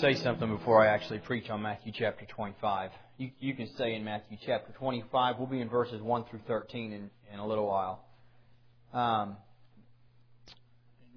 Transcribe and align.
say 0.00 0.14
something 0.14 0.54
before 0.54 0.82
I 0.82 0.88
actually 0.88 1.20
preach 1.20 1.48
on 1.48 1.62
Matthew 1.62 1.90
chapter 1.90 2.26
25. 2.26 2.90
You, 3.16 3.30
you 3.40 3.54
can 3.54 3.66
stay 3.76 3.94
in 3.94 4.04
Matthew 4.04 4.36
chapter 4.44 4.70
25. 4.72 5.38
We'll 5.38 5.46
be 5.46 5.62
in 5.62 5.70
verses 5.70 6.02
1 6.02 6.24
through 6.26 6.40
13 6.46 6.92
in, 6.92 7.10
in 7.32 7.38
a 7.38 7.46
little 7.46 7.66
while. 7.66 8.04
Um, 8.92 9.38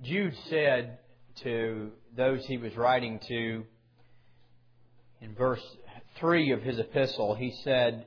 Jude 0.01 0.33
said 0.49 0.99
to 1.43 1.91
those 2.15 2.45
he 2.45 2.57
was 2.57 2.73
writing 2.77 3.19
to 3.27 3.65
in 5.19 5.35
verse 5.35 5.63
3 6.19 6.53
of 6.53 6.61
his 6.61 6.79
epistle, 6.79 7.35
he 7.35 7.53
said, 7.65 8.05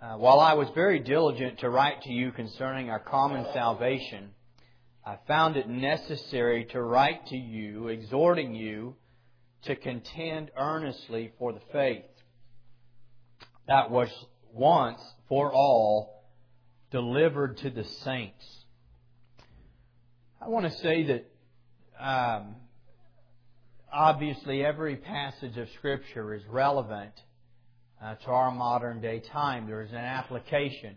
uh, 0.00 0.14
While 0.14 0.40
I 0.40 0.54
was 0.54 0.68
very 0.74 1.00
diligent 1.00 1.58
to 1.58 1.68
write 1.68 2.00
to 2.02 2.10
you 2.10 2.32
concerning 2.32 2.88
our 2.88 3.00
common 3.00 3.44
salvation, 3.52 4.30
I 5.04 5.18
found 5.26 5.58
it 5.58 5.68
necessary 5.68 6.64
to 6.72 6.80
write 6.80 7.26
to 7.26 7.36
you, 7.36 7.88
exhorting 7.88 8.54
you 8.54 8.96
to 9.62 9.76
contend 9.76 10.50
earnestly 10.56 11.32
for 11.38 11.52
the 11.52 11.60
faith 11.72 12.04
that 13.68 13.90
was 13.90 14.08
once 14.52 15.00
for 15.28 15.52
all 15.52 16.24
delivered 16.90 17.58
to 17.58 17.70
the 17.70 17.84
saints. 17.84 18.64
I 20.40 20.48
want 20.48 20.64
to 20.64 20.78
say 20.78 21.02
that 21.04 21.30
um, 22.00 22.56
obviously 23.92 24.64
every 24.64 24.96
passage 24.96 25.56
of 25.58 25.68
Scripture 25.76 26.34
is 26.34 26.42
relevant 26.48 27.12
uh, 28.02 28.14
to 28.14 28.26
our 28.30 28.50
modern 28.50 29.00
day 29.00 29.20
time. 29.32 29.66
There 29.66 29.82
is 29.82 29.90
an 29.90 29.96
application 29.96 30.96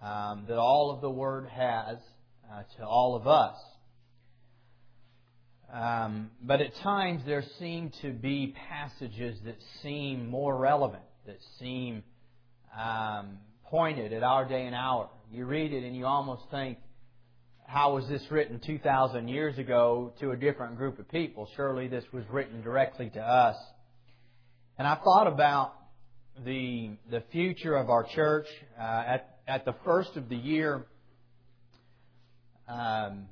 um, 0.00 0.44
that 0.46 0.58
all 0.58 0.92
of 0.92 1.00
the 1.00 1.10
Word 1.10 1.48
has 1.48 1.96
uh, 2.52 2.62
to 2.76 2.86
all 2.86 3.16
of 3.16 3.26
us. 3.26 3.56
Um, 5.72 6.30
but 6.42 6.60
at 6.60 6.74
times 6.76 7.22
there 7.26 7.44
seem 7.58 7.90
to 8.02 8.12
be 8.12 8.54
passages 8.68 9.38
that 9.44 9.56
seem 9.82 10.28
more 10.28 10.56
relevant, 10.56 11.02
that 11.26 11.38
seem 11.58 12.02
um, 12.78 13.38
pointed 13.64 14.12
at 14.12 14.22
our 14.22 14.44
day 14.44 14.66
and 14.66 14.74
hour. 14.74 15.08
You 15.32 15.44
read 15.44 15.72
it 15.72 15.84
and 15.84 15.96
you 15.96 16.06
almost 16.06 16.42
think, 16.50 16.78
how 17.66 17.94
was 17.94 18.08
this 18.08 18.22
written 18.30 18.60
2,000 18.64 19.26
years 19.26 19.58
ago 19.58 20.12
to 20.20 20.30
a 20.30 20.36
different 20.36 20.76
group 20.76 21.00
of 21.00 21.10
people? 21.10 21.48
Surely 21.56 21.88
this 21.88 22.04
was 22.12 22.22
written 22.30 22.62
directly 22.62 23.10
to 23.10 23.20
us. 23.20 23.56
And 24.78 24.86
I 24.86 24.94
thought 24.94 25.26
about 25.26 25.74
the, 26.44 26.90
the 27.10 27.24
future 27.32 27.74
of 27.76 27.90
our 27.90 28.04
church. 28.04 28.46
Uh, 28.78 28.82
at, 28.82 29.38
at 29.48 29.64
the 29.64 29.74
first 29.84 30.16
of 30.16 30.28
the 30.28 30.36
year, 30.36 30.86
um, 32.68 33.26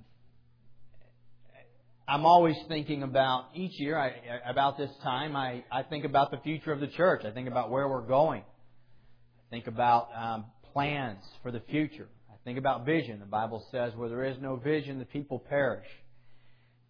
I'm 2.06 2.26
always 2.26 2.56
thinking 2.68 3.02
about 3.02 3.46
each 3.54 3.80
year, 3.80 3.98
I, 3.98 4.12
about 4.50 4.76
this 4.76 4.90
time, 5.02 5.34
I, 5.34 5.64
I 5.72 5.82
think 5.84 6.04
about 6.04 6.30
the 6.30 6.36
future 6.38 6.70
of 6.70 6.80
the 6.80 6.86
church. 6.88 7.24
I 7.24 7.30
think 7.30 7.48
about 7.48 7.70
where 7.70 7.88
we're 7.88 8.06
going. 8.06 8.42
I 8.42 9.50
think 9.50 9.68
about 9.68 10.08
um, 10.14 10.44
plans 10.74 11.24
for 11.42 11.50
the 11.50 11.60
future. 11.70 12.08
I 12.30 12.34
think 12.44 12.58
about 12.58 12.84
vision. 12.84 13.20
The 13.20 13.26
Bible 13.26 13.66
says, 13.72 13.94
where 13.96 14.10
there 14.10 14.24
is 14.24 14.36
no 14.38 14.56
vision, 14.56 14.98
the 14.98 15.06
people 15.06 15.38
perish. 15.48 15.86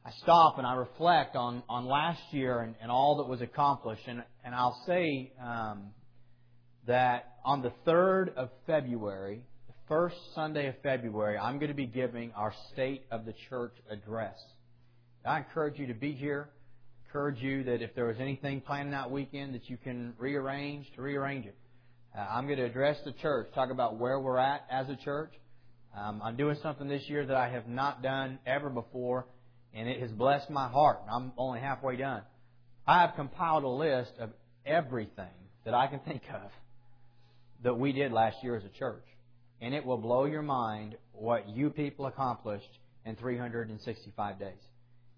I 0.04 0.10
stop 0.22 0.58
and 0.58 0.66
I 0.66 0.74
reflect 0.74 1.36
on, 1.36 1.62
on 1.68 1.86
last 1.86 2.20
year 2.32 2.60
and, 2.60 2.74
and 2.83 2.90
all 2.90 3.18
that 3.18 3.28
was 3.28 3.40
accomplished. 3.40 4.02
And, 4.08 4.24
and 4.44 4.52
I'll 4.52 4.83
say 4.84 5.33
um, 5.40 5.92
that 6.89 7.34
on 7.44 7.62
the 7.62 7.72
3rd 7.86 8.34
of 8.34 8.50
February, 8.66 9.44
the 9.68 9.74
first 9.86 10.16
Sunday 10.34 10.66
of 10.66 10.74
February, 10.83 11.39
I'm 11.39 11.58
going 11.58 11.70
to 11.70 11.74
be 11.74 11.86
giving 11.86 12.33
our 12.33 12.52
State 12.72 13.05
of 13.12 13.24
the 13.27 13.34
Church 13.48 13.74
address. 13.89 14.34
I 15.24 15.39
encourage 15.39 15.79
you 15.79 15.86
to 15.86 15.95
be 15.95 16.12
here. 16.12 16.48
Encourage 17.07 17.40
you 17.40 17.64
that 17.64 17.83
if 17.83 17.95
there 17.95 18.07
was 18.07 18.17
anything 18.20 18.61
planned 18.61 18.92
that 18.92 19.11
weekend 19.11 19.55
that 19.55 19.68
you 19.68 19.77
can 19.77 20.14
rearrange, 20.18 20.86
to 20.96 21.02
rearrange 21.02 21.46
it. 21.46 21.57
Uh, 22.17 22.27
I'm 22.30 22.46
going 22.46 22.58
to 22.58 22.64
address 22.64 22.98
the 23.05 23.12
church, 23.12 23.48
talk 23.55 23.70
about 23.70 23.98
where 23.98 24.18
we're 24.20 24.39
at 24.39 24.67
as 24.70 24.89
a 24.89 24.96
church. 24.96 25.33
Um, 25.96 26.20
I'm 26.23 26.36
doing 26.36 26.57
something 26.63 26.89
this 26.89 27.02
year 27.08 27.24
that 27.27 27.36
I 27.36 27.48
have 27.48 27.68
not 27.68 28.02
done 28.02 28.39
ever 28.46 28.68
before, 28.68 29.27
and 29.73 29.89
it 29.89 30.01
has 30.01 30.11
blessed 30.11 30.51
my 30.51 30.68
heart. 30.68 31.01
I'm 31.11 31.33
only 31.39 31.61
halfway 31.61 31.96
done. 31.96 32.23
I 32.86 33.01
have 33.01 33.14
compiled 33.14 33.64
a 33.64 33.68
list 33.68 34.13
of 34.18 34.30
everything 34.67 35.27
that 35.64 35.74
I 35.74 35.86
can 35.86 36.01
think 36.01 36.23
of 36.33 36.51
that 37.63 37.74
we 37.74 37.92
did 37.92 38.13
last 38.13 38.36
year 38.42 38.57
as 38.57 38.64
a 38.64 38.79
church 38.79 39.05
and 39.61 39.74
it 39.74 39.84
will 39.84 39.96
blow 39.96 40.27
your 40.27 40.42
mind 40.42 40.96
what 41.13 41.48
you 41.48 41.70
people 41.70 42.07
accomplished 42.07 42.68
in 43.07 43.17
365 43.17 44.39
days. 44.39 44.52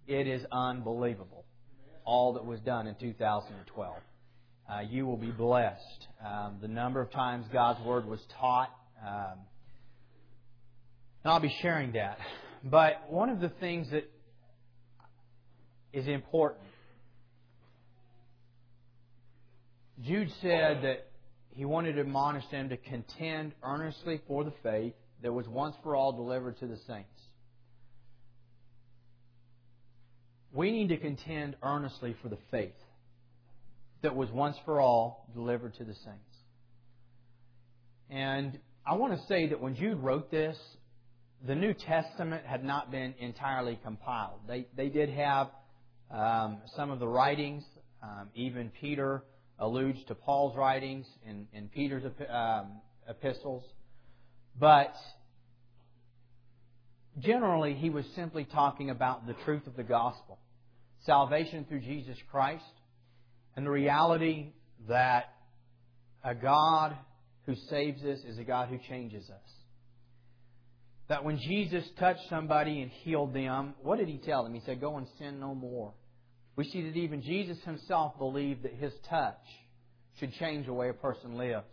It 0.07 0.29
is 0.29 0.45
unbelievable, 0.53 1.45
all 2.05 2.35
that 2.35 2.45
was 2.45 2.61
done 2.61 2.87
in 2.87 2.95
2012. 2.95 3.95
Uh, 4.69 4.81
you 4.89 5.07
will 5.07 5.17
be 5.17 5.31
blessed. 5.31 6.09
Um, 6.25 6.59
the 6.61 6.69
number 6.69 7.01
of 7.01 7.11
times 7.11 7.47
God's 7.53 7.85
Word 7.85 8.07
was 8.07 8.21
taught, 8.41 8.71
um, 9.05 9.39
and 11.25 11.33
I'll 11.33 11.41
be 11.41 11.55
sharing 11.61 11.93
that. 11.93 12.19
But 12.63 13.11
one 13.11 13.31
of 13.31 13.41
the 13.41 13.49
things 13.49 13.91
that 13.91 14.11
is 15.93 16.07
important, 16.07 16.63
Jude 20.03 20.31
said 20.41 20.83
that 20.83 21.07
he 21.51 21.65
wanted 21.65 21.95
to 21.95 22.01
admonish 22.01 22.45
them 22.51 22.69
to 22.69 22.77
contend 22.77 23.55
earnestly 23.63 24.21
for 24.29 24.45
the 24.45 24.53
faith 24.63 24.95
that 25.23 25.33
was 25.33 25.49
once 25.49 25.75
for 25.83 25.97
all 25.97 26.13
delivered 26.13 26.59
to 26.61 26.67
the 26.67 26.77
saints. 26.87 27.09
We 30.53 30.71
need 30.71 30.89
to 30.89 30.97
contend 30.97 31.57
earnestly 31.63 32.17
for 32.23 32.29
the 32.29 32.39
faith 32.51 32.73
that 34.03 34.15
was 34.15 34.31
once 34.31 34.57
for 34.65 34.81
all 34.81 35.29
delivered 35.35 35.75
to 35.75 35.85
the 35.85 35.95
saints. 35.95 36.37
And 38.09 38.59
I 38.87 38.95
want 38.95 39.19
to 39.19 39.27
say 39.27 39.49
that 39.49 39.61
when 39.61 39.75
Jude 39.75 39.99
wrote 39.99 40.31
this, 40.31 40.57
the 41.47 41.55
New 41.55 41.75
Testament 41.75 42.47
had 42.47 42.65
not 42.65 42.91
been 42.91 43.15
entirely 43.19 43.79
compiled. 43.83 44.41
They, 44.47 44.67
they 44.77 44.89
did 44.89 45.11
have 45.11 45.49
um, 46.11 46.59
some 46.77 46.91
of 46.91 47.01
the 47.01 47.09
writings, 47.09 47.65
um, 48.03 48.29
even 48.35 48.71
Peter 48.81 49.25
alludes 49.59 49.99
to 50.09 50.15
Paul's 50.15 50.57
writings 50.57 51.07
in, 51.27 51.47
in 51.53 51.69
Peter's 51.69 52.05
um, 52.31 52.81
epistles. 53.09 53.65
But 54.59 54.95
generally, 57.19 57.75
he 57.75 57.91
was 57.91 58.05
simply 58.15 58.45
talking 58.45 58.91
about 58.91 59.27
the 59.27 59.35
truth 59.45 59.67
of 59.67 59.77
the 59.77 59.83
gospel 59.83 60.39
salvation 61.07 61.65
through 61.69 61.81
Jesus 61.81 62.17
Christ, 62.31 62.65
and 63.55 63.65
the 63.65 63.71
reality 63.71 64.53
that 64.89 65.33
a 66.23 66.35
God 66.35 66.95
who 67.47 67.55
saves 67.71 68.03
us 68.03 68.19
is 68.27 68.39
a 68.39 68.45
God 68.45 68.69
who 68.69 68.79
changes 68.89 69.31
us. 69.31 69.51
That 71.09 71.25
when 71.25 71.39
Jesus 71.39 71.85
touched 71.99 72.29
somebody 72.29 72.83
and 72.83 72.91
healed 72.91 73.33
them, 73.33 73.75
what 73.83 73.99
did 73.99 74.09
he 74.09 74.19
tell 74.19 74.43
them? 74.43 74.53
He 74.53 74.61
said, 74.67 74.81
Go 74.81 74.99
and 74.99 75.07
sin 75.19 75.39
no 75.39 75.55
more. 75.55 75.95
We 76.57 76.65
see 76.65 76.83
that 76.83 76.97
even 76.97 77.23
Jesus 77.23 77.59
himself 77.65 78.19
believed 78.19 78.65
that 78.65 78.75
his 78.75 78.93
touch 79.09 79.39
should 80.19 80.33
change 80.35 80.67
the 80.67 80.73
way 80.73 80.89
a 80.89 80.95
person 80.95 81.37
lives. 81.37 81.65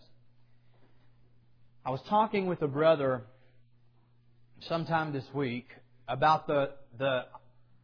I 1.86 1.90
was 1.90 2.02
talking 2.08 2.46
with 2.46 2.62
a 2.62 2.68
brother 2.68 3.24
sometime 4.68 5.14
this 5.14 5.26
week 5.34 5.68
about 6.08 6.48
the, 6.48 6.72
the 6.98 7.26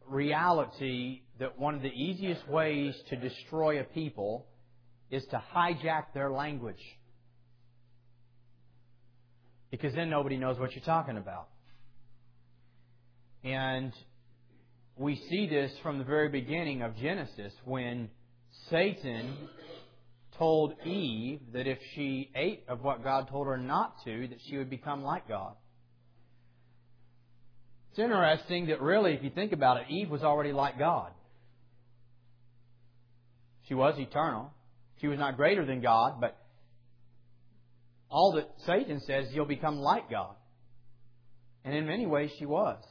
reality 0.06 1.22
that 1.38 1.58
one 1.58 1.74
of 1.74 1.82
the 1.82 1.88
easiest 1.88 2.46
ways 2.48 2.94
to 3.08 3.16
destroy 3.16 3.80
a 3.80 3.84
people 3.84 4.46
is 5.10 5.24
to 5.30 5.42
hijack 5.54 6.04
their 6.14 6.30
language. 6.30 6.80
Because 9.70 9.94
then 9.94 10.10
nobody 10.10 10.36
knows 10.36 10.58
what 10.58 10.74
you're 10.74 10.84
talking 10.84 11.16
about. 11.16 11.48
And 13.42 13.92
we 14.96 15.16
see 15.30 15.48
this 15.48 15.72
from 15.82 15.98
the 15.98 16.04
very 16.04 16.28
beginning 16.28 16.82
of 16.82 16.96
Genesis 16.96 17.52
when 17.64 18.10
Satan 18.68 19.34
told 20.36 20.74
Eve 20.84 21.40
that 21.52 21.66
if 21.66 21.78
she 21.94 22.30
ate 22.34 22.64
of 22.68 22.82
what 22.82 23.04
God 23.04 23.28
told 23.28 23.46
her 23.46 23.56
not 23.56 23.94
to, 24.04 24.28
that 24.28 24.38
she 24.48 24.58
would 24.58 24.70
become 24.70 25.02
like 25.02 25.28
God. 25.28 25.54
Interesting 28.00 28.66
that 28.66 28.80
really, 28.80 29.12
if 29.12 29.22
you 29.22 29.30
think 29.30 29.52
about 29.52 29.76
it, 29.78 29.84
Eve 29.90 30.10
was 30.10 30.22
already 30.22 30.52
like 30.52 30.78
God. 30.78 31.12
She 33.68 33.74
was 33.74 33.94
eternal. 33.98 34.52
She 35.00 35.06
was 35.06 35.18
not 35.18 35.36
greater 35.36 35.64
than 35.64 35.80
God, 35.80 36.20
but 36.20 36.36
all 38.10 38.32
that 38.32 38.50
Satan 38.66 39.00
says, 39.00 39.26
you'll 39.32 39.46
become 39.46 39.76
like 39.76 40.10
God. 40.10 40.34
And 41.64 41.74
in 41.74 41.86
many 41.86 42.06
ways, 42.06 42.30
she 42.38 42.46
was. 42.46 42.82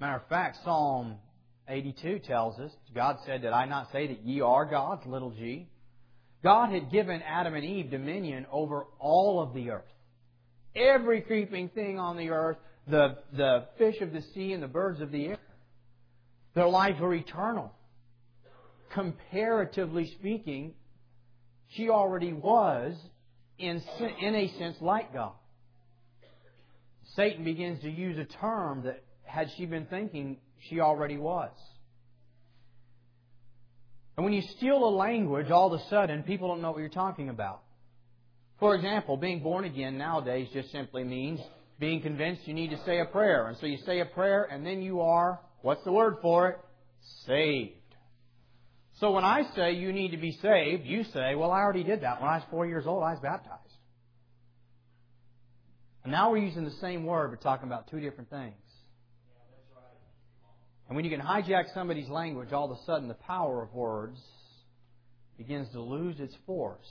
Matter 0.00 0.16
of 0.16 0.28
fact, 0.28 0.58
Psalm 0.64 1.16
82 1.68 2.20
tells 2.20 2.58
us, 2.58 2.70
God 2.94 3.16
said, 3.24 3.42
Did 3.42 3.52
I 3.52 3.66
not 3.66 3.90
say 3.92 4.08
that 4.08 4.24
ye 4.24 4.40
are 4.40 4.66
gods, 4.66 5.02
little 5.06 5.30
g? 5.30 5.68
God 6.42 6.72
had 6.72 6.90
given 6.90 7.22
Adam 7.22 7.54
and 7.54 7.64
Eve 7.64 7.90
dominion 7.90 8.46
over 8.50 8.86
all 8.98 9.40
of 9.40 9.54
the 9.54 9.70
earth. 9.70 9.84
Every 10.74 11.20
creeping 11.20 11.68
thing 11.68 12.00
on 12.00 12.16
the 12.16 12.30
earth, 12.30 12.56
the, 12.86 13.18
the 13.36 13.66
fish 13.78 14.00
of 14.00 14.12
the 14.12 14.22
sea 14.34 14.52
and 14.52 14.62
the 14.62 14.68
birds 14.68 15.00
of 15.00 15.10
the 15.10 15.26
air. 15.26 15.38
Their 16.54 16.68
lives 16.68 17.00
were 17.00 17.14
eternal. 17.14 17.72
comparatively 18.92 20.14
speaking, 20.18 20.74
she 21.70 21.88
already 21.88 22.32
was, 22.32 22.94
in, 23.58 23.82
in 24.20 24.34
a 24.34 24.48
sense, 24.58 24.76
like 24.80 25.12
God. 25.12 25.32
Satan 27.16 27.44
begins 27.44 27.80
to 27.82 27.90
use 27.90 28.18
a 28.18 28.24
term 28.24 28.82
that, 28.84 29.02
had 29.24 29.48
she 29.56 29.66
been 29.66 29.86
thinking, 29.86 30.38
she 30.68 30.80
already 30.80 31.16
was. 31.16 31.50
And 34.16 34.24
when 34.24 34.34
you 34.34 34.42
steal 34.56 34.84
a 34.84 34.90
language, 34.94 35.50
all 35.50 35.72
of 35.72 35.80
a 35.80 35.84
sudden, 35.88 36.22
people 36.22 36.48
don't 36.48 36.60
know 36.60 36.72
what 36.72 36.80
you're 36.80 36.88
talking 36.88 37.28
about. 37.28 37.62
For 38.60 38.74
example, 38.74 39.16
being 39.16 39.42
born 39.42 39.64
again 39.64 39.98
nowadays 39.98 40.48
just 40.52 40.70
simply 40.70 41.02
means 41.02 41.40
being 41.78 42.00
convinced 42.00 42.46
you 42.46 42.54
need 42.54 42.70
to 42.70 42.78
say 42.84 43.00
a 43.00 43.04
prayer. 43.04 43.48
And 43.48 43.56
so 43.58 43.66
you 43.66 43.78
say 43.84 44.00
a 44.00 44.06
prayer, 44.06 44.44
and 44.44 44.64
then 44.64 44.82
you 44.82 45.00
are, 45.00 45.40
what's 45.62 45.82
the 45.84 45.92
word 45.92 46.16
for 46.22 46.48
it? 46.50 46.58
Saved. 47.26 47.74
So 49.00 49.10
when 49.10 49.24
I 49.24 49.42
say 49.56 49.72
you 49.72 49.92
need 49.92 50.10
to 50.12 50.16
be 50.16 50.32
saved, 50.42 50.84
you 50.84 51.04
say, 51.12 51.34
well, 51.34 51.50
I 51.50 51.60
already 51.60 51.82
did 51.82 52.02
that. 52.02 52.20
When 52.20 52.30
I 52.30 52.36
was 52.36 52.44
four 52.50 52.66
years 52.66 52.84
old, 52.86 53.02
I 53.02 53.10
was 53.10 53.20
baptized. 53.20 53.58
And 56.04 56.12
now 56.12 56.30
we're 56.30 56.38
using 56.38 56.64
the 56.64 56.76
same 56.80 57.04
word, 57.04 57.30
but 57.30 57.40
talking 57.42 57.66
about 57.66 57.90
two 57.90 58.00
different 58.00 58.30
things. 58.30 58.54
And 60.88 60.96
when 60.96 61.04
you 61.04 61.10
can 61.10 61.20
hijack 61.20 61.72
somebody's 61.74 62.08
language, 62.08 62.52
all 62.52 62.70
of 62.70 62.78
a 62.78 62.84
sudden 62.84 63.08
the 63.08 63.14
power 63.14 63.62
of 63.62 63.72
words 63.72 64.20
begins 65.38 65.68
to 65.72 65.80
lose 65.80 66.20
its 66.20 66.34
force. 66.44 66.90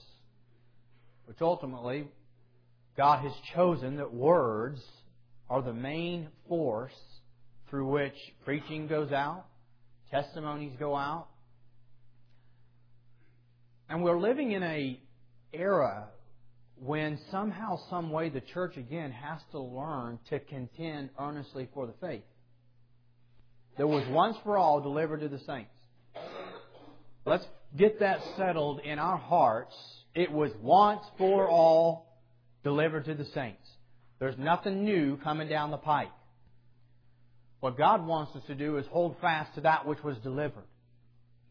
Which 1.26 1.38
ultimately, 1.42 2.08
God 2.98 3.24
has 3.24 3.34
chosen 3.54 3.98
that 3.98 4.14
words 4.14 4.82
are 5.50 5.62
the 5.62 5.74
main 5.74 6.28
force 6.48 6.94
through 7.70 7.88
which 7.88 8.16
preaching 8.44 8.88
goes 8.88 9.12
out, 9.12 9.46
testimonies 10.10 10.74
go 10.78 10.96
out. 10.96 11.28
And 13.90 14.04
we're 14.04 14.20
living 14.20 14.52
in 14.52 14.64
a 14.64 15.00
era 15.54 16.08
when 16.76 17.20
somehow, 17.30 17.78
some 17.90 18.10
way, 18.12 18.30
the 18.30 18.42
church 18.42 18.78
again 18.78 19.12
has 19.12 19.40
to 19.52 19.60
learn 19.60 20.20
to 20.30 20.40
contend 20.40 21.10
earnestly 21.20 21.70
for 21.74 21.86
the 21.86 21.94
faith 22.02 22.24
that 23.78 23.88
was 23.88 24.08
once 24.10 24.38
for 24.44 24.58
all 24.58 24.82
delivered 24.82 25.22
to 25.22 25.30
the 25.30 25.40
saints. 25.40 25.72
Let's 27.26 27.46
get 27.78 28.00
that 28.00 28.20
settled 28.38 28.82
in 28.82 29.00
our 29.00 29.18
hearts. 29.18 29.76
It 30.14 30.32
was 30.32 30.52
once 30.62 31.04
for 31.18 31.48
all 31.48 32.11
delivered 32.64 33.06
to 33.06 33.14
the 33.14 33.26
saints. 33.34 33.68
There's 34.20 34.38
nothing 34.38 34.84
new 34.84 35.18
coming 35.18 35.48
down 35.48 35.72
the 35.72 35.78
pike. 35.78 36.12
What 37.60 37.78
God 37.78 38.06
wants 38.06 38.36
us 38.36 38.44
to 38.48 38.56
do 38.56 38.78
is 38.78 38.86
hold 38.88 39.16
fast 39.22 39.56
to 39.56 39.62
that 39.62 39.86
which 39.86 40.04
was 40.04 40.18
delivered 40.18 40.66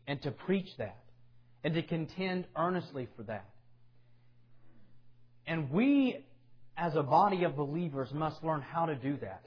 and 0.07 0.21
to 0.23 0.31
preach 0.31 0.69
that 0.79 0.99
and 1.63 1.75
to 1.75 1.83
contend 1.83 2.47
earnestly 2.57 3.09
for 3.17 3.23
that. 3.25 3.49
And 5.47 5.71
we, 5.71 6.25
as 6.77 6.95
a 6.97 7.03
body 7.03 7.45
of 7.45 7.57
believers, 7.57 8.09
must 8.13 8.43
learn 8.43 8.61
how 8.61 8.87
to 8.87 8.95
do 8.95 9.17
that. 9.21 9.43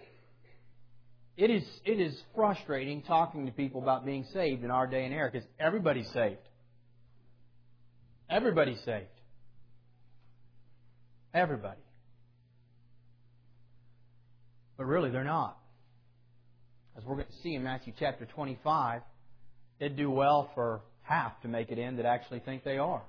It 1.35 1.49
is, 1.49 1.63
it 1.85 1.99
is 1.99 2.15
frustrating 2.35 3.01
talking 3.01 3.45
to 3.47 3.51
people 3.51 3.81
about 3.81 4.05
being 4.05 4.25
saved 4.33 4.63
in 4.63 4.71
our 4.71 4.85
day 4.85 5.05
and 5.05 5.13
era 5.13 5.29
because 5.31 5.47
everybody's 5.59 6.09
saved. 6.13 6.37
Everybody's 8.29 8.79
saved. 8.85 9.07
Everybody. 11.33 11.81
But 14.77 14.85
really, 14.85 15.09
they're 15.09 15.23
not. 15.23 15.57
As 16.97 17.03
we're 17.03 17.15
going 17.15 17.27
to 17.27 17.41
see 17.41 17.55
in 17.55 17.63
Matthew 17.63 17.93
chapter 17.97 18.25
25, 18.25 19.01
it'd 19.79 19.97
do 19.97 20.11
well 20.11 20.51
for 20.53 20.81
half 21.01 21.39
to 21.41 21.47
make 21.47 21.71
it 21.71 21.79
in 21.79 21.97
that 21.97 22.05
actually 22.05 22.39
think 22.39 22.63
they 22.63 22.77
are. 22.77 23.01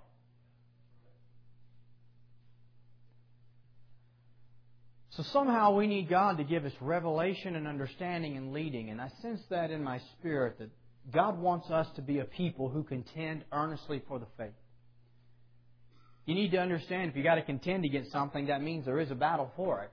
So 5.11 5.23
somehow 5.23 5.75
we 5.77 5.87
need 5.87 6.09
God 6.09 6.39
to 6.39 6.45
give 6.45 6.65
us 6.65 6.73
revelation 6.81 7.55
and 7.55 7.69
understanding 7.69 8.37
and 8.37 8.53
leading. 8.53 8.91
And 8.91 9.01
I 9.01 9.11
sense 9.23 9.41
that 9.49 9.71
in 9.71 9.83
my 9.85 10.01
spirit 10.19 10.59
that 10.59 10.71
God 11.13 11.39
wants 11.39 11.71
us 11.71 11.87
to 11.97 12.03
be 12.03 12.19
a 12.19 12.25
people 12.25 12.69
who 12.69 12.83
contend 12.83 13.45
earnestly 13.53 14.03
for 14.09 14.19
the 14.19 14.27
faith. 14.37 14.55
You 16.27 16.35
need 16.35 16.53
to 16.53 16.59
understand 16.59 17.11
if 17.11 17.17
you 17.17 17.23
got 17.23 17.35
to 17.35 17.43
contend 17.43 17.85
against 17.85 18.11
something, 18.11 18.47
that 18.47 18.63
means 18.63 18.87
there 18.87 19.01
is 19.01 19.11
a 19.11 19.15
battle 19.15 19.51
for 19.57 19.83
it. 19.83 19.91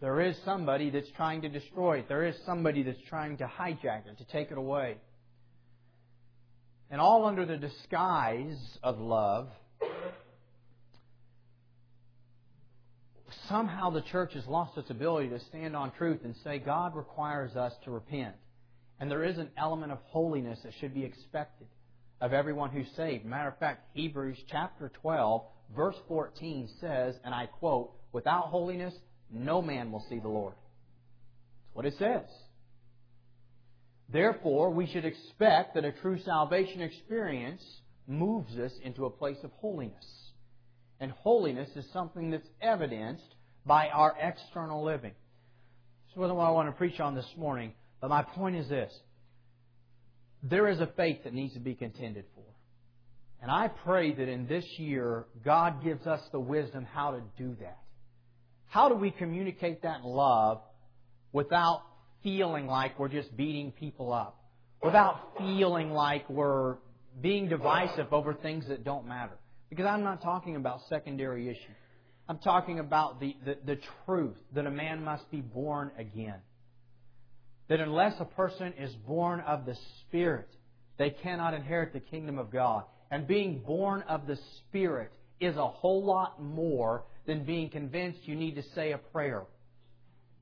There 0.00 0.20
is 0.20 0.36
somebody 0.44 0.90
that's 0.90 1.08
trying 1.16 1.42
to 1.42 1.48
destroy 1.48 2.00
it. 2.00 2.08
There 2.08 2.24
is 2.24 2.36
somebody 2.44 2.82
that's 2.82 3.00
trying 3.08 3.38
to 3.38 3.44
hijack 3.44 4.06
it, 4.06 4.18
to 4.18 4.24
take 4.24 4.50
it 4.50 4.58
away. 4.58 4.96
And 6.90 7.00
all 7.00 7.24
under 7.24 7.46
the 7.46 7.56
disguise 7.56 8.78
of 8.82 9.00
love, 9.00 9.48
somehow 13.48 13.90
the 13.90 14.02
church 14.02 14.34
has 14.34 14.46
lost 14.46 14.76
its 14.78 14.90
ability 14.90 15.30
to 15.30 15.40
stand 15.40 15.74
on 15.74 15.90
truth 15.92 16.20
and 16.24 16.34
say 16.44 16.58
God 16.58 16.94
requires 16.94 17.56
us 17.56 17.72
to 17.84 17.90
repent. 17.90 18.34
And 19.00 19.10
there 19.10 19.24
is 19.24 19.38
an 19.38 19.50
element 19.56 19.90
of 19.90 19.98
holiness 20.06 20.60
that 20.62 20.72
should 20.80 20.94
be 20.94 21.04
expected 21.04 21.66
of 22.20 22.32
everyone 22.32 22.70
who's 22.70 22.86
saved. 22.96 23.24
Matter 23.24 23.48
of 23.48 23.58
fact, 23.58 23.86
Hebrews 23.94 24.38
chapter 24.50 24.90
12, 25.02 25.42
verse 25.74 25.96
14 26.08 26.68
says, 26.80 27.16
and 27.24 27.34
I 27.34 27.46
quote, 27.46 27.92
Without 28.12 28.44
holiness, 28.44 28.94
no 29.30 29.60
man 29.60 29.90
will 29.90 30.04
see 30.08 30.20
the 30.20 30.28
Lord. 30.28 30.54
That's 30.54 31.74
what 31.74 31.86
it 31.86 31.94
says. 31.98 32.30
Therefore, 34.12 34.70
we 34.70 34.86
should 34.86 35.04
expect 35.04 35.74
that 35.74 35.84
a 35.84 35.92
true 35.92 36.18
salvation 36.24 36.80
experience 36.80 37.62
moves 38.06 38.56
us 38.56 38.72
into 38.82 39.06
a 39.06 39.10
place 39.10 39.38
of 39.42 39.50
holiness. 39.52 40.04
And 41.00 41.10
holiness 41.10 41.70
is 41.74 41.84
something 41.92 42.30
that's 42.30 42.48
evidenced 42.60 43.34
by 43.66 43.88
our 43.88 44.14
external 44.20 44.84
living. 44.84 45.12
So, 46.14 46.20
what 46.20 46.30
I 46.30 46.50
want 46.50 46.68
to 46.68 46.72
preach 46.72 47.00
on 47.00 47.14
this 47.14 47.26
morning, 47.36 47.72
but 48.00 48.08
my 48.08 48.22
point 48.22 48.56
is 48.56 48.68
this 48.68 48.92
there 50.44 50.68
is 50.68 50.80
a 50.80 50.86
faith 50.96 51.24
that 51.24 51.32
needs 51.32 51.54
to 51.54 51.60
be 51.60 51.74
contended 51.74 52.24
for. 52.34 52.44
And 53.40 53.50
I 53.50 53.68
pray 53.68 54.14
that 54.14 54.28
in 54.28 54.46
this 54.46 54.64
year, 54.78 55.26
God 55.44 55.82
gives 55.82 56.06
us 56.06 56.20
the 56.32 56.40
wisdom 56.40 56.84
how 56.84 57.12
to 57.12 57.22
do 57.36 57.56
that. 57.60 57.78
How 58.66 58.88
do 58.88 58.94
we 58.94 59.10
communicate 59.10 59.82
that 59.82 60.04
love 60.04 60.60
without 61.32 61.82
feeling 62.22 62.66
like 62.66 62.98
we're 62.98 63.08
just 63.08 63.34
beating 63.36 63.72
people 63.72 64.12
up? 64.12 64.38
Without 64.82 65.20
feeling 65.38 65.92
like 65.92 66.28
we're 66.28 66.76
being 67.20 67.48
divisive 67.48 68.12
over 68.12 68.34
things 68.34 68.66
that 68.68 68.84
don't 68.84 69.06
matter? 69.06 69.38
Because 69.70 69.86
I'm 69.86 70.02
not 70.02 70.22
talking 70.22 70.56
about 70.56 70.80
secondary 70.88 71.48
issues. 71.48 71.76
I'm 72.28 72.38
talking 72.38 72.78
about 72.78 73.20
the, 73.20 73.36
the, 73.44 73.56
the 73.64 73.80
truth 74.06 74.36
that 74.54 74.66
a 74.66 74.70
man 74.70 75.04
must 75.04 75.30
be 75.30 75.40
born 75.40 75.90
again. 75.98 76.40
That 77.68 77.80
unless 77.80 78.14
a 78.20 78.24
person 78.24 78.74
is 78.78 78.92
born 79.06 79.40
of 79.40 79.64
the 79.64 79.76
Spirit, 80.00 80.48
they 80.98 81.10
cannot 81.10 81.54
inherit 81.54 81.92
the 81.92 82.00
kingdom 82.00 82.38
of 82.38 82.50
God. 82.50 82.84
And 83.10 83.26
being 83.26 83.62
born 83.66 84.02
of 84.08 84.26
the 84.26 84.38
Spirit 84.58 85.12
is 85.40 85.56
a 85.56 85.66
whole 85.66 86.04
lot 86.04 86.42
more 86.42 87.04
than 87.26 87.44
being 87.44 87.70
convinced 87.70 88.20
you 88.24 88.34
need 88.34 88.56
to 88.56 88.62
say 88.74 88.92
a 88.92 88.98
prayer 88.98 89.44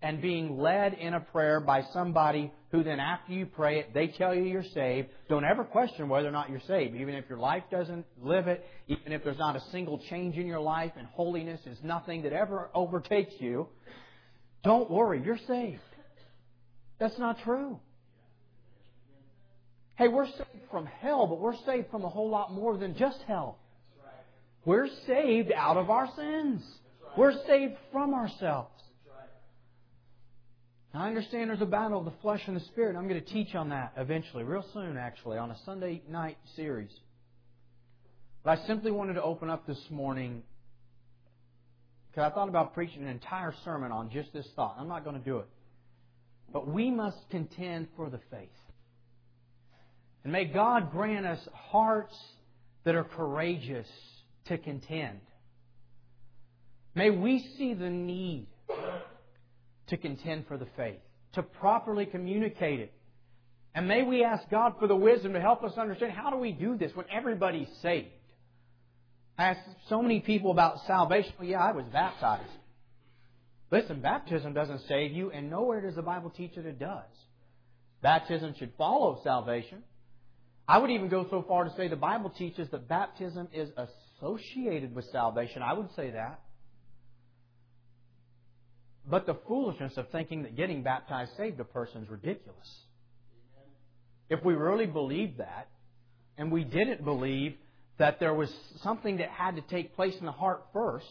and 0.03 0.21
being 0.21 0.59
led 0.59 0.95
in 0.95 1.15
a 1.15 1.21
prayer 1.21 1.61
by 1.61 1.83
somebody 1.93 2.53
who 2.73 2.83
then 2.83 2.99
after 2.99 3.33
you 3.33 3.47
pray 3.47 3.79
it, 3.79 3.95
they 3.95 4.09
tell 4.09 4.35
you 4.35 4.43
you're 4.43 4.65
saved. 4.75 5.09
Don't 5.29 5.45
ever 5.45 5.63
question 5.63 6.09
whether 6.09 6.27
or 6.27 6.33
not 6.33 6.51
you're 6.51 6.63
saved. 6.67 6.97
Even 6.97 7.15
if 7.15 7.25
your 7.29 7.39
life 7.39 7.63
doesn't 7.71 8.05
live 8.21 8.49
it, 8.49 8.67
even 8.89 9.13
if 9.13 9.23
there's 9.23 9.39
not 9.39 9.55
a 9.55 9.63
single 9.71 10.01
change 10.11 10.37
in 10.37 10.47
your 10.47 10.61
life 10.61 10.93
and 10.97 11.07
holiness 11.07 11.61
is 11.67 11.79
nothing 11.85 12.23
that 12.23 12.33
ever 12.33 12.69
overtakes 12.75 13.35
you, 13.39 13.69
don't 14.65 14.91
worry, 14.91 15.23
you're 15.25 15.39
saved. 15.47 15.81
That's 17.03 17.19
not 17.19 17.37
true. 17.43 17.81
Hey, 19.97 20.07
we're 20.07 20.29
saved 20.29 20.71
from 20.71 20.87
hell, 20.87 21.27
but 21.27 21.41
we're 21.41 21.57
saved 21.67 21.91
from 21.91 22.05
a 22.05 22.09
whole 22.09 22.31
lot 22.31 22.53
more 22.53 22.79
than 22.79 22.97
just 22.97 23.19
hell. 23.27 23.59
We're 24.65 24.87
saved 25.09 25.51
out 25.51 25.77
of 25.77 25.91
our 25.91 26.09
sins. 26.17 26.63
We're 27.19 27.45
saved 27.45 27.75
from 27.91 28.15
ourselves. 28.15 28.81
Now, 30.95 31.03
I 31.03 31.09
understand 31.09 31.51
there's 31.51 31.61
a 31.61 31.67
battle 31.67 31.99
of 31.99 32.05
the 32.05 32.13
flesh 32.23 32.43
and 32.47 32.55
the 32.55 32.65
spirit. 32.67 32.95
I'm 32.95 33.09
going 33.09 33.21
to 33.21 33.33
teach 33.33 33.57
on 33.57 33.71
that 33.71 33.95
eventually, 33.97 34.45
real 34.45 34.65
soon, 34.73 34.97
actually, 34.97 35.39
on 35.39 35.51
a 35.51 35.57
Sunday 35.65 36.03
night 36.09 36.37
series. 36.55 36.93
But 38.45 38.61
I 38.61 38.67
simply 38.69 38.93
wanted 38.93 39.15
to 39.15 39.25
open 39.25 39.51
up 39.51 39.67
this 39.67 39.85
morning 39.91 40.45
because 42.13 42.31
I 42.31 42.33
thought 42.33 42.49
about 42.49 42.75
preaching 42.75 43.03
an 43.03 43.09
entire 43.09 43.53
sermon 43.65 43.91
on 43.91 44.09
just 44.09 44.33
this 44.33 44.47
thought. 44.55 44.77
I'm 44.79 44.87
not 44.87 45.03
going 45.03 45.19
to 45.19 45.25
do 45.25 45.39
it. 45.39 45.49
But 46.53 46.69
we 46.69 46.91
must 46.91 47.19
contend 47.31 47.89
for 47.97 48.11
the 48.11 48.21
faith. 48.31 48.49
And 50.25 50.33
may 50.33 50.45
God 50.45 50.93
grant 50.93 51.27
us 51.27 51.41
hearts 51.53 52.17
that 52.85 52.95
are 52.95 53.05
courageous 53.05 53.89
to 54.47 54.59
contend. 54.59 55.21
May 56.95 57.11
we 57.11 57.39
see 57.57 57.75
the 57.75 57.89
need 57.89 58.49
to 59.89 59.97
contend 59.97 60.47
for 60.47 60.59
the 60.59 60.67
faith, 60.77 61.01
to 61.35 61.43
properly 61.43 62.07
communicate 62.07 62.81
it, 62.81 62.93
And 63.75 63.89
may 63.89 64.03
we 64.03 64.23
ask 64.23 64.49
God 64.51 64.75
for 64.79 64.87
the 64.87 64.97
wisdom 64.97 65.33
to 65.33 65.41
help 65.41 65.65
us 65.65 65.73
understand 65.79 66.13
how 66.13 66.31
do 66.31 66.37
we 66.37 66.53
do 66.53 66.77
this 66.77 66.93
when 66.95 67.07
everybody's 67.11 67.69
saved? 67.81 68.09
I 69.39 69.45
ask 69.45 69.61
so 69.89 70.03
many 70.03 70.21
people 70.21 70.51
about 70.51 70.77
salvation. 70.87 71.33
Well, 71.39 71.49
yeah, 71.49 71.61
I 71.61 71.73
was 71.73 71.87
baptized. 71.91 72.51
Listen, 73.73 74.03
baptism 74.03 74.53
doesn't 74.53 74.83
save 74.87 75.13
you, 75.13 75.31
and 75.31 75.49
nowhere 75.49 75.81
does 75.81 75.95
the 75.95 76.03
Bible 76.03 76.29
teach 76.29 76.57
that 76.57 76.67
it 76.67 76.79
does. 76.79 77.09
Baptism 78.03 78.55
should 78.59 78.73
follow 78.77 79.19
salvation. 79.25 79.83
I 80.69 80.77
would 80.77 80.91
even 80.91 81.09
go 81.09 81.27
so 81.31 81.43
far 81.49 81.65
to 81.65 81.75
say 81.75 81.89
the 81.89 81.97
Bible 81.97 82.29
teaches 82.29 82.69
that 82.71 82.87
baptism 82.87 83.49
is 83.51 83.71
associated 84.21 84.95
with 84.95 85.07
salvation. 85.11 85.63
I 85.63 85.73
would 85.73 85.89
say 85.97 86.11
that. 86.11 86.41
But 89.09 89.25
the 89.25 89.39
foolishness 89.49 89.95
of 89.97 90.11
thinking 90.11 90.43
that 90.43 90.55
getting 90.55 90.83
baptized 90.83 91.33
saved 91.39 91.59
a 91.59 91.65
person 91.65 92.03
is 92.03 92.11
ridiculous. 92.11 92.77
If 94.29 94.45
we 94.45 94.53
really 94.53 94.87
believed 94.87 95.39
that, 95.39 95.69
and 96.37 96.53
we 96.53 96.63
didn't 96.63 97.05
believe 97.05 97.55
that 97.99 98.21
there 98.21 98.35
was 98.35 98.53
something 98.83 99.17
that 99.17 99.31
had 99.31 99.57
to 99.57 99.63
take 99.63 99.97
place 99.97 100.15
in 100.21 100.27
the 100.27 100.33
heart 100.33 100.67
first, 100.75 101.07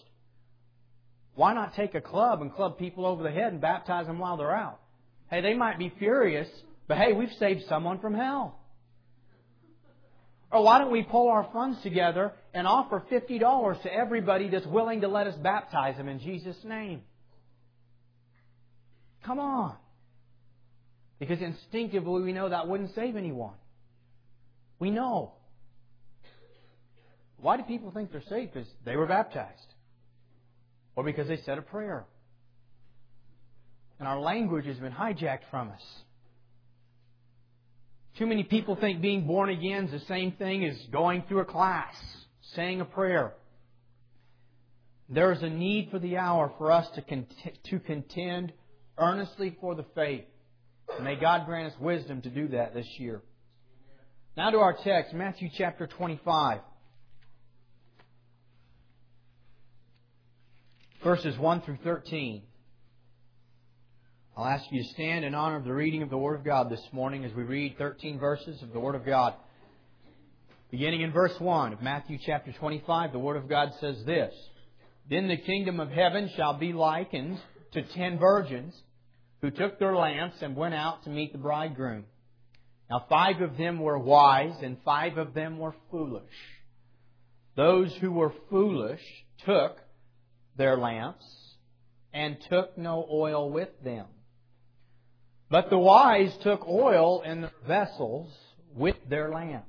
why 1.36 1.54
not 1.54 1.76
take 1.76 1.96
a 1.96 2.02
club 2.02 2.42
and 2.42 2.54
club 2.54 2.78
people 2.78 3.06
over 3.06 3.24
the 3.24 3.32
head 3.32 3.54
and 3.54 3.62
baptize 3.62 4.08
them 4.08 4.20
while 4.20 4.38
they're 4.38 4.56
out? 4.56 4.80
Hey, 5.30 5.42
they 5.42 5.54
might 5.54 5.80
be 5.80 5.92
furious, 5.98 6.48
but 6.88 6.98
hey, 6.98 7.14
we've 7.14 7.32
saved 7.40 7.64
someone 7.70 8.00
from 8.00 8.14
hell. 8.14 8.60
Or 10.52 10.64
why 10.64 10.80
don't 10.80 10.92
we 10.92 11.04
pull 11.04 11.30
our 11.30 11.48
funds 11.54 11.82
together 11.82 12.34
and 12.54 12.68
offer 12.68 13.02
$50 13.10 13.84
to 13.84 13.94
everybody 13.94 14.50
that's 14.50 14.66
willing 14.66 15.02
to 15.02 15.08
let 15.08 15.28
us 15.28 15.36
baptize 15.36 15.96
them 15.96 16.10
in 16.10 16.20
Jesus' 16.20 16.58
name? 16.66 17.02
Come 19.24 19.40
on. 19.40 19.78
Because 21.20 21.40
instinctively 21.42 22.22
we 22.24 22.34
know 22.34 22.50
that 22.50 22.68
wouldn't 22.68 22.94
save 22.96 23.16
anyone. 23.16 23.54
We 24.80 24.90
know. 24.90 25.34
Why 27.38 27.56
do 27.56 27.64
people 27.64 27.92
think 27.92 28.12
they're 28.12 28.24
saved? 28.28 28.54
Because 28.54 28.68
they 28.84 28.98
were 28.98 29.06
baptized. 29.06 29.71
Or 30.96 31.04
because 31.04 31.28
they 31.28 31.38
said 31.46 31.58
a 31.58 31.62
prayer. 31.62 32.06
And 34.00 34.08
our 34.08 34.20
language 34.20 34.66
has 34.66 34.78
been 34.78 34.92
hijacked 34.92 35.50
from 35.50 35.70
us. 35.70 35.82
Too 38.18 38.26
many 38.26 38.44
people 38.44 38.76
think 38.76 39.02
being 39.02 39.26
born 39.26 39.50
again 39.50 39.86
is 39.86 39.92
the 39.92 40.08
same 40.08 40.34
thing 40.34 40.66
as 40.66 40.76
going 40.92 41.24
through 41.28 41.42
a 41.42 41.46
class, 41.46 41.94
saying 42.56 42.82
a 42.82 42.86
prayer. 42.86 43.34
There 45.08 45.32
is 45.32 45.42
a 45.42 45.50
need 45.50 45.90
for 45.92 46.00
the 46.00 46.18
hour 46.18 46.52
for 46.58 46.72
us 46.72 46.88
to, 46.96 47.02
to 47.70 47.80
contend 47.80 48.54
earnestly 48.98 49.58
for 49.62 49.76
the 49.76 49.86
faith. 49.96 50.26
May 51.02 51.16
God 51.16 51.46
grant 51.46 51.74
us 51.74 51.80
wisdom 51.80 52.22
to 52.22 52.30
do 52.30 52.50
that 52.50 52.74
this 52.74 52.88
year. 52.98 53.22
Now 54.36 54.50
to 54.50 54.58
our 54.60 54.74
text, 54.84 55.14
Matthew 55.14 55.50
chapter 55.58 55.88
25. 55.88 56.60
Verses 61.04 61.36
1 61.36 61.62
through 61.62 61.80
13. 61.84 62.44
I'll 64.38 64.46
ask 64.46 64.64
you 64.72 64.84
to 64.84 64.90
stand 64.90 65.26
in 65.26 65.34
honor 65.34 65.56
of 65.56 65.66
the 65.66 65.74
reading 65.74 66.04
of 66.04 66.12
the 66.12 66.18
Word 66.18 66.36
of 66.36 66.46
God 66.46 66.70
this 66.70 66.84
morning 66.92 67.26
as 67.26 67.34
we 67.34 67.42
read 67.42 67.76
13 67.80 68.20
verses 68.20 68.62
of 68.62 68.72
the 68.72 68.80
Word 68.80 68.94
of 68.94 69.04
God. 69.04 69.34
Beginning 70.70 71.02
in 71.02 71.12
verse 71.12 71.34
1 71.40 71.74
of 71.74 71.82
Matthew 71.82 72.20
chapter 72.24 72.52
25, 72.52 73.14
the 73.14 73.20
Word 73.20 73.38
of 73.38 73.50
God 73.50 73.72
says 73.80 73.98
this 74.06 74.32
Then 75.10 75.28
the 75.28 75.38
kingdom 75.38 75.80
of 75.80 75.90
heaven 75.90 76.30
shall 76.36 76.54
be 76.54 76.72
likened 76.72 77.40
to 77.74 77.82
ten 77.82 78.20
virgins 78.20 78.80
who 79.42 79.50
took 79.50 79.80
their 79.80 79.96
lamps 79.96 80.38
and 80.44 80.56
went 80.56 80.76
out 80.76 81.04
to 81.06 81.10
meet 81.10 81.32
the 81.32 81.40
bridegroom. 81.40 82.06
Now 82.92 83.08
five 83.10 83.42
of 83.42 83.58
them 83.58 83.80
were 83.80 83.98
wise 83.98 84.62
and 84.62 84.78
five 84.86 85.18
of 85.18 85.34
them 85.34 85.58
were 85.58 85.74
foolish. 85.90 86.24
Those 87.58 87.92
who 87.96 88.12
were 88.12 88.34
foolish 88.52 89.02
took 89.46 89.81
their 90.62 90.78
lamps 90.78 91.26
and 92.14 92.38
took 92.48 92.78
no 92.78 93.08
oil 93.12 93.50
with 93.50 93.70
them. 93.84 94.06
But 95.50 95.72
the 95.72 95.78
wise 95.80 96.32
took 96.44 96.68
oil 96.68 97.24
in 97.24 97.42
their 97.42 97.52
vessels 97.68 98.32
with 98.76 98.96
their 99.10 99.32
lamps. 99.32 99.66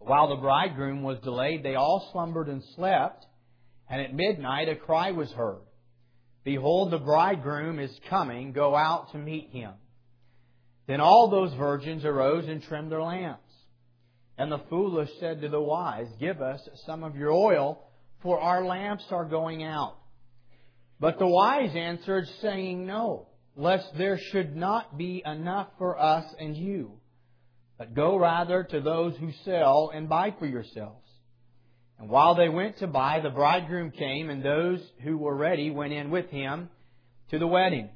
While 0.00 0.28
the 0.28 0.42
bridegroom 0.42 1.04
was 1.04 1.20
delayed, 1.20 1.62
they 1.62 1.76
all 1.76 2.10
slumbered 2.10 2.48
and 2.48 2.64
slept, 2.74 3.24
and 3.88 4.00
at 4.00 4.12
midnight 4.12 4.68
a 4.68 4.74
cry 4.74 5.12
was 5.12 5.30
heard. 5.30 5.62
Behold, 6.42 6.90
the 6.90 6.98
bridegroom 6.98 7.78
is 7.78 7.96
coming, 8.10 8.50
go 8.50 8.74
out 8.74 9.12
to 9.12 9.18
meet 9.18 9.50
him. 9.50 9.70
Then 10.88 11.00
all 11.00 11.30
those 11.30 11.54
virgins 11.54 12.04
arose 12.04 12.48
and 12.48 12.60
trimmed 12.60 12.90
their 12.90 13.02
lamps. 13.02 13.38
And 14.36 14.50
the 14.50 14.64
foolish 14.68 15.10
said 15.20 15.42
to 15.42 15.48
the 15.48 15.60
wise, 15.60 16.08
Give 16.18 16.42
us 16.42 16.60
some 16.86 17.04
of 17.04 17.14
your 17.14 17.30
oil, 17.30 17.78
for 18.22 18.40
our 18.40 18.64
lamps 18.64 19.04
are 19.10 19.24
going 19.24 19.62
out. 19.62 19.96
But 21.00 21.18
the 21.18 21.26
wise 21.26 21.74
answered, 21.74 22.26
saying, 22.40 22.86
No, 22.86 23.26
lest 23.56 23.86
there 23.98 24.18
should 24.30 24.54
not 24.54 24.96
be 24.96 25.22
enough 25.26 25.68
for 25.78 25.98
us 25.98 26.24
and 26.38 26.56
you. 26.56 26.92
But 27.78 27.94
go 27.94 28.16
rather 28.16 28.62
to 28.62 28.80
those 28.80 29.16
who 29.16 29.32
sell 29.44 29.90
and 29.92 30.08
buy 30.08 30.34
for 30.38 30.46
yourselves. 30.46 31.02
And 31.98 32.08
while 32.08 32.34
they 32.34 32.48
went 32.48 32.78
to 32.78 32.86
buy, 32.86 33.20
the 33.20 33.30
bridegroom 33.30 33.90
came, 33.90 34.30
and 34.30 34.42
those 34.42 34.80
who 35.02 35.18
were 35.18 35.36
ready 35.36 35.70
went 35.70 35.92
in 35.92 36.10
with 36.10 36.28
him 36.30 36.68
to 37.30 37.38
the 37.38 37.46
wedding, 37.46 37.90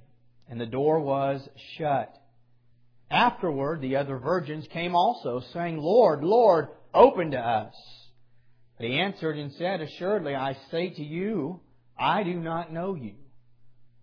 and 0.49 0.61
the 0.61 0.67
door 0.67 1.01
was 1.01 1.41
shut. 1.77 2.13
Afterward, 3.11 3.81
the 3.81 3.97
other 3.97 4.19
virgins 4.19 4.67
came 4.73 4.95
also, 4.95 5.43
saying, 5.53 5.79
Lord, 5.79 6.25
Lord, 6.25 6.69
open 6.93 7.33
to 7.33 7.39
us. 7.39 7.75
But 8.77 8.87
he 8.87 8.99
answered 8.99 9.39
and 9.39 9.53
said, 9.53 9.81
Assuredly, 9.81 10.35
I 10.35 10.57
say 10.71 10.91
to 10.91 11.03
you, 11.03 11.61
I 11.99 12.23
do 12.23 12.35
not 12.35 12.73
know 12.73 12.95
you. 12.95 13.15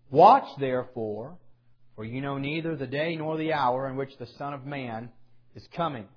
Watch 0.10 0.48
therefore, 0.60 1.38
for 1.96 2.04
you 2.04 2.22
know 2.22 2.38
neither 2.38 2.76
the 2.76 2.88
day 2.88 3.16
nor 3.16 3.38
the 3.38 3.54
hour 3.54 3.88
in 3.88 3.96
which 3.96 4.18
the 4.18 4.28
Son 4.38 4.54
of 4.54 4.66
Man 4.66 5.10
is 5.56 5.68
coming. 5.76 6.08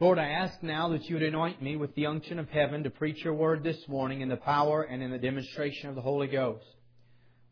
Lord, 0.00 0.18
I 0.18 0.28
ask 0.28 0.62
now 0.62 0.88
that 0.90 1.04
you 1.04 1.16
would 1.16 1.22
anoint 1.22 1.60
me 1.60 1.76
with 1.76 1.94
the 1.94 2.06
unction 2.06 2.38
of 2.38 2.48
heaven 2.48 2.84
to 2.84 2.90
preach 2.90 3.22
your 3.22 3.34
word 3.34 3.62
this 3.62 3.86
morning 3.86 4.22
in 4.22 4.30
the 4.30 4.36
power 4.38 4.82
and 4.82 5.02
in 5.02 5.10
the 5.10 5.18
demonstration 5.18 5.90
of 5.90 5.94
the 5.94 6.00
Holy 6.00 6.26
Ghost. 6.26 6.64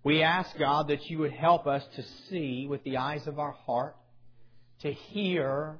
We 0.02 0.23
ask, 0.23 0.56
God, 0.58 0.88
that 0.88 1.04
you 1.11 1.18
would 1.18 1.32
help 1.32 1.66
us 1.66 1.85
to 1.97 2.02
see 2.30 2.66
with 2.66 2.82
the 2.85 2.97
eyes 2.97 3.26
of 3.26 3.38
our 3.38 3.52
heart, 3.66 3.97
to 4.80 4.92
hear 4.92 5.76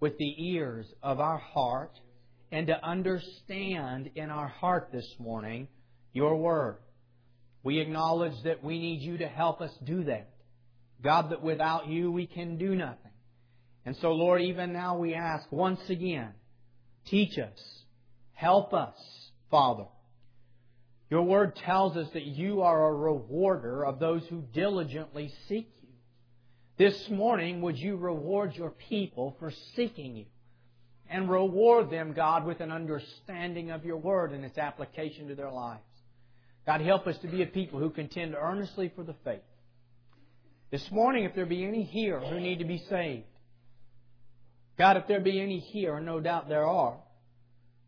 with 0.00 0.18
the 0.18 0.34
ears 0.52 0.86
of 1.02 1.20
our 1.20 1.38
heart, 1.38 1.92
and 2.52 2.66
to 2.66 2.84
understand 2.84 4.10
in 4.14 4.30
our 4.30 4.48
heart 4.48 4.88
this 4.92 5.08
morning 5.18 5.68
your 6.12 6.36
word. 6.36 6.78
We 7.62 7.78
acknowledge 7.78 8.42
that 8.44 8.64
we 8.64 8.78
need 8.78 9.02
you 9.02 9.18
to 9.18 9.28
help 9.28 9.60
us 9.60 9.72
do 9.84 10.04
that. 10.04 10.30
God, 11.02 11.30
that 11.30 11.42
without 11.42 11.88
you 11.88 12.10
we 12.10 12.26
can 12.26 12.58
do 12.58 12.74
nothing. 12.74 13.12
And 13.86 13.96
so, 13.96 14.12
Lord, 14.12 14.42
even 14.42 14.72
now 14.72 14.98
we 14.98 15.14
ask 15.14 15.50
once 15.50 15.80
again, 15.88 16.32
teach 17.06 17.38
us, 17.38 17.58
help 18.32 18.74
us, 18.74 18.96
Father. 19.50 19.86
Your 21.10 21.22
word 21.22 21.56
tells 21.56 21.96
us 21.96 22.08
that 22.12 22.24
you 22.24 22.62
are 22.62 22.88
a 22.88 22.94
rewarder 22.94 23.84
of 23.84 23.98
those 23.98 24.22
who 24.28 24.42
diligently 24.52 25.32
seek 25.48 25.68
you. 25.82 25.88
This 26.78 27.10
morning, 27.10 27.62
would 27.62 27.76
you 27.76 27.96
reward 27.96 28.54
your 28.54 28.70
people 28.70 29.36
for 29.38 29.52
seeking 29.74 30.16
you? 30.16 30.26
And 31.12 31.28
reward 31.28 31.90
them, 31.90 32.12
God, 32.12 32.46
with 32.46 32.60
an 32.60 32.70
understanding 32.70 33.72
of 33.72 33.84
your 33.84 33.96
word 33.96 34.30
and 34.30 34.44
its 34.44 34.56
application 34.56 35.26
to 35.28 35.34
their 35.34 35.50
lives. 35.50 35.82
God, 36.64 36.80
help 36.80 37.08
us 37.08 37.18
to 37.18 37.28
be 37.28 37.42
a 37.42 37.46
people 37.46 37.80
who 37.80 37.90
contend 37.90 38.36
earnestly 38.40 38.92
for 38.94 39.02
the 39.02 39.16
faith. 39.24 39.40
This 40.70 40.88
morning, 40.92 41.24
if 41.24 41.34
there 41.34 41.46
be 41.46 41.64
any 41.64 41.82
here 41.82 42.20
who 42.20 42.38
need 42.38 42.60
to 42.60 42.64
be 42.64 42.78
saved, 42.88 43.24
God, 44.78 44.96
if 44.96 45.08
there 45.08 45.20
be 45.20 45.40
any 45.40 45.58
here, 45.58 45.96
and 45.96 46.06
no 46.06 46.20
doubt 46.20 46.48
there 46.48 46.64
are, 46.64 46.96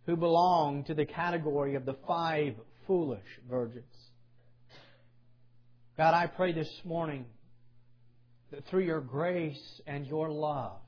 who 0.06 0.16
belong 0.16 0.82
to 0.84 0.94
the 0.94 1.06
category 1.06 1.76
of 1.76 1.86
the 1.86 1.96
five 2.08 2.54
foolish 2.88 3.22
virgins. 3.48 3.84
God, 5.96 6.12
I 6.12 6.26
pray 6.26 6.52
this 6.52 6.70
morning 6.84 7.24
that 8.50 8.66
through 8.66 8.82
your 8.82 9.00
grace 9.00 9.80
and 9.86 10.06
your 10.06 10.28
love 10.28 10.81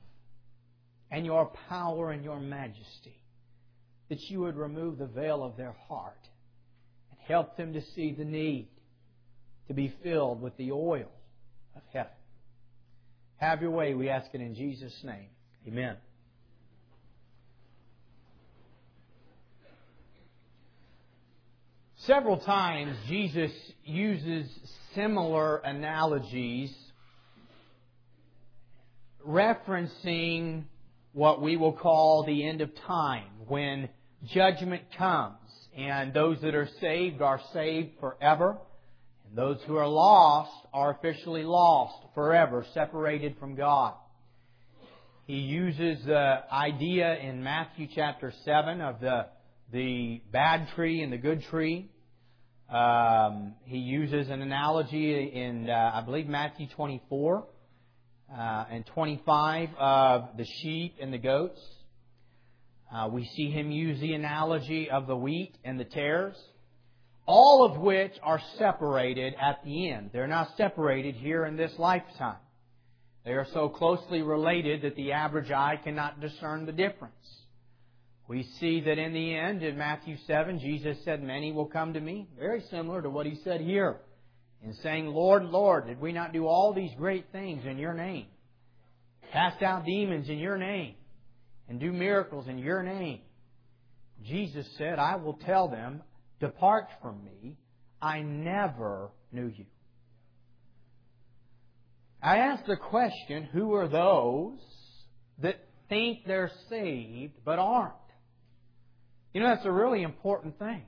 and 1.11 1.25
your 1.25 1.51
power 1.69 2.11
and 2.11 2.23
your 2.23 2.39
majesty, 2.39 3.21
that 4.09 4.19
you 4.29 4.41
would 4.41 4.55
remove 4.55 4.97
the 4.97 5.05
veil 5.05 5.43
of 5.43 5.57
their 5.57 5.75
heart 5.87 6.27
and 7.11 7.19
help 7.27 7.57
them 7.57 7.73
to 7.73 7.81
see 7.95 8.13
the 8.13 8.25
need 8.25 8.67
to 9.67 9.73
be 9.73 9.93
filled 10.03 10.41
with 10.41 10.55
the 10.57 10.71
oil 10.71 11.09
of 11.75 11.81
heaven. 11.91 12.11
Have 13.37 13.61
your 13.61 13.71
way, 13.71 13.93
we 13.93 14.09
ask 14.09 14.27
it 14.33 14.41
in 14.41 14.55
Jesus' 14.55 14.97
name. 15.03 15.27
Amen. 15.67 15.97
Several 22.05 22.37
times 22.37 22.95
Jesus 23.07 23.51
uses 23.83 24.47
similar 24.93 25.57
analogies 25.57 26.71
referencing 29.27 30.65
what 31.15 31.41
we 31.41 31.55
will 31.55 31.71
call 31.71 32.25
the 32.25 32.45
end 32.45 32.59
of 32.59 32.69
time, 32.85 33.29
when 33.47 33.87
judgment 34.33 34.81
comes, 34.97 35.37
and 35.73 36.13
those 36.13 36.41
that 36.41 36.53
are 36.53 36.67
saved 36.81 37.21
are 37.21 37.39
saved 37.53 37.91
forever, 38.01 38.57
and 39.25 39.37
those 39.37 39.57
who 39.65 39.77
are 39.77 39.87
lost 39.87 40.51
are 40.73 40.91
officially 40.91 41.43
lost 41.43 41.95
forever, 42.15 42.65
separated 42.73 43.37
from 43.39 43.55
God. 43.55 43.93
He 45.25 45.37
uses 45.37 46.03
the 46.05 46.43
idea 46.51 47.17
in 47.17 47.41
Matthew 47.41 47.87
chapter 47.95 48.33
7 48.43 48.81
of 48.81 48.99
the, 48.99 49.27
the 49.71 50.21
bad 50.33 50.67
tree 50.75 51.01
and 51.01 51.13
the 51.13 51.17
good 51.17 51.43
tree. 51.43 51.89
Um, 52.69 53.55
he 53.63 53.77
uses 53.77 54.29
an 54.29 54.41
analogy 54.41 55.31
in, 55.33 55.69
uh, 55.69 55.91
I 55.93 56.01
believe, 56.01 56.27
Matthew 56.27 56.67
24 56.75 57.47
uh, 58.31 58.65
and 58.71 58.85
25 58.87 59.69
of 59.77 60.37
the 60.37 60.45
sheep 60.61 60.95
and 61.01 61.13
the 61.13 61.17
goats. 61.17 61.61
Uh, 62.93 63.09
we 63.11 63.25
see 63.25 63.49
him 63.49 63.71
use 63.71 63.99
the 63.99 64.13
analogy 64.13 64.89
of 64.89 65.07
the 65.07 65.15
wheat 65.15 65.55
and 65.63 65.79
the 65.79 65.85
tares, 65.85 66.35
all 67.25 67.65
of 67.65 67.81
which 67.81 68.13
are 68.23 68.41
separated 68.57 69.33
at 69.41 69.63
the 69.63 69.91
end. 69.91 70.11
They're 70.13 70.27
not 70.27 70.55
separated 70.57 71.15
here 71.15 71.45
in 71.45 71.55
this 71.55 71.73
lifetime. 71.77 72.37
They 73.25 73.31
are 73.31 73.47
so 73.53 73.69
closely 73.69 74.21
related 74.21 74.83
that 74.83 74.95
the 74.95 75.13
average 75.13 75.51
eye 75.51 75.79
cannot 75.83 76.21
discern 76.21 76.65
the 76.65 76.71
difference. 76.71 77.13
We 78.27 78.43
see 78.59 78.81
that 78.81 78.97
in 78.97 79.13
the 79.13 79.35
end, 79.35 79.63
in 79.63 79.77
Matthew 79.77 80.17
7, 80.25 80.59
Jesus 80.59 80.97
said, 81.03 81.23
Many 81.23 81.51
will 81.51 81.65
come 81.65 81.93
to 81.93 81.99
me. 81.99 82.27
Very 82.39 82.61
similar 82.69 83.01
to 83.01 83.09
what 83.09 83.25
he 83.25 83.35
said 83.43 83.61
here 83.61 83.97
in 84.65 84.73
saying, 84.81 85.05
Lord, 85.07 85.45
Lord, 85.45 85.87
did 85.87 86.01
we 86.01 86.11
not 86.11 86.33
do 86.33 86.47
all 86.47 86.73
these 86.73 86.91
great 86.97 87.25
things 87.31 87.65
in 87.65 87.77
your 87.77 87.93
name? 87.93 88.25
Cast 89.31 89.61
out 89.61 89.85
demons 89.85 90.27
in 90.27 90.39
your 90.39 90.57
name 90.57 90.95
and 91.69 91.79
do 91.79 91.91
miracles 91.91 92.47
in 92.47 92.57
your 92.57 92.83
name. 92.83 93.21
Jesus 94.23 94.65
said, 94.77 94.97
I 94.97 95.17
will 95.17 95.33
tell 95.45 95.67
them, 95.67 96.01
Depart 96.39 96.87
from 97.01 97.23
me. 97.23 97.57
I 98.01 98.21
never 98.21 99.09
knew 99.31 99.47
you. 99.55 99.65
I 102.21 102.37
ask 102.37 102.65
the 102.65 102.75
question, 102.75 103.43
who 103.51 103.73
are 103.73 103.87
those 103.87 104.59
that 105.39 105.55
think 105.89 106.19
they're 106.25 106.51
saved 106.69 107.33
but 107.45 107.59
aren't? 107.59 107.93
You 109.33 109.41
know, 109.41 109.47
that's 109.47 109.65
a 109.65 109.71
really 109.71 110.01
important 110.01 110.57
thing. 110.57 110.83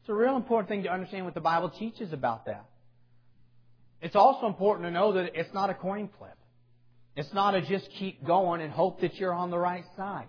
It's 0.00 0.08
a 0.08 0.14
real 0.14 0.36
important 0.36 0.68
thing 0.68 0.82
to 0.84 0.88
understand 0.90 1.24
what 1.24 1.34
the 1.34 1.40
Bible 1.40 1.70
teaches 1.70 2.12
about 2.12 2.46
that. 2.46 2.64
It's 4.00 4.16
also 4.16 4.46
important 4.46 4.86
to 4.86 4.90
know 4.90 5.12
that 5.12 5.32
it's 5.34 5.52
not 5.52 5.70
a 5.70 5.74
coin 5.74 6.08
flip. 6.18 6.36
It's 7.16 7.32
not 7.34 7.54
a 7.54 7.60
just 7.60 7.88
keep 7.98 8.24
going 8.24 8.62
and 8.62 8.72
hope 8.72 9.00
that 9.00 9.16
you're 9.16 9.34
on 9.34 9.50
the 9.50 9.58
right 9.58 9.84
side. 9.96 10.26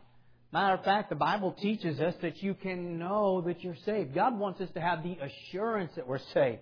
Matter 0.52 0.74
of 0.74 0.84
fact, 0.84 1.10
the 1.10 1.16
Bible 1.16 1.54
teaches 1.54 2.00
us 2.02 2.14
that 2.22 2.44
you 2.44 2.54
can 2.54 3.00
know 3.00 3.42
that 3.42 3.64
you're 3.64 3.78
saved. 3.86 4.14
God 4.14 4.38
wants 4.38 4.60
us 4.60 4.70
to 4.74 4.82
have 4.82 5.04
the 5.04 5.18
assurance 5.22 5.92
that 5.96 6.06
we're 6.06 6.20
saved. 6.34 6.60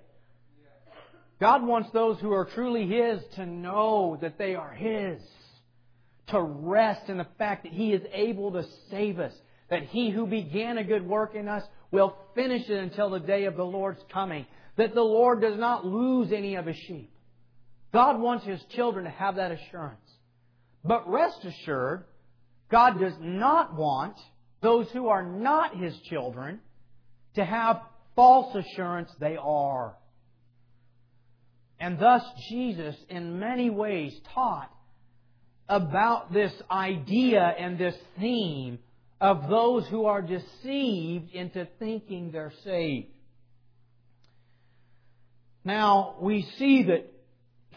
God 1.40 1.64
wants 1.64 1.90
those 1.92 2.20
who 2.20 2.32
are 2.34 2.46
truly 2.46 2.86
His 2.86 3.22
to 3.36 3.46
know 3.46 4.18
that 4.22 4.38
they 4.38 4.54
are 4.54 4.72
His. 4.72 5.20
To 6.28 6.42
rest 6.42 7.10
in 7.10 7.18
the 7.18 7.26
fact 7.40 7.64
that 7.64 7.72
He 7.72 7.94
is 7.94 8.04
able 8.14 8.52
to 8.52 8.66
save 8.92 9.20
us. 9.20 9.34
That 9.72 9.84
He 9.84 10.12
who 10.12 10.28
began 10.28 10.78
a 10.78 10.84
good 10.84 11.08
work 11.08 11.34
in 11.34 11.48
us 11.48 11.64
will 11.92 12.16
finish 12.36 12.70
it 12.70 12.78
until 12.78 13.10
the 13.10 13.20
day 13.20 13.46
of 13.46 13.56
the 13.56 13.64
Lord's 13.64 14.02
coming. 14.12 14.46
That 14.78 14.94
the 14.94 15.02
Lord 15.02 15.42
does 15.42 15.58
not 15.58 15.86
lose 15.86 16.32
any 16.32 16.56
of 16.56 16.66
His 16.66 16.78
sheep. 16.88 17.12
God 17.94 18.20
wants 18.20 18.46
His 18.46 18.62
children 18.76 19.06
to 19.06 19.12
have 19.12 19.36
that 19.36 19.52
assurance. 19.52 20.00
But 20.84 21.10
rest 21.10 21.44
assured, 21.44 22.06
God 22.72 23.00
does 23.00 23.16
not 23.20 23.76
want 23.76 24.16
those 24.62 24.90
who 24.92 25.08
are 25.08 25.24
not 25.24 25.78
His 25.78 25.98
children 26.10 26.60
to 27.36 27.44
have 27.44 27.82
false 28.16 28.56
assurance 28.56 29.10
they 29.20 29.38
are. 29.38 29.96
And 31.80 31.98
thus, 31.98 32.22
Jesus, 32.50 32.96
in 33.10 33.40
many 33.40 33.70
ways, 33.70 34.14
taught 34.34 34.70
about 35.68 36.34
this 36.34 36.52
idea 36.70 37.42
and 37.42 37.78
this 37.78 37.96
theme 38.20 38.80
of 39.22 39.50
those 39.50 39.86
who 39.88 40.06
are 40.06 40.22
deceived 40.22 41.32
into 41.34 41.68
thinking 41.78 42.32
they're 42.32 42.54
saved. 42.64 43.08
Now, 45.66 46.16
we 46.22 46.48
see 46.58 46.84
that 46.84 47.12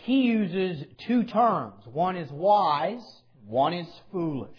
he 0.04 0.22
uses 0.22 0.84
two 1.06 1.24
terms. 1.24 1.82
One 1.86 2.16
is 2.16 2.30
wise, 2.30 3.04
one 3.46 3.72
is 3.72 3.88
foolish. 4.12 4.50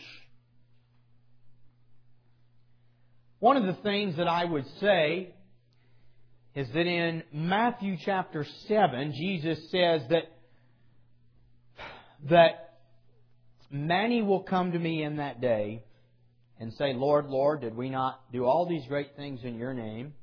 One 3.39 3.58
of 3.58 3.65
the 3.65 3.82
things 3.82 4.17
that 4.17 4.28
I 4.28 4.46
would 4.46 4.65
say 4.80 5.34
is 6.56 6.67
that 6.67 6.86
in 6.86 7.24
Matthew 7.34 7.98
chapter 8.06 8.46
7, 8.67 9.13
Jesus 9.13 9.60
says 9.72 10.02
that, 10.10 10.32
that 12.30 12.78
many 13.72 14.22
will 14.22 14.43
come 14.43 14.72
to 14.74 14.80
me 14.80 15.04
in 15.04 15.17
that 15.17 15.41
day 15.41 15.84
and 16.60 16.74
say, 16.74 16.94
Lord, 16.94 17.28
Lord, 17.28 17.62
did 17.62 17.76
we 17.76 17.89
not 17.89 18.22
do 18.32 18.46
all 18.46 18.68
these 18.68 18.86
great 18.88 19.16
things 19.16 19.42
in 19.44 19.58
your 19.58 19.74
name? 19.74 20.13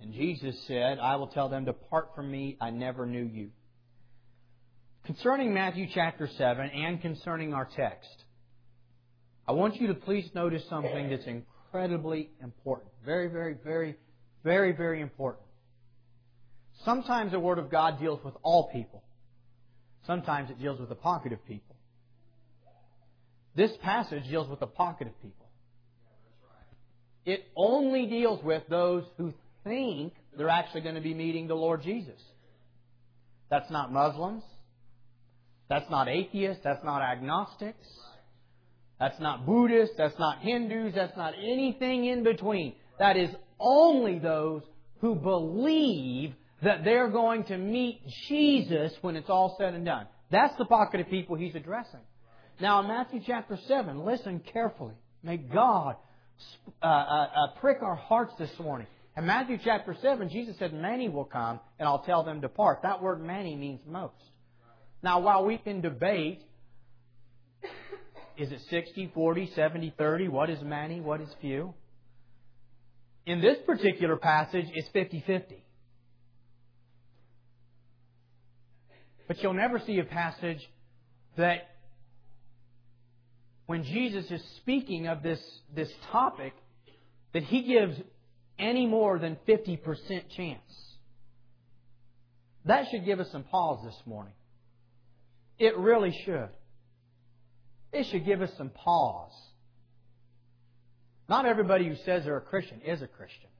And 0.00 0.14
Jesus 0.14 0.56
said, 0.66 0.98
I 0.98 1.16
will 1.16 1.26
tell 1.28 1.48
them, 1.48 1.64
Depart 1.64 2.10
from 2.14 2.30
me, 2.30 2.56
I 2.60 2.70
never 2.70 3.06
knew 3.06 3.24
you. 3.24 3.50
Concerning 5.04 5.52
Matthew 5.52 5.86
chapter 5.92 6.28
7 6.38 6.70
and 6.70 7.00
concerning 7.00 7.52
our 7.52 7.68
text, 7.76 8.24
I 9.46 9.52
want 9.52 9.80
you 9.80 9.88
to 9.88 9.94
please 9.94 10.28
notice 10.34 10.62
something 10.68 11.10
that's 11.10 11.26
incredibly 11.26 12.30
important. 12.42 12.90
Very, 13.04 13.28
very, 13.28 13.56
very, 13.64 13.96
very, 14.44 14.72
very 14.72 15.00
important. 15.00 15.44
Sometimes 16.84 17.32
the 17.32 17.40
Word 17.40 17.58
of 17.58 17.70
God 17.70 17.98
deals 17.98 18.20
with 18.24 18.34
all 18.42 18.70
people. 18.70 19.02
Sometimes 20.06 20.50
it 20.50 20.58
deals 20.58 20.80
with 20.80 20.90
a 20.90 20.96
pocket 20.96 21.32
of 21.32 21.44
people. 21.46 21.76
This 23.54 23.72
passage 23.82 24.24
deals 24.28 24.48
with 24.48 24.62
a 24.62 24.66
pocket 24.66 25.08
of 25.08 25.22
people. 25.22 25.39
It 27.24 27.44
only 27.56 28.06
deals 28.06 28.42
with 28.42 28.62
those 28.68 29.04
who 29.18 29.34
think 29.64 30.14
they're 30.36 30.48
actually 30.48 30.80
going 30.82 30.94
to 30.94 31.00
be 31.00 31.14
meeting 31.14 31.48
the 31.48 31.54
Lord 31.54 31.82
Jesus. 31.82 32.20
That's 33.50 33.70
not 33.70 33.92
Muslims. 33.92 34.42
That's 35.68 35.88
not 35.90 36.08
atheists. 36.08 36.62
That's 36.64 36.84
not 36.84 37.02
agnostics. 37.02 37.86
That's 38.98 39.18
not 39.20 39.46
Buddhists. 39.46 39.94
That's 39.96 40.18
not 40.18 40.40
Hindus. 40.40 40.94
That's 40.94 41.16
not 41.16 41.34
anything 41.34 42.06
in 42.06 42.22
between. 42.22 42.74
That 42.98 43.16
is 43.16 43.30
only 43.58 44.18
those 44.18 44.62
who 45.00 45.14
believe 45.14 46.34
that 46.62 46.84
they're 46.84 47.08
going 47.08 47.44
to 47.44 47.56
meet 47.56 48.02
Jesus 48.28 48.92
when 49.00 49.16
it's 49.16 49.30
all 49.30 49.56
said 49.58 49.74
and 49.74 49.84
done. 49.84 50.06
That's 50.30 50.56
the 50.58 50.66
pocket 50.66 51.00
of 51.00 51.08
people 51.08 51.36
he's 51.36 51.54
addressing. 51.54 52.00
Now, 52.60 52.80
in 52.80 52.88
Matthew 52.88 53.20
chapter 53.26 53.58
7, 53.66 54.04
listen 54.04 54.40
carefully. 54.52 54.94
May 55.22 55.38
God 55.38 55.96
uh, 56.82 56.86
uh, 56.86 56.90
uh, 56.90 57.60
prick 57.60 57.82
our 57.82 57.96
hearts 57.96 58.32
this 58.38 58.50
morning. 58.58 58.86
In 59.16 59.26
Matthew 59.26 59.58
chapter 59.62 59.96
7, 60.00 60.28
Jesus 60.28 60.56
said, 60.58 60.72
Many 60.72 61.08
will 61.08 61.24
come, 61.24 61.60
and 61.78 61.88
I'll 61.88 62.02
tell 62.02 62.22
them 62.22 62.40
depart. 62.40 62.80
That 62.82 63.02
word 63.02 63.22
many 63.22 63.56
means 63.56 63.80
most. 63.86 64.14
Now, 65.02 65.20
while 65.20 65.44
we 65.44 65.58
can 65.58 65.80
debate, 65.80 66.42
is 68.36 68.50
it 68.52 68.60
60, 68.70 69.10
40, 69.14 69.52
70, 69.54 69.94
30? 69.98 70.28
What 70.28 70.50
is 70.50 70.62
many? 70.62 71.00
What 71.00 71.20
is 71.20 71.28
few? 71.40 71.74
In 73.26 73.40
this 73.40 73.58
particular 73.66 74.16
passage, 74.16 74.66
it's 74.74 74.88
50 74.88 75.22
50. 75.26 75.64
But 79.28 79.42
you'll 79.42 79.54
never 79.54 79.80
see 79.86 79.98
a 79.98 80.04
passage 80.04 80.58
that 81.36 81.69
when 83.70 83.84
Jesus 83.84 84.28
is 84.32 84.42
speaking 84.56 85.06
of 85.06 85.22
this, 85.22 85.38
this 85.72 85.88
topic, 86.10 86.52
that 87.32 87.44
he 87.44 87.62
gives 87.62 87.96
any 88.58 88.84
more 88.84 89.16
than 89.16 89.36
50% 89.46 89.78
chance. 90.36 90.60
That 92.64 92.86
should 92.90 93.04
give 93.04 93.20
us 93.20 93.28
some 93.30 93.44
pause 93.44 93.78
this 93.84 93.94
morning. 94.06 94.32
It 95.56 95.78
really 95.78 96.10
should. 96.24 96.48
It 97.92 98.06
should 98.10 98.26
give 98.26 98.42
us 98.42 98.50
some 98.58 98.70
pause. 98.70 99.30
Not 101.28 101.46
everybody 101.46 101.86
who 101.86 101.94
says 102.04 102.24
they're 102.24 102.38
a 102.38 102.40
Christian 102.40 102.80
is 102.84 103.02
a 103.02 103.06
Christian. 103.06 103.50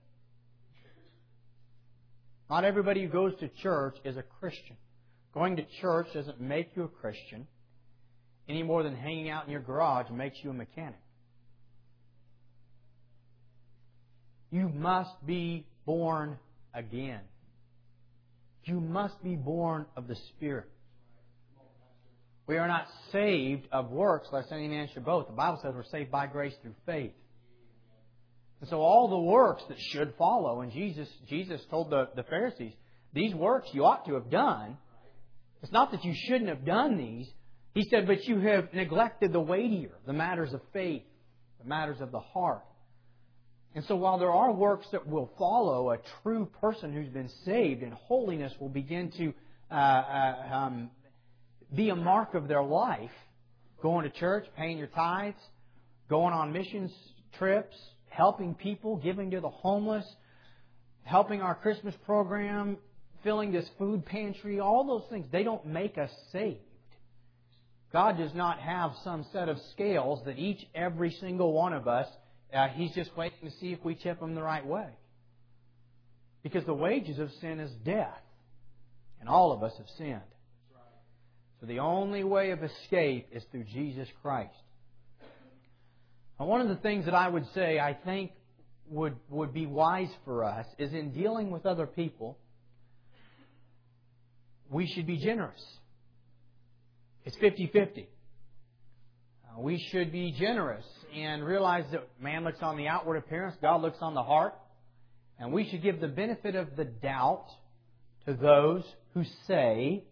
Not 2.50 2.64
everybody 2.64 3.04
who 3.04 3.08
goes 3.08 3.38
to 3.38 3.48
church 3.62 3.94
is 4.04 4.16
a 4.16 4.24
Christian. 4.40 4.76
Going 5.32 5.54
to 5.54 5.64
church 5.80 6.08
doesn't 6.12 6.40
make 6.40 6.70
you 6.74 6.82
a 6.82 6.88
Christian 6.88 7.46
any 8.50 8.62
more 8.62 8.82
than 8.82 8.96
hanging 8.96 9.30
out 9.30 9.44
in 9.46 9.52
your 9.52 9.60
garage 9.60 10.10
makes 10.10 10.36
you 10.42 10.50
a 10.50 10.54
mechanic. 10.54 11.00
You 14.50 14.68
must 14.68 15.24
be 15.24 15.66
born 15.86 16.38
again. 16.74 17.20
You 18.64 18.80
must 18.80 19.22
be 19.22 19.36
born 19.36 19.86
of 19.96 20.08
the 20.08 20.16
Spirit. 20.30 20.68
We 22.46 22.58
are 22.58 22.66
not 22.66 22.86
saved 23.12 23.68
of 23.70 23.90
works, 23.90 24.28
lest 24.32 24.50
any 24.50 24.66
man 24.66 24.88
should 24.92 25.04
boast. 25.04 25.28
The 25.28 25.34
Bible 25.34 25.60
says 25.62 25.72
we're 25.74 25.84
saved 25.84 26.10
by 26.10 26.26
grace 26.26 26.54
through 26.62 26.74
faith. 26.84 27.12
And 28.60 28.68
so 28.68 28.80
all 28.80 29.08
the 29.08 29.18
works 29.18 29.62
that 29.68 29.78
should 29.78 30.14
follow, 30.18 30.60
and 30.60 30.72
Jesus, 30.72 31.08
Jesus 31.28 31.60
told 31.70 31.90
the, 31.90 32.08
the 32.16 32.24
Pharisees, 32.24 32.72
these 33.14 33.34
works 33.34 33.68
you 33.72 33.84
ought 33.84 34.04
to 34.06 34.14
have 34.14 34.30
done. 34.30 34.76
It's 35.62 35.72
not 35.72 35.92
that 35.92 36.04
you 36.04 36.12
shouldn't 36.26 36.48
have 36.48 36.64
done 36.64 36.96
these. 36.98 37.28
He 37.74 37.88
said, 37.88 38.06
but 38.06 38.24
you 38.24 38.40
have 38.40 38.72
neglected 38.74 39.32
the 39.32 39.40
weightier, 39.40 39.92
the 40.06 40.12
matters 40.12 40.52
of 40.52 40.60
faith, 40.72 41.02
the 41.62 41.68
matters 41.68 42.00
of 42.00 42.10
the 42.10 42.18
heart. 42.18 42.64
And 43.74 43.84
so 43.84 43.94
while 43.94 44.18
there 44.18 44.32
are 44.32 44.52
works 44.52 44.86
that 44.90 45.06
will 45.06 45.30
follow 45.38 45.90
a 45.90 45.98
true 46.22 46.48
person 46.60 46.92
who's 46.92 47.08
been 47.08 47.30
saved, 47.44 47.82
and 47.82 47.92
holiness 47.92 48.52
will 48.58 48.68
begin 48.68 49.12
to 49.12 49.32
uh, 49.70 49.74
uh, 49.74 50.48
um, 50.52 50.90
be 51.74 51.90
a 51.90 51.96
mark 51.96 52.34
of 52.34 52.48
their 52.48 52.62
life, 52.62 53.10
going 53.80 54.10
to 54.10 54.18
church, 54.18 54.46
paying 54.56 54.76
your 54.76 54.88
tithes, 54.88 55.38
going 56.08 56.34
on 56.34 56.52
missions 56.52 56.90
trips, 57.38 57.76
helping 58.08 58.54
people, 58.54 58.96
giving 58.96 59.30
to 59.30 59.40
the 59.40 59.48
homeless, 59.48 60.04
helping 61.04 61.40
our 61.40 61.54
Christmas 61.54 61.94
program, 62.04 62.76
filling 63.22 63.52
this 63.52 63.68
food 63.78 64.04
pantry, 64.04 64.58
all 64.58 64.84
those 64.84 65.08
things, 65.10 65.26
they 65.30 65.44
don't 65.44 65.64
make 65.64 65.96
us 65.96 66.10
saved. 66.32 66.58
God 67.92 68.18
does 68.18 68.34
not 68.34 68.60
have 68.60 68.92
some 69.02 69.26
set 69.32 69.48
of 69.48 69.58
scales 69.72 70.20
that 70.24 70.38
each, 70.38 70.64
every 70.74 71.10
single 71.10 71.52
one 71.52 71.72
of 71.72 71.88
us, 71.88 72.06
uh, 72.54 72.68
He's 72.68 72.92
just 72.92 73.16
waiting 73.16 73.50
to 73.50 73.56
see 73.58 73.72
if 73.72 73.84
we 73.84 73.94
tip 73.94 74.20
them 74.20 74.34
the 74.34 74.42
right 74.42 74.64
way. 74.64 74.88
Because 76.42 76.64
the 76.64 76.74
wages 76.74 77.18
of 77.18 77.30
sin 77.40 77.58
is 77.60 77.70
death. 77.84 78.22
And 79.18 79.28
all 79.28 79.52
of 79.52 79.62
us 79.62 79.72
have 79.76 79.88
sinned. 79.98 80.20
So 81.60 81.66
the 81.66 81.80
only 81.80 82.24
way 82.24 82.52
of 82.52 82.62
escape 82.62 83.28
is 83.32 83.42
through 83.50 83.64
Jesus 83.64 84.08
Christ. 84.22 84.54
Now, 86.38 86.46
one 86.46 86.62
of 86.62 86.68
the 86.68 86.76
things 86.76 87.04
that 87.04 87.14
I 87.14 87.28
would 87.28 87.44
say 87.54 87.78
I 87.78 87.92
think 87.92 88.30
would, 88.88 89.16
would 89.28 89.52
be 89.52 89.66
wise 89.66 90.08
for 90.24 90.44
us 90.44 90.64
is 90.78 90.94
in 90.94 91.12
dealing 91.12 91.50
with 91.50 91.66
other 91.66 91.86
people, 91.86 92.38
we 94.70 94.86
should 94.86 95.06
be 95.06 95.18
generous. 95.18 95.60
It's 97.24 97.36
50 97.36 97.70
50. 97.72 98.08
Uh, 99.44 99.60
we 99.60 99.78
should 99.90 100.12
be 100.12 100.32
generous 100.32 100.84
and 101.14 101.44
realize 101.44 101.84
that 101.92 102.08
man 102.20 102.44
looks 102.44 102.62
on 102.62 102.76
the 102.76 102.88
outward 102.88 103.16
appearance, 103.16 103.56
God 103.60 103.82
looks 103.82 103.98
on 104.00 104.14
the 104.14 104.22
heart. 104.22 104.54
And 105.38 105.52
we 105.52 105.68
should 105.68 105.82
give 105.82 106.00
the 106.00 106.08
benefit 106.08 106.54
of 106.54 106.76
the 106.76 106.84
doubt 106.84 107.46
to 108.26 108.34
those 108.34 108.84
who 109.14 109.24
say 109.46 110.04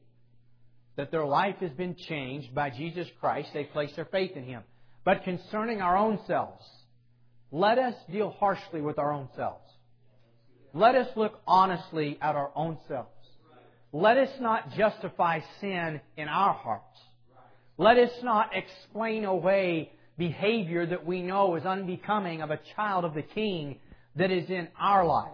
that 0.97 1.11
their 1.11 1.27
life 1.27 1.57
has 1.61 1.71
been 1.73 1.95
changed 1.95 2.55
by 2.55 2.71
Jesus 2.71 3.07
Christ. 3.21 3.51
They 3.53 3.65
place 3.65 3.93
their 3.95 4.07
faith 4.07 4.33
in 4.37 4.45
Him. 4.45 4.63
But 5.05 5.25
concerning 5.25 5.81
our 5.81 5.97
own 5.97 6.19
selves, 6.27 6.65
let 7.53 7.79
us 7.79 7.95
deal 8.11 8.31
harshly 8.31 8.81
with 8.81 8.99
our 8.99 9.13
own 9.13 9.29
selves. 9.37 9.65
Let 10.75 10.95
us 10.95 11.09
look 11.15 11.41
honestly 11.47 12.19
at 12.21 12.35
our 12.35 12.51
own 12.55 12.79
selves. 12.89 13.09
Let 13.93 14.19
us 14.19 14.31
not 14.41 14.73
justify 14.77 15.41
sin 15.61 16.01
in 16.17 16.29
our 16.29 16.53
hearts. 16.53 16.99
Let 17.79 17.97
us 17.97 18.11
not 18.23 18.51
explain 18.55 19.25
away 19.25 19.93
behavior 20.19 20.85
that 20.85 21.07
we 21.07 21.23
know 21.23 21.55
is 21.55 21.65
unbecoming 21.65 22.43
of 22.43 22.51
a 22.51 22.61
child 22.77 23.05
of 23.05 23.15
the 23.15 23.23
King 23.23 23.79
that 24.17 24.31
is 24.31 24.51
in 24.51 24.69
our 24.79 25.07
lives. 25.07 25.33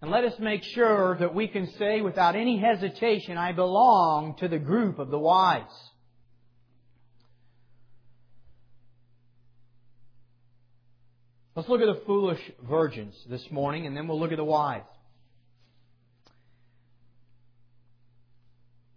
And 0.00 0.10
let 0.10 0.24
us 0.24 0.34
make 0.38 0.62
sure 0.62 1.16
that 1.18 1.34
we 1.34 1.48
can 1.48 1.70
say 1.78 2.00
without 2.00 2.34
any 2.34 2.58
hesitation, 2.58 3.36
I 3.36 3.52
belong 3.52 4.36
to 4.38 4.48
the 4.48 4.58
group 4.58 4.98
of 4.98 5.10
the 5.10 5.18
wise. 5.18 5.62
Let's 11.56 11.68
look 11.68 11.80
at 11.80 11.86
the 11.86 12.04
foolish 12.06 12.40
virgins 12.68 13.14
this 13.28 13.44
morning, 13.50 13.86
and 13.86 13.96
then 13.96 14.06
we'll 14.06 14.20
look 14.20 14.30
at 14.30 14.36
the 14.36 14.44
wise. 14.44 14.82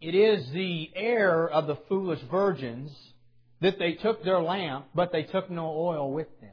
It 0.01 0.15
is 0.15 0.49
the 0.51 0.89
error 0.95 1.47
of 1.47 1.67
the 1.67 1.77
foolish 1.87 2.19
virgins 2.31 2.91
that 3.61 3.77
they 3.77 3.93
took 3.93 4.23
their 4.23 4.41
lamp, 4.41 4.87
but 4.95 5.11
they 5.11 5.23
took 5.23 5.49
no 5.51 5.67
oil 5.67 6.11
with 6.11 6.27
them. 6.41 6.49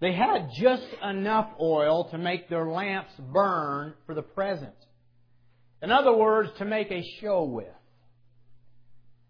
They 0.00 0.12
had 0.12 0.50
just 0.60 0.86
enough 1.02 1.50
oil 1.60 2.10
to 2.10 2.18
make 2.18 2.48
their 2.48 2.66
lamps 2.66 3.12
burn 3.18 3.94
for 4.06 4.14
the 4.14 4.22
present. 4.22 4.74
In 5.82 5.92
other 5.92 6.12
words, 6.12 6.50
to 6.58 6.64
make 6.64 6.90
a 6.90 7.08
show 7.20 7.44
with. 7.44 7.66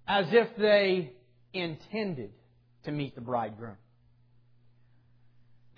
As 0.08 0.26
if 0.30 0.48
they 0.56 1.12
intended 1.52 2.30
to 2.84 2.92
meet 2.92 3.14
the 3.14 3.20
bridegroom. 3.20 3.76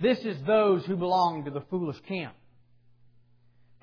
This 0.01 0.19
is 0.19 0.37
those 0.47 0.85
who 0.85 0.97
belong 0.97 1.45
to 1.47 1.51
the 1.51 1.63
foolish 1.63 2.01
camp. 2.07 2.35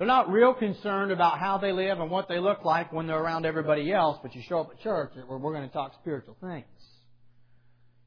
They're 0.00 0.06
not 0.06 0.32
real 0.32 0.54
concerned 0.54 1.12
about 1.12 1.38
how 1.38 1.58
they 1.58 1.72
live 1.72 2.00
and 2.00 2.10
what 2.10 2.26
they 2.26 2.38
look 2.38 2.64
like 2.64 2.90
when 2.90 3.06
they're 3.06 3.22
around 3.22 3.44
everybody 3.44 3.92
else, 3.92 4.18
but 4.22 4.34
you 4.34 4.40
show 4.48 4.60
up 4.60 4.70
at 4.70 4.80
church 4.80 5.12
where 5.26 5.36
we're 5.36 5.52
going 5.52 5.68
to 5.68 5.72
talk 5.74 5.92
spiritual 6.00 6.38
things. 6.40 6.64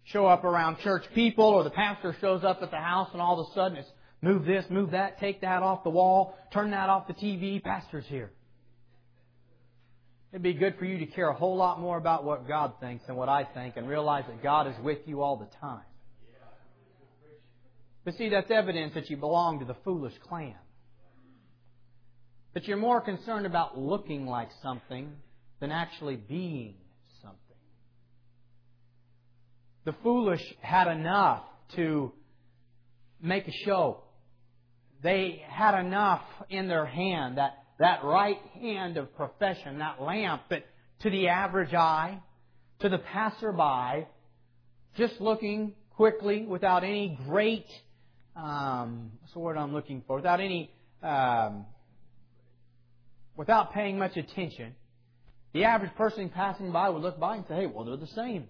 Show 0.05 0.25
up 0.25 0.43
around 0.43 0.79
church 0.79 1.03
people 1.13 1.45
or 1.45 1.63
the 1.63 1.69
pastor 1.69 2.15
shows 2.19 2.43
up 2.43 2.63
at 2.63 2.71
the 2.71 2.77
house 2.77 3.09
and 3.13 3.21
all 3.21 3.39
of 3.39 3.47
a 3.47 3.53
sudden 3.53 3.77
it's 3.77 3.87
move 4.23 4.43
this, 4.43 4.65
move 4.71 4.89
that, 4.89 5.19
take 5.19 5.41
that 5.41 5.61
off 5.61 5.83
the 5.83 5.91
wall, 5.91 6.35
turn 6.51 6.71
that 6.71 6.89
off 6.89 7.05
the 7.05 7.13
TV, 7.13 7.61
pastor's 7.61 8.05
here. 8.07 8.31
It'd 10.31 10.41
be 10.41 10.55
good 10.55 10.79
for 10.79 10.85
you 10.85 10.97
to 10.97 11.05
care 11.05 11.29
a 11.29 11.35
whole 11.35 11.57
lot 11.57 11.79
more 11.79 11.99
about 11.99 12.23
what 12.23 12.47
God 12.47 12.73
thinks 12.79 13.05
than 13.05 13.15
what 13.15 13.29
I 13.29 13.43
think 13.43 13.77
and 13.77 13.87
realize 13.87 14.23
that 14.27 14.41
God 14.41 14.65
is 14.65 14.73
with 14.81 14.97
you 15.05 15.21
all 15.21 15.37
the 15.37 15.47
time. 15.61 15.85
But 18.03 18.15
see, 18.15 18.29
that's 18.29 18.49
evidence 18.49 18.95
that 18.95 19.11
you 19.11 19.17
belong 19.17 19.59
to 19.59 19.65
the 19.65 19.75
foolish 19.83 20.15
clan. 20.27 20.55
That 22.53 22.67
you're 22.67 22.77
more 22.77 23.01
concerned 23.01 23.45
about 23.45 23.77
looking 23.77 24.27
like 24.27 24.49
something 24.61 25.11
than 25.59 25.71
actually 25.71 26.17
being 26.17 26.75
something. 27.21 27.39
The 29.85 29.95
foolish 30.03 30.43
had 30.61 30.87
enough 30.87 31.43
to 31.75 32.11
make 33.21 33.47
a 33.47 33.53
show. 33.65 34.03
They 35.01 35.41
had 35.49 35.79
enough 35.79 36.21
in 36.49 36.67
their 36.67 36.85
hand, 36.85 37.37
that, 37.37 37.63
that 37.79 38.03
right 38.03 38.39
hand 38.59 38.97
of 38.97 39.15
profession, 39.15 39.79
that 39.79 40.01
lamp 40.01 40.43
that 40.49 40.65
to 41.01 41.09
the 41.09 41.27
average 41.29 41.73
eye, 41.73 42.19
to 42.79 42.89
the 42.89 42.99
passerby, 42.99 44.07
just 44.95 45.19
looking 45.19 45.73
quickly 45.95 46.45
without 46.45 46.83
any 46.83 47.17
great 47.27 47.65
um, 48.35 49.11
what's 49.21 49.33
the 49.33 49.39
word 49.39 49.57
I'm 49.57 49.73
looking 49.73 50.03
for? 50.07 50.15
Without 50.15 50.39
any, 50.39 50.71
um, 51.01 51.65
without 53.35 53.73
paying 53.73 53.97
much 53.97 54.17
attention, 54.17 54.75
the 55.53 55.65
average 55.65 55.93
person 55.95 56.29
passing 56.29 56.71
by 56.71 56.89
would 56.89 57.01
look 57.01 57.19
by 57.19 57.37
and 57.37 57.45
say, 57.47 57.55
"Hey, 57.55 57.65
well, 57.67 57.85
they're 57.85 57.97
the 57.97 58.07
same. 58.07 58.49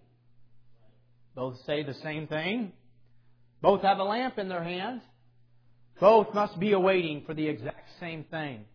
Both 1.35 1.59
say 1.65 1.83
the 1.83 1.93
same 1.95 2.27
thing. 2.27 2.73
Both 3.61 3.81
have 3.81 3.99
a 3.99 4.03
lamp 4.03 4.37
in 4.37 4.49
their 4.49 4.63
hands. 4.63 5.01
Both 5.99 6.33
must 6.33 6.59
be 6.59 6.73
awaiting 6.73 7.23
for 7.25 7.33
the 7.33 7.47
exact 7.47 7.89
same 7.99 8.23
thing. 8.25 8.65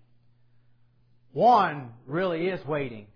One 1.33 1.93
really 2.07 2.49
is 2.49 2.65
waiting. 2.67 3.07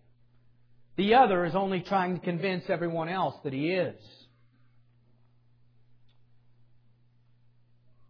The 0.97 1.15
other 1.15 1.45
is 1.45 1.55
only 1.55 1.81
trying 1.81 2.19
to 2.19 2.25
convince 2.25 2.69
everyone 2.69 3.09
else 3.09 3.35
that 3.45 3.53
he 3.53 3.73
is." 3.73 3.97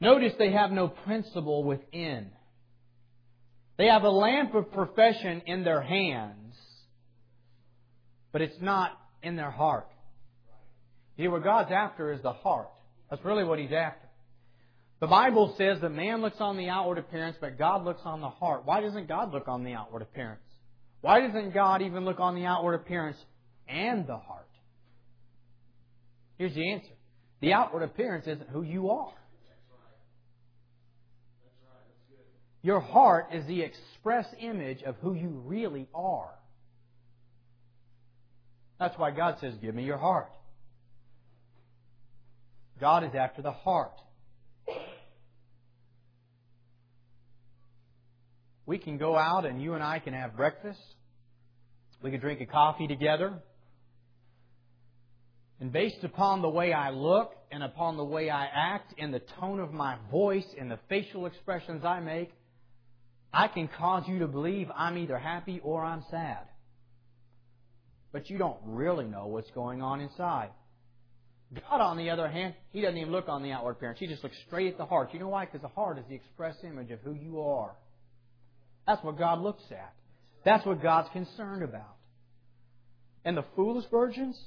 Notice 0.00 0.34
they 0.36 0.50
have 0.50 0.72
no 0.72 0.88
principle 0.88 1.62
within. 1.62 2.32
They 3.78 3.86
have 3.86 4.02
a 4.02 4.10
lamp 4.10 4.54
of 4.54 4.72
profession 4.72 5.42
in 5.46 5.64
their 5.64 5.80
hands, 5.80 6.56
but 8.32 8.42
it's 8.42 8.60
not 8.60 8.92
in 9.22 9.36
their 9.36 9.50
heart. 9.50 9.88
See, 11.16 11.28
what 11.28 11.44
God's 11.44 11.70
after 11.72 12.12
is 12.12 12.22
the 12.22 12.32
heart. 12.32 12.68
That's 13.10 13.24
really 13.24 13.44
what 13.44 13.58
He's 13.58 13.72
after. 13.72 14.08
The 15.00 15.06
Bible 15.06 15.54
says 15.58 15.80
that 15.80 15.90
man 15.90 16.20
looks 16.20 16.40
on 16.40 16.56
the 16.56 16.68
outward 16.68 16.98
appearance, 16.98 17.36
but 17.40 17.58
God 17.58 17.84
looks 17.84 18.02
on 18.04 18.20
the 18.20 18.28
heart. 18.28 18.62
Why 18.64 18.80
doesn't 18.80 19.08
God 19.08 19.32
look 19.32 19.48
on 19.48 19.64
the 19.64 19.72
outward 19.72 20.02
appearance? 20.02 20.42
Why 21.00 21.20
doesn't 21.26 21.52
God 21.52 21.82
even 21.82 22.04
look 22.04 22.20
on 22.20 22.36
the 22.36 22.44
outward 22.44 22.74
appearance 22.74 23.16
and 23.66 24.06
the 24.06 24.16
heart? 24.16 24.48
Here's 26.38 26.54
the 26.54 26.72
answer. 26.72 26.92
The 27.40 27.52
outward 27.52 27.82
appearance 27.82 28.26
isn't 28.28 28.48
who 28.50 28.62
you 28.62 28.90
are. 28.90 29.12
Your 32.62 32.80
heart 32.80 33.28
is 33.32 33.44
the 33.46 33.62
express 33.62 34.26
image 34.40 34.82
of 34.82 34.94
who 35.02 35.14
you 35.14 35.42
really 35.44 35.88
are. 35.94 36.30
That's 38.78 38.96
why 38.96 39.10
God 39.10 39.36
says, 39.40 39.54
Give 39.60 39.74
me 39.74 39.84
your 39.84 39.98
heart. 39.98 40.30
God 42.80 43.04
is 43.04 43.10
after 43.14 43.42
the 43.42 43.52
heart. 43.52 43.92
We 48.64 48.78
can 48.78 48.96
go 48.96 49.16
out 49.16 49.44
and 49.44 49.60
you 49.60 49.74
and 49.74 49.82
I 49.82 49.98
can 49.98 50.14
have 50.14 50.36
breakfast. 50.36 50.80
We 52.02 52.10
can 52.10 52.20
drink 52.20 52.40
a 52.40 52.46
coffee 52.46 52.86
together. 52.86 53.34
And 55.60 55.72
based 55.72 56.02
upon 56.02 56.42
the 56.42 56.48
way 56.48 56.72
I 56.72 56.90
look 56.90 57.34
and 57.52 57.62
upon 57.62 57.96
the 57.96 58.04
way 58.04 58.30
I 58.30 58.46
act 58.46 58.94
and 58.98 59.12
the 59.14 59.22
tone 59.40 59.60
of 59.60 59.72
my 59.72 59.96
voice 60.10 60.46
and 60.58 60.70
the 60.70 60.78
facial 60.88 61.26
expressions 61.26 61.84
I 61.84 62.00
make, 62.00 62.32
I 63.32 63.48
can 63.48 63.68
cause 63.78 64.04
you 64.06 64.18
to 64.20 64.26
believe 64.26 64.68
I'm 64.74 64.98
either 64.98 65.18
happy 65.18 65.60
or 65.62 65.84
I'm 65.84 66.04
sad. 66.10 66.46
But 68.12 68.28
you 68.28 68.36
don't 68.36 68.58
really 68.64 69.06
know 69.06 69.26
what's 69.26 69.50
going 69.52 69.80
on 69.80 70.00
inside. 70.00 70.50
God, 71.54 71.80
on 71.80 71.96
the 71.96 72.10
other 72.10 72.28
hand, 72.28 72.54
He 72.70 72.80
doesn't 72.82 72.96
even 72.96 73.12
look 73.12 73.28
on 73.28 73.42
the 73.42 73.52
outward 73.52 73.72
appearance. 73.72 73.98
He 73.98 74.06
just 74.06 74.22
looks 74.22 74.36
straight 74.46 74.72
at 74.72 74.78
the 74.78 74.84
heart. 74.84 75.10
You 75.12 75.20
know 75.20 75.28
why? 75.28 75.46
Because 75.46 75.62
the 75.62 75.68
heart 75.68 75.98
is 75.98 76.04
the 76.08 76.14
express 76.14 76.56
image 76.62 76.90
of 76.90 77.00
who 77.00 77.14
you 77.14 77.40
are. 77.40 77.74
That's 78.86 79.02
what 79.02 79.18
God 79.18 79.40
looks 79.40 79.62
at. 79.70 79.92
That's 80.44 80.66
what 80.66 80.82
God's 80.82 81.08
concerned 81.12 81.62
about. 81.62 81.96
And 83.24 83.36
the 83.36 83.44
foolish 83.54 83.84
virgins, 83.90 84.38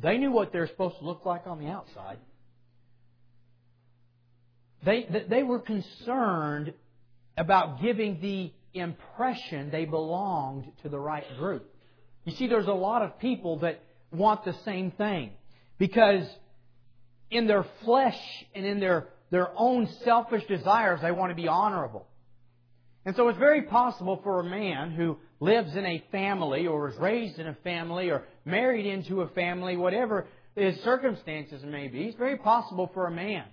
they 0.00 0.18
knew 0.18 0.32
what 0.32 0.52
they're 0.52 0.68
supposed 0.68 0.98
to 0.98 1.04
look 1.04 1.24
like 1.24 1.46
on 1.46 1.58
the 1.58 1.66
outside. 1.66 2.18
They, 4.84 5.06
they 5.28 5.42
were 5.42 5.60
concerned 5.60 6.72
about 7.36 7.80
giving 7.80 8.20
the 8.20 8.52
impression 8.74 9.70
they 9.70 9.84
belonged 9.84 10.70
to 10.82 10.88
the 10.88 10.98
right 10.98 11.24
group. 11.38 11.68
You 12.24 12.34
see, 12.34 12.46
there's 12.46 12.66
a 12.66 12.72
lot 12.72 13.02
of 13.02 13.18
people 13.18 13.60
that 13.60 13.82
want 14.10 14.44
the 14.44 14.54
same 14.64 14.90
thing 14.92 15.30
because 15.78 16.24
in 17.30 17.46
their 17.46 17.66
flesh 17.84 18.18
and 18.54 18.64
in 18.64 18.80
their, 18.80 19.08
their 19.30 19.48
own 19.56 19.88
selfish 20.04 20.44
desires, 20.46 21.00
they 21.02 21.12
want 21.12 21.30
to 21.30 21.36
be 21.36 21.48
honorable. 21.48 22.06
And 23.04 23.16
so 23.16 23.28
it's 23.28 23.38
very 23.38 23.62
possible 23.62 24.20
for 24.22 24.40
a 24.40 24.44
man 24.44 24.92
who 24.92 25.18
lives 25.40 25.74
in 25.74 25.84
a 25.84 26.04
family 26.12 26.66
or 26.66 26.90
is 26.90 26.96
raised 26.98 27.38
in 27.38 27.48
a 27.48 27.56
family 27.64 28.10
or 28.10 28.22
married 28.44 28.86
into 28.86 29.22
a 29.22 29.28
family, 29.28 29.76
whatever 29.76 30.26
his 30.54 30.78
circumstances 30.82 31.62
may 31.64 31.88
be, 31.88 32.04
it's 32.04 32.18
very 32.18 32.36
possible 32.36 32.90
for 32.92 33.06
a 33.06 33.10
man 33.10 33.44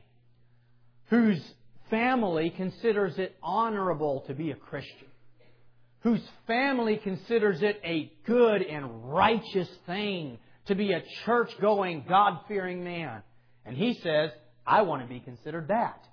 whose 1.06 1.42
family 1.90 2.52
considers 2.56 3.18
it 3.18 3.36
honorable 3.42 4.24
to 4.28 4.34
be 4.34 4.52
a 4.52 4.56
Christian, 4.56 5.08
whose 6.02 6.22
family 6.48 6.98
considers 6.98 7.62
it 7.62 7.80
a 7.84 8.12
good 8.26 8.62
and 8.62 9.12
righteous 9.12 9.70
thing 9.86 10.38
to 10.68 10.76
be 10.76 10.94
a 10.94 11.04
church 11.26 11.50
going, 11.60 12.06
God 12.08 12.42
fearing 12.48 12.84
man. 12.84 13.22
And 13.66 13.76
he 13.76 14.00
says, 14.02 14.32
I 14.66 14.84
want 14.84 15.02
to 15.02 15.08
be 15.08 15.20
considered 15.20 15.70
that. 15.70 16.04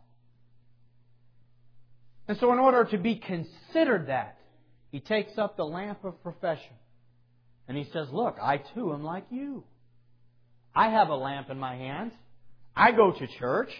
And 2.29 2.39
so, 2.39 2.53
in 2.53 2.59
order 2.59 2.85
to 2.91 2.99
be 2.99 3.17
considered 3.17 4.09
that, 4.09 4.39
he 4.91 5.01
takes 5.01 5.39
up 5.39 5.57
the 5.57 5.65
lamp 5.65 6.05
of 6.05 6.23
profession. 6.23 6.73
And 7.69 7.77
he 7.77 7.85
says, 7.93 8.09
Look, 8.11 8.37
I 8.43 8.59
too 8.75 8.93
am 8.93 9.05
like 9.05 9.27
you. 9.31 9.65
I 10.75 10.91
have 10.91 11.09
a 11.09 11.17
lamp 11.17 11.51
in 11.51 11.59
my 11.59 11.77
hand. 11.77 12.13
I 12.75 12.93
go 12.93 13.13
to 13.13 13.27
church. 13.39 13.71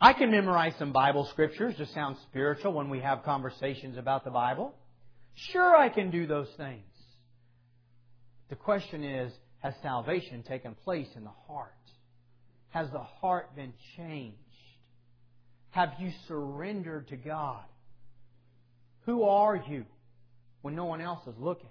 I 0.00 0.14
can 0.14 0.30
memorize 0.30 0.72
some 0.78 0.92
Bible 0.92 1.28
scriptures 1.30 1.76
to 1.76 1.86
sound 1.86 2.16
spiritual 2.30 2.72
when 2.72 2.88
we 2.88 3.00
have 3.00 3.22
conversations 3.22 3.98
about 3.98 4.24
the 4.24 4.30
Bible. 4.30 4.74
Sure, 5.34 5.76
I 5.76 5.90
can 5.90 6.10
do 6.10 6.26
those 6.26 6.48
things. 6.56 6.84
The 8.48 8.56
question 8.56 9.04
is, 9.04 9.32
has 9.58 9.74
salvation 9.82 10.42
taken 10.42 10.74
place 10.74 11.08
in 11.16 11.24
the 11.24 11.32
heart? 11.46 11.74
Has 12.70 12.88
the 12.90 12.98
heart 12.98 13.54
been 13.54 13.74
changed? 13.96 14.36
Have 15.70 15.90
you 15.98 16.10
surrendered 16.26 17.08
to 17.08 17.16
God? 17.16 17.62
Who 19.04 19.24
are 19.24 19.62
you 19.68 19.84
when 20.62 20.74
no 20.74 20.86
one 20.86 21.00
else 21.00 21.26
is 21.26 21.34
looking? 21.38 21.68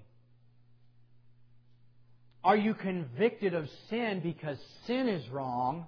Are 2.43 2.55
you 2.55 2.73
convicted 2.75 3.53
of 3.53 3.67
sin 3.89 4.21
because 4.21 4.57
sin 4.85 5.09
is 5.09 5.27
wrong? 5.29 5.87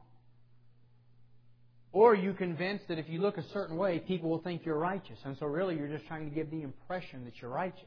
Or 1.93 2.15
you 2.15 2.33
convinced 2.33 2.87
that 2.87 2.99
if 2.99 3.09
you 3.09 3.19
look 3.19 3.37
a 3.37 3.43
certain 3.53 3.75
way, 3.75 3.99
people 3.99 4.29
will 4.29 4.39
think 4.39 4.65
you're 4.65 4.77
righteous? 4.77 5.17
And 5.25 5.37
so 5.37 5.45
really 5.45 5.75
you're 5.75 5.89
just 5.89 6.07
trying 6.07 6.29
to 6.29 6.33
give 6.33 6.49
the 6.49 6.61
impression 6.61 7.25
that 7.25 7.33
you're 7.41 7.51
righteous. 7.51 7.83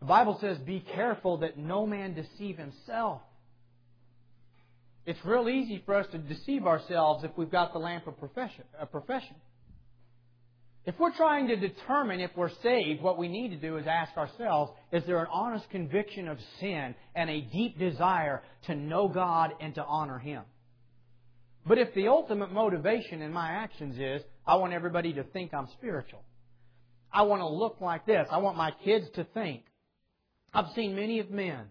The 0.00 0.06
Bible 0.06 0.38
says, 0.40 0.58
be 0.58 0.80
careful 0.94 1.38
that 1.38 1.58
no 1.58 1.86
man 1.86 2.14
deceive 2.14 2.56
himself. 2.56 3.20
It's 5.04 5.18
real 5.24 5.48
easy 5.48 5.82
for 5.84 5.94
us 5.96 6.06
to 6.12 6.18
deceive 6.18 6.66
ourselves 6.66 7.24
if 7.24 7.30
we've 7.36 7.50
got 7.50 7.72
the 7.72 7.78
lamp 7.78 8.06
of 8.06 8.18
profession. 8.18 8.64
Of 8.78 8.90
profession. 8.92 9.36
If 10.84 10.98
we're 10.98 11.14
trying 11.14 11.48
to 11.48 11.56
determine 11.56 12.20
if 12.20 12.30
we're 12.36 12.50
saved, 12.62 13.02
what 13.02 13.18
we 13.18 13.28
need 13.28 13.50
to 13.50 13.56
do 13.56 13.76
is 13.76 13.86
ask 13.86 14.16
ourselves, 14.16 14.72
is 14.92 15.04
there 15.04 15.18
an 15.20 15.26
honest 15.30 15.68
conviction 15.70 16.28
of 16.28 16.38
sin 16.60 16.94
and 17.14 17.28
a 17.28 17.42
deep 17.42 17.78
desire 17.78 18.42
to 18.66 18.74
know 18.74 19.08
God 19.08 19.52
and 19.60 19.74
to 19.74 19.84
honor 19.84 20.18
Him? 20.18 20.44
But 21.68 21.76
if 21.76 21.92
the 21.92 22.08
ultimate 22.08 22.50
motivation 22.50 23.20
in 23.20 23.30
my 23.30 23.52
actions 23.52 23.98
is, 23.98 24.22
I 24.46 24.56
want 24.56 24.72
everybody 24.72 25.12
to 25.12 25.22
think 25.22 25.52
I'm 25.52 25.68
spiritual. 25.76 26.24
I 27.12 27.22
want 27.22 27.42
to 27.42 27.48
look 27.48 27.76
like 27.82 28.06
this. 28.06 28.26
I 28.30 28.38
want 28.38 28.56
my 28.56 28.70
kids 28.84 29.06
to 29.16 29.24
think. 29.34 29.64
I've 30.54 30.72
seen 30.74 30.96
many 30.96 31.18
of 31.20 31.30
men 31.30 31.66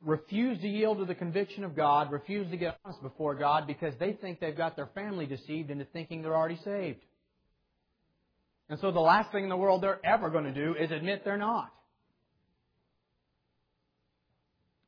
refuse 0.00 0.60
to 0.60 0.68
yield 0.68 0.98
to 0.98 1.04
the 1.04 1.14
conviction 1.16 1.64
of 1.64 1.74
God, 1.74 2.12
refuse 2.12 2.48
to 2.52 2.56
get 2.56 2.78
honest 2.84 3.02
before 3.02 3.34
God 3.34 3.66
because 3.66 3.94
they 3.98 4.12
think 4.12 4.38
they've 4.38 4.56
got 4.56 4.76
their 4.76 4.90
family 4.94 5.26
deceived 5.26 5.70
into 5.70 5.86
thinking 5.86 6.22
they're 6.22 6.36
already 6.36 6.60
saved. 6.64 7.00
And 8.68 8.78
so 8.78 8.92
the 8.92 9.00
last 9.00 9.32
thing 9.32 9.42
in 9.42 9.50
the 9.50 9.56
world 9.56 9.82
they're 9.82 10.04
ever 10.06 10.30
going 10.30 10.44
to 10.44 10.54
do 10.54 10.76
is 10.78 10.92
admit 10.92 11.22
they're 11.24 11.36
not. 11.36 11.72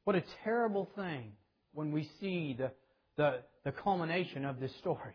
What 0.05 0.15
a 0.15 0.23
terrible 0.45 0.89
thing 0.95 1.33
when 1.73 1.93
we 1.93 2.09
see 2.21 2.57
the, 2.59 2.71
the, 3.17 3.41
the 3.65 3.73
culmination 3.73 4.45
of 4.45 4.61
this 4.61 4.75
story. 4.77 5.15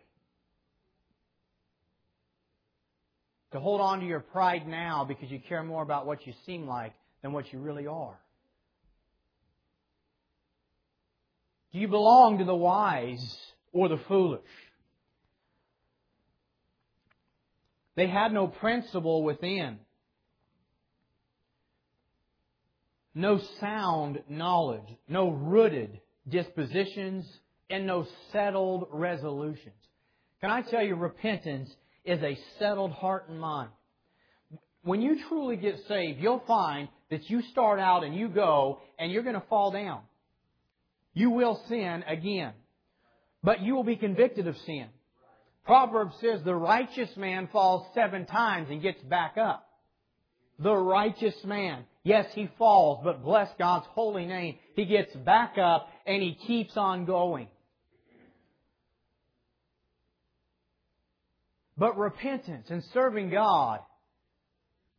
To 3.52 3.60
hold 3.60 3.80
on 3.80 4.00
to 4.00 4.06
your 4.06 4.20
pride 4.20 4.66
now 4.66 5.04
because 5.04 5.30
you 5.30 5.40
care 5.48 5.62
more 5.62 5.82
about 5.82 6.06
what 6.06 6.26
you 6.26 6.32
seem 6.44 6.66
like 6.66 6.92
than 7.22 7.32
what 7.32 7.52
you 7.52 7.60
really 7.60 7.86
are. 7.86 8.18
Do 11.72 11.78
you 11.78 11.88
belong 11.88 12.38
to 12.38 12.44
the 12.44 12.54
wise 12.54 13.36
or 13.72 13.88
the 13.88 13.98
foolish? 14.08 14.42
They 17.96 18.08
had 18.08 18.32
no 18.32 18.48
principle 18.48 19.22
within, 19.22 19.78
no 23.14 23.40
sound 23.60 24.20
knowledge, 24.28 24.88
no 25.08 25.30
rooted 25.30 26.00
dispositions, 26.28 27.26
and 27.70 27.86
no 27.86 28.06
settled 28.32 28.88
resolutions. 28.92 29.74
Can 30.40 30.50
I 30.50 30.62
tell 30.62 30.82
you, 30.82 30.94
repentance 30.94 31.70
is 32.04 32.22
a 32.22 32.38
settled 32.58 32.92
heart 32.92 33.28
and 33.28 33.40
mind. 33.40 33.70
When 34.82 35.00
you 35.00 35.18
truly 35.28 35.56
get 35.56 35.76
saved, 35.88 36.20
you'll 36.20 36.44
find 36.46 36.88
that 37.10 37.30
you 37.30 37.40
start 37.52 37.80
out 37.80 38.04
and 38.04 38.14
you 38.14 38.28
go 38.28 38.80
and 38.98 39.10
you're 39.10 39.22
going 39.22 39.40
to 39.40 39.46
fall 39.48 39.70
down. 39.70 40.02
You 41.14 41.30
will 41.30 41.62
sin 41.68 42.04
again. 42.06 42.52
But 43.42 43.62
you 43.62 43.74
will 43.74 43.84
be 43.84 43.96
convicted 43.96 44.46
of 44.46 44.56
sin. 44.66 44.86
Proverbs 45.64 46.14
says 46.20 46.40
the 46.44 46.54
righteous 46.54 47.08
man 47.16 47.48
falls 47.50 47.86
seven 47.94 48.26
times 48.26 48.68
and 48.70 48.82
gets 48.82 49.02
back 49.02 49.36
up. 49.38 49.66
The 50.58 50.74
righteous 50.74 51.34
man. 51.44 51.84
Yes, 52.04 52.26
he 52.34 52.50
falls, 52.58 53.00
but 53.02 53.24
bless 53.24 53.48
God's 53.58 53.86
holy 53.94 54.26
name. 54.26 54.56
He 54.76 54.84
gets 54.84 55.14
back 55.16 55.56
up 55.58 55.88
and 56.06 56.22
he 56.22 56.34
keeps 56.34 56.76
on 56.76 57.06
going. 57.06 57.48
But 61.78 61.98
repentance 61.98 62.68
and 62.70 62.84
serving 62.92 63.30
God, 63.30 63.80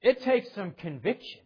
it 0.01 0.23
takes 0.23 0.53
some 0.55 0.71
conviction. 0.71 1.41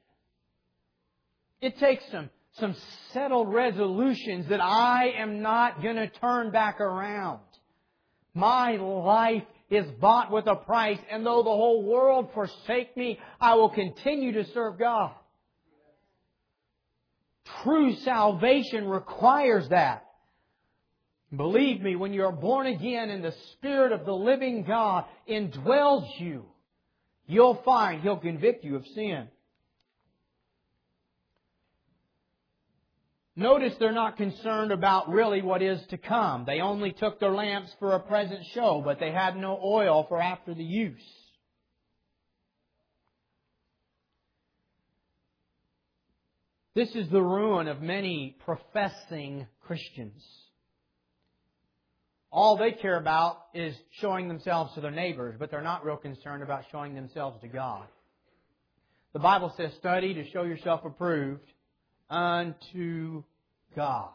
It 1.62 1.78
takes 1.78 2.04
some 2.10 2.30
some 2.54 2.76
settled 3.14 3.54
resolutions 3.54 4.48
that 4.50 4.62
I 4.62 5.14
am 5.18 5.42
not 5.42 5.82
going 5.84 5.96
to 5.98 6.08
turn 6.08 6.52
back 6.52 6.82
around. 6.82 7.40
My 8.34 8.76
life 8.76 9.44
is 9.70 9.86
bought 10.00 10.32
with 10.32 10.48
a 10.48 10.56
price, 10.56 10.98
and 11.12 11.26
though 11.26 11.44
the 11.44 11.50
whole 11.50 11.84
world 11.84 12.30
forsake 12.34 12.96
me, 12.98 13.20
I 13.40 13.56
will 13.56 13.70
continue 13.70 14.32
to 14.34 14.46
serve 14.52 14.80
God. 14.80 15.12
True 17.64 17.96
salvation 17.98 18.88
requires 18.88 19.68
that. 19.70 20.06
Believe 21.36 21.82
me, 21.82 21.96
when 21.96 22.14
you 22.14 22.24
are 22.26 22.32
born 22.32 22.66
again 22.68 23.10
and 23.10 23.24
the 23.24 23.36
Spirit 23.54 23.92
of 23.92 24.06
the 24.06 24.14
living 24.14 24.64
God 24.64 25.06
indwells 25.30 26.08
you, 26.20 26.46
you'll 27.28 27.62
find 27.64 28.02
He'll 28.02 28.18
convict 28.18 28.64
you 28.64 28.76
of 28.76 28.86
sin. 28.96 29.28
Notice 33.36 33.74
they're 33.80 33.92
not 33.94 34.18
concerned 34.18 34.72
about 34.72 35.08
really 35.08 35.42
what 35.42 35.62
is 35.62 35.80
to 35.92 35.98
come. 35.98 36.44
They 36.46 36.60
only 36.60 36.92
took 36.92 37.20
their 37.20 37.32
lamps 37.32 37.74
for 37.80 37.94
a 37.94 38.00
present 38.00 38.46
show, 38.54 38.82
but 38.84 39.00
they 39.00 39.12
had 39.12 39.38
no 39.38 39.58
oil 39.64 40.06
for 40.10 40.22
after 40.22 40.54
the 40.54 40.64
use. 40.64 41.02
This 46.80 46.96
is 46.96 47.10
the 47.10 47.22
ruin 47.22 47.68
of 47.68 47.82
many 47.82 48.38
professing 48.46 49.46
Christians. 49.68 50.24
All 52.32 52.56
they 52.56 52.72
care 52.72 52.96
about 52.96 53.36
is 53.54 53.76
showing 54.00 54.30
themselves 54.30 54.74
to 54.76 54.80
their 54.80 54.90
neighbors, 54.90 55.36
but 55.38 55.52
they're 55.52 55.60
not 55.60 55.84
real 55.84 55.98
concerned 55.98 56.42
about 56.42 56.64
showing 56.72 56.96
themselves 56.96 57.42
to 57.42 57.50
God. 57.50 57.84
The 59.12 59.20
Bible 59.20 59.54
says, 59.58 59.74
study 59.78 60.14
to 60.14 60.32
show 60.32 60.44
yourself 60.44 60.86
approved 60.86 61.52
unto 62.10 63.24
God. 63.76 64.12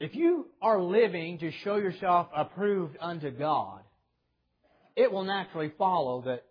If 0.00 0.14
you 0.14 0.48
are 0.60 0.82
living 0.82 1.38
to 1.38 1.50
show 1.64 1.76
yourself 1.76 2.28
approved 2.36 2.98
unto 3.00 3.30
God, 3.30 3.80
it 4.96 5.10
will 5.10 5.24
naturally 5.24 5.72
follow 5.78 6.20
that, 6.26 6.44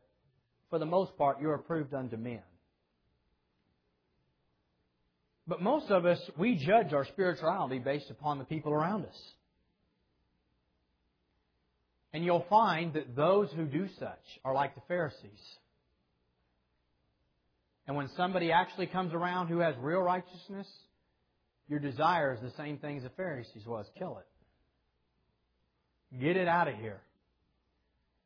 for 0.69 0.79
the 0.79 0.85
most 0.85 1.17
part, 1.17 1.41
you're 1.41 1.55
approved 1.55 1.93
unto 1.93 2.17
men. 2.17 2.41
But 5.47 5.61
most 5.61 5.89
of 5.89 6.05
us, 6.05 6.19
we 6.37 6.55
judge 6.55 6.93
our 6.93 7.05
spirituality 7.05 7.79
based 7.79 8.11
upon 8.11 8.37
the 8.37 8.45
people 8.45 8.71
around 8.71 9.05
us. 9.05 9.21
And 12.13 12.23
you'll 12.23 12.45
find 12.49 12.93
that 12.93 13.15
those 13.15 13.49
who 13.55 13.65
do 13.65 13.87
such 13.99 14.19
are 14.45 14.53
like 14.53 14.75
the 14.75 14.81
Pharisees. 14.87 15.41
And 17.87 17.97
when 17.97 18.09
somebody 18.15 18.51
actually 18.51 18.87
comes 18.87 19.13
around 19.13 19.47
who 19.47 19.59
has 19.59 19.75
real 19.79 20.01
righteousness, 20.01 20.67
your 21.67 21.79
desire 21.79 22.33
is 22.33 22.41
the 22.41 22.55
same 22.55 22.77
thing 22.77 22.97
as 22.97 23.03
the 23.03 23.09
Pharisees 23.09 23.65
was 23.65 23.87
kill 23.97 24.19
it. 24.19 24.25
Get 26.19 26.37
it 26.37 26.47
out 26.47 26.67
of 26.67 26.75
here. 26.75 27.01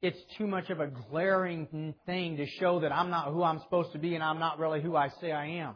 It's 0.04 0.20
too 0.38 0.48
much 0.48 0.70
of 0.70 0.82
a 0.82 0.88
glaring 1.10 1.96
thing 2.06 2.36
to 2.36 2.46
show 2.60 2.82
that 2.82 2.92
I'm 2.92 3.10
not 3.10 3.32
who 3.32 3.42
I'm 3.42 3.62
supposed 3.62 3.94
to 3.94 4.00
be 4.00 4.16
and 4.16 4.24
I'm 4.24 4.38
not 4.38 4.60
really 4.60 4.82
who 4.82 4.98
I 4.98 5.08
say 5.22 5.32
I 5.32 5.46
am. 5.62 5.76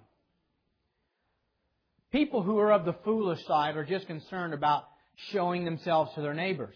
People 2.11 2.43
who 2.43 2.57
are 2.57 2.73
of 2.73 2.83
the 2.83 2.95
foolish 3.05 3.39
side 3.47 3.77
are 3.77 3.85
just 3.85 4.05
concerned 4.05 4.53
about 4.53 4.83
showing 5.31 5.63
themselves 5.63 6.11
to 6.15 6.21
their 6.21 6.33
neighbors. 6.33 6.75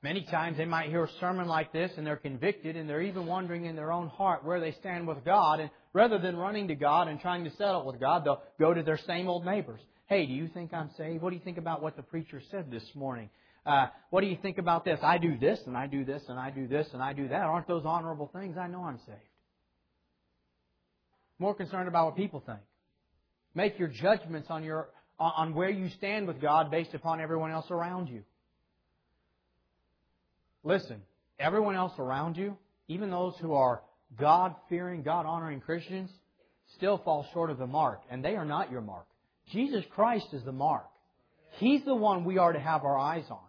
Many 0.00 0.24
times 0.30 0.58
they 0.58 0.64
might 0.64 0.90
hear 0.90 1.02
a 1.02 1.10
sermon 1.18 1.48
like 1.48 1.72
this 1.72 1.90
and 1.96 2.06
they're 2.06 2.16
convicted 2.16 2.76
and 2.76 2.88
they're 2.88 3.02
even 3.02 3.26
wondering 3.26 3.64
in 3.64 3.74
their 3.74 3.90
own 3.90 4.06
heart 4.06 4.44
where 4.44 4.60
they 4.60 4.70
stand 4.78 5.08
with 5.08 5.24
God. 5.24 5.58
And 5.58 5.70
rather 5.92 6.20
than 6.20 6.36
running 6.36 6.68
to 6.68 6.76
God 6.76 7.08
and 7.08 7.20
trying 7.20 7.42
to 7.42 7.50
settle 7.56 7.84
with 7.84 7.98
God, 7.98 8.24
they'll 8.24 8.42
go 8.60 8.72
to 8.72 8.84
their 8.84 9.00
same 9.08 9.26
old 9.26 9.44
neighbors. 9.44 9.80
Hey, 10.06 10.24
do 10.24 10.34
you 10.34 10.46
think 10.46 10.72
I'm 10.72 10.90
saved? 10.96 11.20
What 11.20 11.30
do 11.30 11.36
you 11.36 11.42
think 11.42 11.58
about 11.58 11.82
what 11.82 11.96
the 11.96 12.04
preacher 12.04 12.40
said 12.52 12.70
this 12.70 12.88
morning? 12.94 13.28
Uh, 13.66 13.86
what 14.10 14.22
do 14.22 14.26
you 14.28 14.38
think 14.40 14.58
about 14.58 14.84
this? 14.84 14.98
I 15.02 15.18
do 15.18 15.36
this 15.38 15.60
and 15.66 15.76
I 15.76 15.86
do 15.86 16.04
this 16.04 16.22
and 16.28 16.38
I 16.38 16.50
do 16.50 16.66
this 16.66 16.86
and 16.92 17.02
I 17.02 17.12
do 17.12 17.28
that. 17.28 17.42
Aren't 17.42 17.68
those 17.68 17.84
honorable 17.84 18.30
things? 18.32 18.56
I 18.56 18.66
know 18.66 18.84
I'm 18.84 18.98
saved 19.06 19.18
more 21.38 21.54
concerned 21.54 21.88
about 21.88 22.06
what 22.06 22.16
people 22.16 22.42
think. 22.44 22.60
Make 23.54 23.78
your 23.78 23.88
judgments 23.88 24.48
on 24.50 24.64
your 24.64 24.88
on 25.18 25.54
where 25.54 25.70
you 25.70 25.88
stand 25.96 26.28
with 26.28 26.40
God 26.40 26.70
based 26.70 26.94
upon 26.94 27.20
everyone 27.20 27.50
else 27.50 27.66
around 27.70 28.08
you. 28.08 28.22
Listen, 30.62 31.02
everyone 31.40 31.74
else 31.74 31.92
around 31.98 32.36
you, 32.36 32.56
even 32.86 33.10
those 33.10 33.34
who 33.40 33.54
are 33.54 33.82
God 34.18 34.54
fearing, 34.68 35.02
God 35.02 35.26
honoring 35.26 35.60
Christians, 35.60 36.08
still 36.76 36.98
fall 36.98 37.26
short 37.32 37.50
of 37.50 37.58
the 37.58 37.66
mark, 37.66 38.02
and 38.10 38.24
they 38.24 38.36
are 38.36 38.44
not 38.44 38.70
your 38.70 38.80
mark. 38.80 39.06
Jesus 39.50 39.82
Christ 39.90 40.26
is 40.32 40.44
the 40.44 40.52
mark. 40.52 40.86
He's 41.58 41.84
the 41.84 41.96
one 41.96 42.24
we 42.24 42.38
are 42.38 42.52
to 42.52 42.60
have 42.60 42.84
our 42.84 42.96
eyes 42.96 43.24
on. 43.28 43.47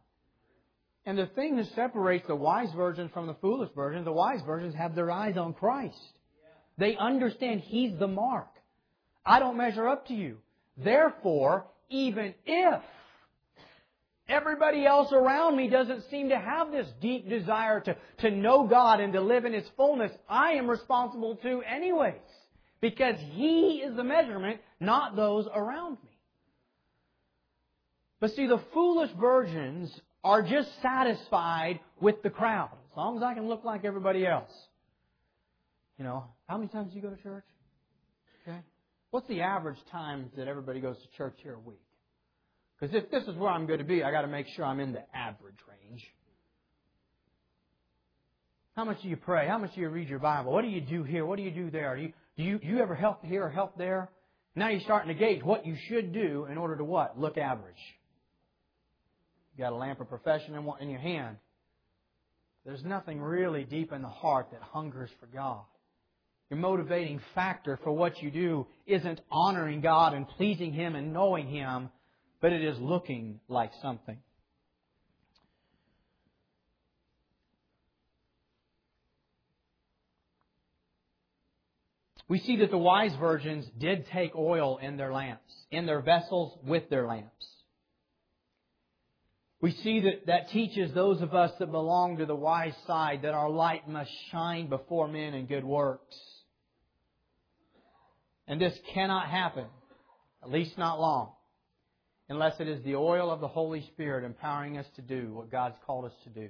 And 1.10 1.18
the 1.18 1.26
thing 1.26 1.56
that 1.56 1.66
separates 1.74 2.28
the 2.28 2.36
wise 2.36 2.72
virgins 2.76 3.10
from 3.12 3.26
the 3.26 3.34
foolish 3.42 3.72
virgins, 3.76 4.06
the 4.06 4.12
wise 4.12 4.42
virgins 4.46 4.76
have 4.76 4.94
their 4.94 5.10
eyes 5.10 5.38
on 5.38 5.54
Christ. 5.54 5.98
They 6.78 6.96
understand 6.96 7.62
He's 7.62 7.98
the 7.98 8.08
mark. 8.08 8.50
I 9.26 9.40
don't 9.40 9.58
measure 9.58 9.88
up 9.88 10.06
to 10.10 10.14
you. 10.14 10.38
Therefore, 10.78 11.66
even 11.90 12.36
if 12.46 12.82
everybody 14.28 14.86
else 14.86 15.12
around 15.12 15.58
me 15.58 15.68
doesn't 15.68 16.04
seem 16.12 16.30
to 16.30 16.38
have 16.38 16.72
this 16.72 16.88
deep 17.02 17.28
desire 17.28 17.80
to, 17.80 17.98
to 18.20 18.30
know 18.30 18.68
God 18.68 19.00
and 19.00 19.12
to 19.14 19.22
live 19.22 19.46
in 19.46 19.54
His 19.54 19.68
fullness, 19.76 20.12
I 20.30 20.52
am 20.52 20.70
responsible 20.70 21.38
to 21.38 21.64
anyways. 21.64 22.22
Because 22.82 23.16
He 23.32 23.82
is 23.84 23.96
the 23.96 24.04
measurement, 24.04 24.60
not 24.80 25.16
those 25.16 25.48
around 25.56 25.94
me. 26.04 26.20
But 28.20 28.36
see, 28.36 28.46
the 28.46 28.62
foolish 28.76 29.10
virgins 29.20 30.00
are 30.24 30.42
just 30.42 30.70
satisfied 30.82 31.80
with 32.02 32.22
the 32.24 32.30
crowd. 32.30 32.70
As 32.92 32.98
long 32.98 33.18
as 33.18 33.24
I 33.24 33.34
can 33.34 33.48
look 33.48 33.64
like 33.64 33.86
everybody 33.86 34.26
else. 34.26 34.52
You 35.98 36.06
know, 36.06 36.26
how 36.48 36.58
many 36.58 36.70
times 36.70 36.92
do 36.92 36.96
you 36.96 37.02
go 37.02 37.10
to 37.10 37.22
church? 37.22 37.46
Okay. 38.48 38.58
What's 39.12 39.28
the 39.28 39.42
average 39.42 39.78
time 39.92 40.30
that 40.38 40.48
everybody 40.48 40.80
goes 40.80 40.98
to 40.98 41.18
church 41.18 41.36
here 41.42 41.56
a 41.56 41.60
week? 41.60 41.82
Because 42.80 42.96
if 42.96 43.10
this 43.12 43.24
is 43.24 43.36
where 43.36 43.50
I'm 43.50 43.66
going 43.66 43.80
to 43.80 43.86
be, 43.86 44.04
I 44.04 44.12
got 44.12 44.22
to 44.22 44.28
make 44.28 44.48
sure 44.56 44.66
I'm 44.66 44.80
in 44.80 44.94
the 44.94 45.04
average 45.14 45.58
range. 45.68 46.06
How 48.76 48.86
much 48.86 49.02
do 49.02 49.10
you 49.10 49.18
pray? 49.18 49.48
How 49.48 49.58
much 49.58 49.76
do 49.76 49.82
you 49.82 49.90
read 49.90 50.08
your 50.08 50.20
Bible? 50.20 50.54
What 50.54 50.62
do 50.62 50.70
you 50.70 50.80
do 50.80 51.04
here? 51.04 51.26
What 51.26 51.36
do 51.36 51.44
you 51.44 51.52
do 51.52 51.70
there? 51.70 51.98
Do 51.98 52.04
you, 52.04 52.14
do 52.38 52.44
you, 52.44 52.60
do 52.60 52.68
you 52.68 52.80
ever 52.80 52.96
help 52.96 53.26
here 53.26 53.44
or 53.44 53.50
help 53.50 53.78
there? 53.78 54.10
Now 54.56 54.70
you're 54.70 54.80
starting 54.82 55.10
to 55.10 55.20
gauge 55.20 55.44
what 55.44 55.66
you 55.66 55.76
should 55.90 56.14
do 56.14 56.48
in 56.50 56.58
order 56.58 56.78
to 56.78 56.84
what? 56.86 57.20
Look 57.20 57.38
average. 57.38 57.76
You 59.60 59.66
got 59.66 59.74
a 59.74 59.76
lamp 59.76 60.00
of 60.00 60.08
profession 60.08 60.56
in, 60.56 60.72
in 60.80 60.90
your 60.90 61.02
hand. 61.02 61.36
There's 62.66 62.84
nothing 62.86 63.20
really 63.22 63.66
deep 63.66 63.92
in 63.92 64.02
the 64.02 64.08
heart 64.08 64.48
that 64.54 64.62
hungers 64.62 65.10
for 65.20 65.26
God 65.26 65.66
your 66.50 66.60
motivating 66.60 67.22
factor 67.36 67.78
for 67.84 67.92
what 67.92 68.22
you 68.22 68.32
do 68.32 68.66
isn't 68.88 69.22
honoring 69.32 69.82
God 69.82 70.14
and 70.14 70.28
pleasing 70.28 70.74
Him 70.74 70.96
and 70.96 71.14
knowing 71.14 71.48
Him, 71.48 71.90
but 72.42 72.52
it 72.52 72.64
is 72.64 72.78
looking 72.80 73.40
like 73.48 73.72
something. 73.82 74.18
We 82.28 82.40
see 82.40 82.58
that 82.58 82.70
the 82.70 82.78
wise 82.78 83.16
virgins 83.20 83.66
did 83.80 84.08
take 84.14 84.36
oil 84.36 84.78
in 84.78 84.98
their 84.98 85.12
lamps, 85.12 85.52
in 85.72 85.88
their 85.88 86.02
vessels 86.02 86.58
with 86.64 86.88
their 86.90 87.08
lamps. 87.08 87.46
We 89.62 89.72
see 89.72 90.00
that 90.02 90.28
that 90.28 90.50
teaches 90.52 90.94
those 90.94 91.22
of 91.22 91.34
us 91.34 91.52
that 91.60 91.72
belong 91.72 92.18
to 92.18 92.26
the 92.26 92.36
wise 92.36 92.74
side 92.88 93.24
that 93.24 93.34
our 93.34 93.50
light 93.50 93.90
must 93.90 94.12
shine 94.32 94.70
before 94.70 95.08
men 95.08 95.34
in 95.34 95.48
good 95.48 95.66
works. 95.66 96.16
And 98.48 98.60
this 98.60 98.78
cannot 98.94 99.28
happen, 99.28 99.66
at 100.42 100.50
least 100.50 100.78
not 100.78 101.00
long, 101.00 101.34
unless 102.30 102.60
it 102.60 102.70
is 102.70 102.84
the 102.84 102.96
oil 102.96 103.30
of 103.30 103.42
the 103.42 103.48
Holy 103.48 103.86
Spirit 103.94 104.24
empowering 104.24 104.78
us 104.78 104.88
to 104.96 105.02
do 105.02 105.34
what 105.34 105.52
God's 105.52 105.76
called 105.86 106.06
us 106.06 106.14
to 106.24 106.30
do. 106.30 106.50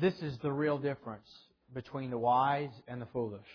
This 0.00 0.14
is 0.22 0.38
the 0.42 0.50
real 0.50 0.78
difference 0.78 1.28
between 1.74 2.10
the 2.10 2.18
wise 2.18 2.70
and 2.88 3.00
the 3.00 3.06
foolish. 3.12 3.46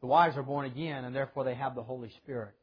The 0.00 0.06
wise 0.06 0.36
are 0.36 0.42
born 0.42 0.64
again, 0.64 1.04
and 1.04 1.14
therefore 1.14 1.44
they 1.44 1.56
have 1.56 1.74
the 1.74 1.82
Holy 1.82 2.10
Spirit. 2.22 2.54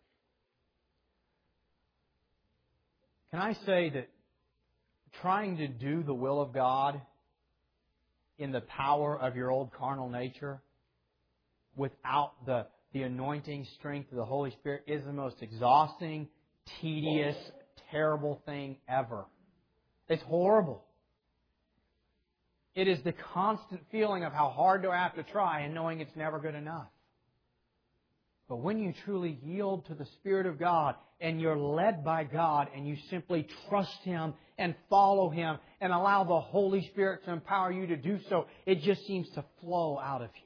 Can 3.32 3.40
I 3.40 3.54
say 3.66 3.90
that 3.90 4.10
trying 5.22 5.58
to 5.58 5.68
do 5.68 6.04
the 6.04 6.14
will 6.14 6.42
of 6.42 6.54
God 6.54 7.02
in 8.38 8.52
the 8.52 8.62
power 8.62 9.20
of 9.20 9.36
your 9.36 9.52
old 9.52 9.74
carnal 9.74 10.10
nature 10.10 10.62
without 11.76 12.34
the, 12.46 12.68
the 12.94 13.04
anointing 13.04 13.68
strength 13.78 14.12
of 14.12 14.18
the 14.18 14.26
Holy 14.26 14.52
Spirit 14.52 14.84
is 14.88 15.04
the 15.04 15.14
most 15.14 15.38
exhausting, 15.42 16.28
tedious, 16.80 17.36
terrible 17.92 18.42
thing 18.46 18.78
ever. 18.88 19.26
It's 20.08 20.24
horrible. 20.24 20.84
It 22.76 22.88
is 22.88 23.00
the 23.04 23.14
constant 23.34 23.82
feeling 23.92 24.24
of 24.24 24.32
how 24.32 24.50
hard 24.50 24.84
do 24.84 24.92
I 24.92 24.98
have 24.98 25.16
to 25.16 25.24
try 25.24 25.62
and 25.62 25.74
knowing 25.74 26.00
it's 26.00 26.16
never 26.16 26.40
good 26.40 26.56
enough. 26.56 26.88
But 28.50 28.58
when 28.58 28.80
you 28.80 28.94
truly 29.04 29.38
yield 29.44 29.86
to 29.88 29.94
the 29.94 30.06
Spirit 30.20 30.46
of 30.46 30.58
God 30.58 30.96
and 31.20 31.42
you're 31.42 31.58
led 31.58 32.04
by 32.06 32.24
God 32.24 32.70
and 32.74 32.88
you 32.88 32.96
simply 33.10 33.48
trust 33.68 34.00
Him 34.04 34.34
and 34.58 34.74
follow 34.90 35.30
Him 35.30 35.58
and 35.82 35.92
allow 35.92 36.24
the 36.24 36.40
Holy 36.40 36.88
Spirit 36.92 37.26
to 37.26 37.32
empower 37.32 37.72
you 37.72 37.88
to 37.88 37.98
do 37.98 38.20
so, 38.30 38.46
it 38.66 38.82
just 38.84 39.06
seems 39.06 39.30
to 39.32 39.44
flow 39.62 40.00
out 40.00 40.22
of 40.22 40.30
you. 40.36 40.42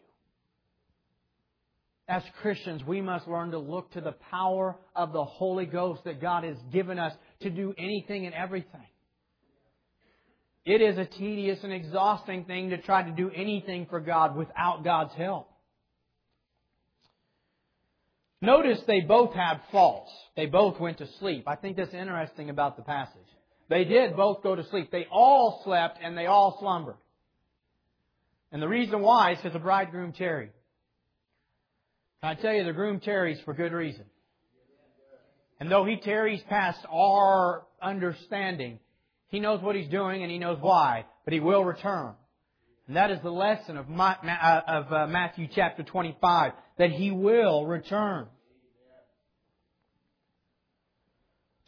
As 2.07 2.23
Christians, 2.41 2.83
we 2.83 3.01
must 3.01 3.27
learn 3.27 3.51
to 3.51 3.59
look 3.59 3.91
to 3.91 4.01
the 4.01 4.15
power 4.31 4.75
of 4.95 5.13
the 5.13 5.23
Holy 5.23 5.65
Ghost 5.65 6.03
that 6.05 6.19
God 6.19 6.43
has 6.43 6.57
given 6.73 6.97
us 6.97 7.13
to 7.41 7.49
do 7.49 7.73
anything 7.77 8.25
and 8.25 8.33
everything. 8.33 8.81
It 10.65 10.81
is 10.81 10.97
a 10.97 11.05
tedious 11.05 11.59
and 11.63 11.71
exhausting 11.71 12.45
thing 12.45 12.71
to 12.71 12.77
try 12.79 13.03
to 13.03 13.11
do 13.11 13.31
anything 13.33 13.85
for 13.89 13.99
God 13.99 14.35
without 14.35 14.83
God's 14.83 15.13
help. 15.13 15.50
Notice 18.41 18.79
they 18.87 19.01
both 19.01 19.33
had 19.33 19.61
faults. 19.71 20.11
They 20.35 20.47
both 20.47 20.79
went 20.79 20.97
to 20.97 21.07
sleep. 21.19 21.43
I 21.47 21.55
think 21.55 21.77
that's 21.77 21.93
interesting 21.93 22.49
about 22.49 22.75
the 22.75 22.83
passage. 22.83 23.17
They 23.69 23.83
did 23.83 24.15
both 24.15 24.41
go 24.41 24.55
to 24.55 24.67
sleep. 24.69 24.91
They 24.91 25.05
all 25.11 25.61
slept 25.63 25.99
and 26.03 26.17
they 26.17 26.25
all 26.25 26.57
slumbered. 26.59 26.97
And 28.51 28.61
the 28.61 28.67
reason 28.67 29.01
why 29.01 29.31
is 29.31 29.37
because 29.37 29.53
the 29.53 29.59
bridegroom 29.59 30.11
tarried. 30.11 30.51
I 32.23 32.35
tell 32.35 32.53
you, 32.53 32.63
the 32.63 32.73
groom 32.73 32.99
tarries 32.99 33.39
for 33.45 33.53
good 33.53 33.71
reason. 33.71 34.05
And 35.59 35.71
though 35.71 35.85
he 35.85 35.97
tarries 35.97 36.41
past 36.49 36.79
our 36.91 37.63
understanding, 37.81 38.79
he 39.29 39.39
knows 39.39 39.61
what 39.61 39.75
he's 39.75 39.89
doing 39.89 40.23
and 40.23 40.31
he 40.31 40.37
knows 40.37 40.57
why, 40.59 41.05
but 41.23 41.33
he 41.33 41.39
will 41.39 41.63
return. 41.63 42.13
And 42.87 42.97
that 42.97 43.11
is 43.11 43.19
the 43.23 43.31
lesson 43.31 43.77
of, 43.77 43.85
uh, 43.89 44.61
of 44.67 44.91
uh, 44.91 45.07
Matthew 45.07 45.47
chapter 45.53 45.83
25, 45.83 46.51
that 46.81 46.89
he 46.89 47.11
will 47.11 47.67
return. 47.67 48.25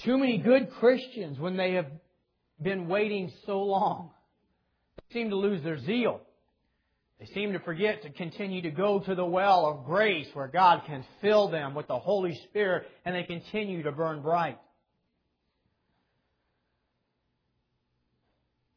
Too 0.03 0.18
many 0.18 0.39
good 0.39 0.72
Christians, 0.80 1.38
when 1.38 1.55
they 1.55 1.74
have 1.74 1.86
been 2.59 2.88
waiting 2.88 3.32
so 3.45 3.61
long, 3.61 4.09
seem 5.11 5.30
to 5.30 5.36
lose 5.36 5.64
their 5.64 5.78
zeal. 5.78 6.20
They 7.20 7.28
seem 7.28 7.53
to 7.53 7.59
forget 7.59 8.01
to 8.01 8.09
continue 8.09 8.64
to 8.64 8.72
go 8.72 9.01
to 9.01 9.14
the 9.14 9.24
well 9.24 9.68
of 9.68 9.86
grace 9.86 10.26
where 10.34 10.47
God 10.47 10.82
can 10.88 11.05
fill 11.22 11.47
them 11.47 11.76
with 11.76 11.88
the 11.88 11.99
Holy 11.99 12.34
Spirit 12.49 12.88
and 13.05 13.14
they 13.14 13.22
continue 13.22 13.84
to 13.84 13.91
burn 13.91 14.24
bright. 14.24 14.57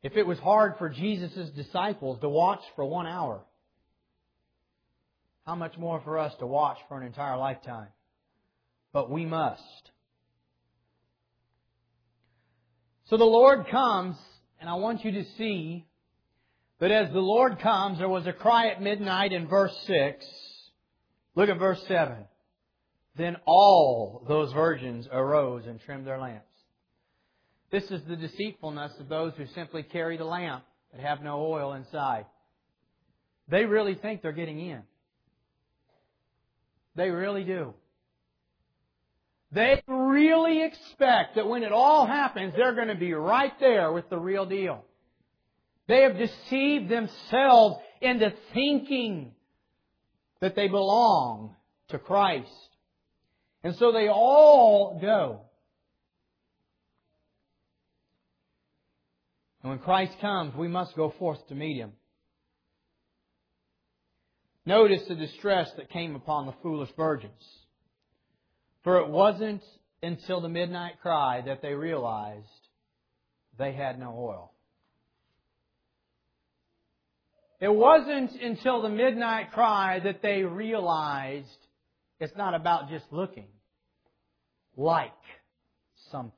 If 0.02 0.18
it 0.18 0.26
was 0.26 0.38
hard 0.40 0.74
for 0.76 0.90
Jesus' 0.90 1.48
disciples 1.56 2.20
to 2.20 2.28
watch 2.28 2.60
for 2.74 2.84
one 2.84 3.06
hour, 3.06 3.40
how 5.46 5.54
much 5.54 5.78
more 5.78 6.00
for 6.00 6.18
us 6.18 6.34
to 6.40 6.46
watch 6.46 6.78
for 6.88 6.98
an 6.98 7.06
entire 7.06 7.36
lifetime? 7.36 7.88
But 8.92 9.10
we 9.10 9.24
must. 9.24 9.62
So 13.04 13.16
the 13.16 13.24
Lord 13.24 13.68
comes, 13.68 14.16
and 14.60 14.68
I 14.68 14.74
want 14.74 15.04
you 15.04 15.12
to 15.12 15.24
see 15.38 15.86
that 16.80 16.90
as 16.90 17.12
the 17.12 17.20
Lord 17.20 17.60
comes, 17.60 17.98
there 17.98 18.08
was 18.08 18.26
a 18.26 18.32
cry 18.32 18.68
at 18.68 18.82
midnight 18.82 19.32
in 19.32 19.46
verse 19.46 19.76
6. 19.86 20.26
Look 21.36 21.48
at 21.48 21.58
verse 21.58 21.82
7. 21.86 22.16
Then 23.16 23.36
all 23.46 24.24
those 24.26 24.52
virgins 24.52 25.06
arose 25.10 25.64
and 25.66 25.80
trimmed 25.80 26.06
their 26.06 26.18
lamps. 26.18 26.44
This 27.70 27.84
is 27.84 28.02
the 28.08 28.16
deceitfulness 28.16 28.92
of 28.98 29.08
those 29.08 29.32
who 29.36 29.46
simply 29.54 29.82
carry 29.84 30.16
the 30.16 30.24
lamp 30.24 30.64
but 30.90 31.00
have 31.00 31.22
no 31.22 31.44
oil 31.44 31.72
inside. 31.74 32.26
They 33.48 33.64
really 33.64 33.94
think 33.94 34.22
they're 34.22 34.32
getting 34.32 34.60
in. 34.60 34.82
They 36.96 37.10
really 37.10 37.44
do. 37.44 37.74
They 39.52 39.82
really 39.86 40.62
expect 40.62 41.36
that 41.36 41.46
when 41.48 41.62
it 41.62 41.72
all 41.72 42.06
happens, 42.06 42.54
they're 42.56 42.74
going 42.74 42.88
to 42.88 42.94
be 42.94 43.12
right 43.12 43.52
there 43.60 43.92
with 43.92 44.08
the 44.10 44.18
real 44.18 44.44
deal. 44.44 44.84
They 45.88 46.02
have 46.02 46.18
deceived 46.18 46.88
themselves 46.88 47.76
into 48.00 48.32
thinking 48.52 49.32
that 50.40 50.56
they 50.56 50.68
belong 50.68 51.54
to 51.88 51.98
Christ. 51.98 52.50
And 53.62 53.76
so 53.76 53.92
they 53.92 54.08
all 54.08 54.98
go. 55.00 55.42
And 59.62 59.70
when 59.70 59.78
Christ 59.78 60.12
comes, 60.20 60.54
we 60.54 60.68
must 60.68 60.96
go 60.96 61.14
forth 61.18 61.46
to 61.48 61.54
meet 61.54 61.76
Him. 61.76 61.92
Notice 64.66 65.02
the 65.08 65.14
distress 65.14 65.70
that 65.76 65.90
came 65.90 66.16
upon 66.16 66.46
the 66.46 66.54
foolish 66.60 66.90
virgins. 66.96 67.32
For 68.82 68.98
it 68.98 69.08
wasn't 69.08 69.62
until 70.02 70.40
the 70.40 70.48
midnight 70.48 71.00
cry 71.00 71.40
that 71.46 71.62
they 71.62 71.72
realized 71.72 72.46
they 73.58 73.72
had 73.72 73.98
no 73.98 74.10
oil. 74.18 74.52
It 77.60 77.72
wasn't 77.72 78.32
until 78.32 78.82
the 78.82 78.88
midnight 78.88 79.52
cry 79.52 80.00
that 80.00 80.20
they 80.20 80.42
realized 80.42 81.46
it's 82.20 82.36
not 82.36 82.54
about 82.54 82.90
just 82.90 83.04
looking 83.10 83.48
like 84.76 85.12
something. 86.10 86.32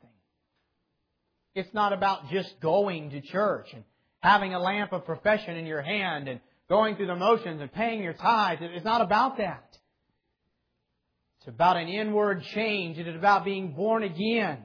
It's 1.54 1.72
not 1.74 1.92
about 1.92 2.28
just 2.30 2.60
going 2.60 3.10
to 3.10 3.20
church 3.20 3.68
and 3.72 3.82
having 4.20 4.54
a 4.54 4.60
lamp 4.60 4.92
of 4.92 5.06
profession 5.06 5.56
in 5.56 5.66
your 5.66 5.82
hand 5.82 6.28
and 6.28 6.40
going 6.68 6.96
through 6.96 7.06
the 7.06 7.16
motions 7.16 7.60
and 7.60 7.72
paying 7.72 8.02
your 8.02 8.12
tithes. 8.12 8.60
It's 8.62 8.84
not 8.84 9.00
about 9.00 9.38
that. 9.38 9.64
It's 11.38 11.48
about 11.48 11.76
an 11.76 11.88
inward 11.88 12.42
change. 12.54 12.98
It 12.98 13.08
is 13.08 13.16
about 13.16 13.44
being 13.44 13.72
born 13.72 14.02
again. 14.02 14.58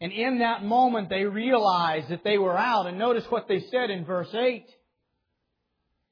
And 0.00 0.12
in 0.12 0.40
that 0.40 0.64
moment, 0.64 1.10
they 1.10 1.24
realized 1.24 2.08
that 2.08 2.24
they 2.24 2.38
were 2.38 2.56
out. 2.56 2.86
And 2.86 2.98
notice 2.98 3.24
what 3.28 3.46
they 3.46 3.60
said 3.70 3.90
in 3.90 4.04
verse 4.04 4.32
8. 4.32 4.64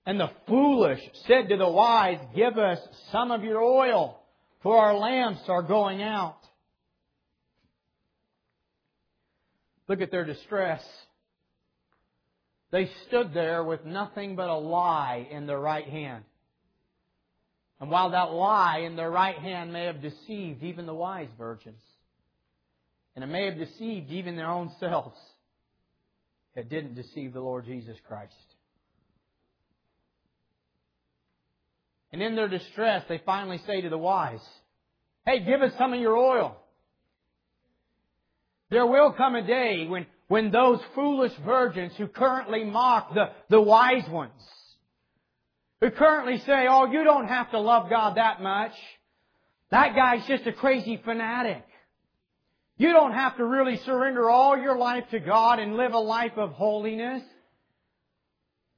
And 0.07 0.19
the 0.19 0.31
foolish 0.47 1.01
said 1.27 1.49
to 1.49 1.57
the 1.57 1.69
wise, 1.69 2.19
Give 2.35 2.57
us 2.59 2.79
some 3.11 3.31
of 3.31 3.43
your 3.43 3.63
oil, 3.63 4.21
for 4.63 4.79
our 4.79 4.97
lamps 4.97 5.41
are 5.49 5.63
going 5.63 6.03
out. 6.03 6.37
Look 9.89 10.01
at 10.01 10.11
their 10.11 10.25
distress. 10.25 10.83
They 12.71 12.91
stood 13.07 13.35
there 13.35 13.65
with 13.65 13.85
nothing 13.85 14.37
but 14.37 14.49
a 14.49 14.57
lie 14.57 15.27
in 15.31 15.47
their 15.47 15.59
right 15.59 15.87
hand. 15.87 16.25
And 17.81 17.91
while 17.91 18.11
that 18.11 18.33
lie 18.33 18.81
in 18.81 18.95
their 18.95 19.11
right 19.11 19.37
hand 19.37 19.73
may 19.73 19.87
have 19.87 20.03
deceived 20.03 20.63
even 20.63 20.87
the 20.87 20.95
wise 20.95 21.31
virgins, 21.39 21.81
and 23.17 23.25
it 23.25 23.29
may 23.29 23.47
have 23.47 23.59
deceived 23.59 24.11
even 24.11 24.37
their 24.37 24.51
own 24.51 24.71
selves, 24.79 25.19
it 26.55 26.69
didn't 26.69 26.95
deceive 26.95 27.33
the 27.33 27.41
Lord 27.41 27.65
Jesus 27.65 27.97
Christ. 28.07 28.35
And 32.13 32.23
in 32.23 32.35
their 32.35 32.49
distress, 32.49 33.05
they 33.09 33.23
finally 33.25 33.61
say 33.67 33.81
to 33.81 33.89
the 33.89 33.99
wise, 33.99 34.41
Hey, 35.25 35.45
give 35.45 35.63
us 35.63 35.73
some 35.79 35.93
of 35.93 36.01
your 36.01 36.17
oil. 36.17 36.57
There 38.71 38.87
will 38.87 39.13
come 39.13 39.35
a 39.35 39.47
day 39.47 39.87
when, 39.87 40.07
when 40.31 40.53
those 40.53 40.79
foolish 40.95 41.33
virgins 41.45 41.93
who 41.97 42.07
currently 42.07 42.63
mock 42.63 43.13
the, 43.15 43.31
the 43.49 43.61
wise 43.61 44.09
ones, 44.09 44.31
who 45.81 45.91
currently 45.91 46.39
say, 46.47 46.69
oh, 46.71 46.87
you 46.89 47.03
don't 47.03 47.27
have 47.27 47.51
to 47.51 47.59
love 47.59 47.91
God 47.91 48.17
that 48.17 48.41
much. 48.41 48.71
That 49.73 49.97
guy's 49.97 50.25
just 50.29 50.47
a 50.47 50.53
crazy 50.53 51.01
fanatic. 51.05 51.65
You 52.79 52.93
don't 52.93 53.13
have 53.13 53.39
to 53.39 53.45
really 53.45 53.79
surrender 53.79 54.31
all 54.31 54.57
your 54.57 54.79
life 54.79 55.03
to 55.11 55.19
God 55.19 55.59
and 55.59 55.75
live 55.77 55.95
a 55.95 55.99
life 55.99 56.37
of 56.37 56.53
holiness. 56.53 57.25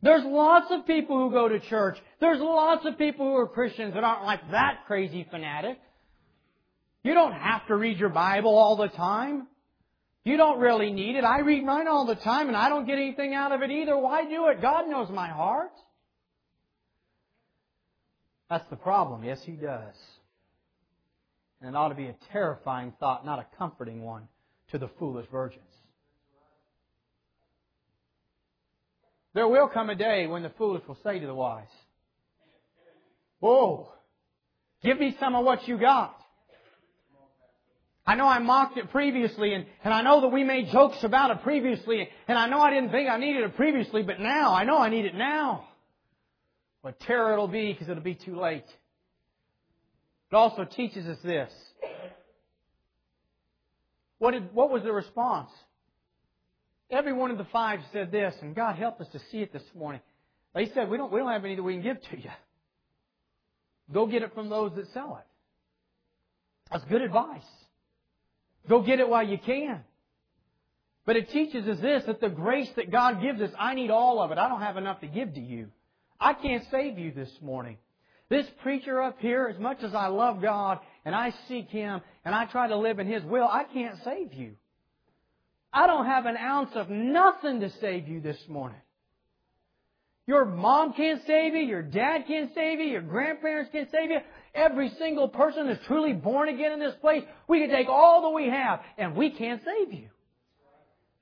There's 0.00 0.24
lots 0.24 0.68
of 0.70 0.86
people 0.86 1.18
who 1.18 1.30
go 1.30 1.48
to 1.48 1.60
church. 1.60 1.98
There's 2.18 2.40
lots 2.40 2.86
of 2.86 2.96
people 2.96 3.26
who 3.26 3.36
are 3.36 3.46
Christians 3.46 3.92
that 3.92 4.04
aren't 4.04 4.24
like 4.24 4.52
that 4.52 4.84
crazy 4.86 5.26
fanatic. 5.30 5.78
You 7.04 7.12
don't 7.12 7.34
have 7.34 7.66
to 7.66 7.76
read 7.76 7.98
your 7.98 8.08
Bible 8.08 8.56
all 8.56 8.76
the 8.76 8.88
time. 8.88 9.48
You 10.24 10.36
don't 10.36 10.60
really 10.60 10.92
need 10.92 11.16
it. 11.16 11.24
I 11.24 11.40
read 11.40 11.64
mine 11.64 11.88
all 11.88 12.06
the 12.06 12.14
time 12.14 12.48
and 12.48 12.56
I 12.56 12.68
don't 12.68 12.86
get 12.86 12.96
anything 12.96 13.34
out 13.34 13.52
of 13.52 13.62
it 13.62 13.70
either. 13.70 13.96
Why 13.98 14.24
do 14.24 14.48
it? 14.48 14.62
God 14.62 14.88
knows 14.88 15.08
my 15.10 15.28
heart. 15.28 15.72
That's 18.48 18.68
the 18.70 18.76
problem. 18.76 19.24
Yes, 19.24 19.40
He 19.44 19.52
does. 19.52 19.94
And 21.60 21.70
it 21.70 21.76
ought 21.76 21.88
to 21.88 21.94
be 21.94 22.06
a 22.06 22.14
terrifying 22.32 22.92
thought, 23.00 23.24
not 23.24 23.38
a 23.38 23.46
comforting 23.56 24.02
one, 24.02 24.28
to 24.70 24.78
the 24.78 24.88
foolish 24.98 25.26
virgins. 25.30 25.64
There 29.34 29.48
will 29.48 29.68
come 29.68 29.90
a 29.90 29.94
day 29.94 30.26
when 30.26 30.42
the 30.42 30.50
foolish 30.50 30.82
will 30.86 30.98
say 31.02 31.18
to 31.18 31.26
the 31.26 31.34
wise, 31.34 31.64
Whoa, 33.40 33.88
give 34.84 35.00
me 35.00 35.16
some 35.18 35.34
of 35.34 35.44
what 35.44 35.66
you 35.66 35.78
got. 35.78 36.21
I 38.04 38.16
know 38.16 38.26
I 38.26 38.40
mocked 38.40 38.78
it 38.78 38.90
previously, 38.90 39.54
and, 39.54 39.64
and 39.84 39.94
I 39.94 40.02
know 40.02 40.22
that 40.22 40.28
we 40.28 40.42
made 40.42 40.70
jokes 40.70 41.04
about 41.04 41.30
it 41.30 41.42
previously, 41.42 42.08
and 42.26 42.36
I 42.36 42.48
know 42.48 42.60
I 42.60 42.70
didn't 42.70 42.90
think 42.90 43.08
I 43.08 43.16
needed 43.16 43.44
it 43.44 43.56
previously, 43.56 44.02
but 44.02 44.18
now, 44.18 44.52
I 44.52 44.64
know 44.64 44.78
I 44.78 44.88
need 44.88 45.04
it 45.04 45.14
now. 45.14 45.68
What 46.80 46.98
terror 47.00 47.32
it'll 47.32 47.46
be 47.46 47.72
because 47.72 47.88
it'll 47.88 48.02
be 48.02 48.16
too 48.16 48.38
late. 48.40 48.64
It 50.30 50.34
also 50.34 50.64
teaches 50.64 51.06
us 51.06 51.18
this. 51.22 51.52
What, 54.18 54.32
did, 54.32 54.52
what 54.52 54.70
was 54.70 54.82
the 54.82 54.92
response? 54.92 55.50
Every 56.90 57.12
one 57.12 57.30
of 57.30 57.38
the 57.38 57.46
five 57.52 57.80
said 57.92 58.10
this, 58.10 58.34
and 58.42 58.54
God 58.54 58.76
help 58.76 59.00
us 59.00 59.06
to 59.12 59.20
see 59.30 59.38
it 59.38 59.52
this 59.52 59.62
morning. 59.76 60.00
They 60.54 60.66
said, 60.74 60.90
we 60.90 60.96
don't, 60.96 61.12
we 61.12 61.20
don't 61.20 61.30
have 61.30 61.44
any 61.44 61.54
that 61.54 61.62
we 61.62 61.74
can 61.74 61.82
give 61.82 62.02
to 62.02 62.18
you. 62.18 62.30
Go 63.92 64.06
get 64.06 64.22
it 64.22 64.34
from 64.34 64.48
those 64.48 64.72
that 64.74 64.92
sell 64.92 65.18
it. 65.20 65.26
That's 66.70 66.84
good 66.84 67.02
advice. 67.02 67.42
Go 68.68 68.82
get 68.82 69.00
it 69.00 69.08
while 69.08 69.26
you 69.26 69.38
can. 69.38 69.82
But 71.04 71.16
it 71.16 71.30
teaches 71.30 71.66
us 71.66 71.80
this, 71.80 72.04
that 72.06 72.20
the 72.20 72.28
grace 72.28 72.70
that 72.76 72.92
God 72.92 73.20
gives 73.20 73.40
us, 73.40 73.50
I 73.58 73.74
need 73.74 73.90
all 73.90 74.20
of 74.20 74.30
it. 74.30 74.38
I 74.38 74.48
don't 74.48 74.60
have 74.60 74.76
enough 74.76 75.00
to 75.00 75.08
give 75.08 75.34
to 75.34 75.40
you. 75.40 75.68
I 76.20 76.34
can't 76.34 76.64
save 76.70 76.98
you 76.98 77.10
this 77.10 77.30
morning. 77.40 77.78
This 78.28 78.46
preacher 78.62 79.02
up 79.02 79.18
here, 79.18 79.50
as 79.52 79.60
much 79.60 79.82
as 79.82 79.94
I 79.94 80.06
love 80.06 80.40
God 80.40 80.78
and 81.04 81.14
I 81.14 81.34
seek 81.48 81.68
Him 81.68 82.00
and 82.24 82.34
I 82.34 82.46
try 82.46 82.68
to 82.68 82.76
live 82.76 82.98
in 82.98 83.06
His 83.06 83.24
will, 83.24 83.46
I 83.46 83.64
can't 83.64 83.98
save 84.04 84.32
you. 84.32 84.52
I 85.72 85.86
don't 85.86 86.06
have 86.06 86.26
an 86.26 86.36
ounce 86.36 86.70
of 86.74 86.88
nothing 86.88 87.60
to 87.60 87.70
save 87.80 88.06
you 88.06 88.20
this 88.20 88.38
morning. 88.48 88.80
Your 90.26 90.44
mom 90.44 90.92
can't 90.92 91.20
save 91.26 91.54
you, 91.54 91.62
your 91.62 91.82
dad 91.82 92.26
can't 92.28 92.54
save 92.54 92.78
you, 92.78 92.86
your 92.86 93.02
grandparents 93.02 93.70
can't 93.72 93.90
save 93.90 94.10
you. 94.10 94.18
Every 94.54 94.90
single 94.98 95.28
person 95.28 95.66
that's 95.66 95.84
truly 95.86 96.12
born 96.12 96.48
again 96.48 96.72
in 96.72 96.78
this 96.78 96.94
place, 97.00 97.24
we 97.48 97.60
can 97.60 97.70
take 97.70 97.88
all 97.88 98.22
that 98.22 98.30
we 98.30 98.48
have 98.48 98.80
and 98.98 99.16
we 99.16 99.30
can't 99.30 99.60
save 99.64 99.92
you. 99.92 100.08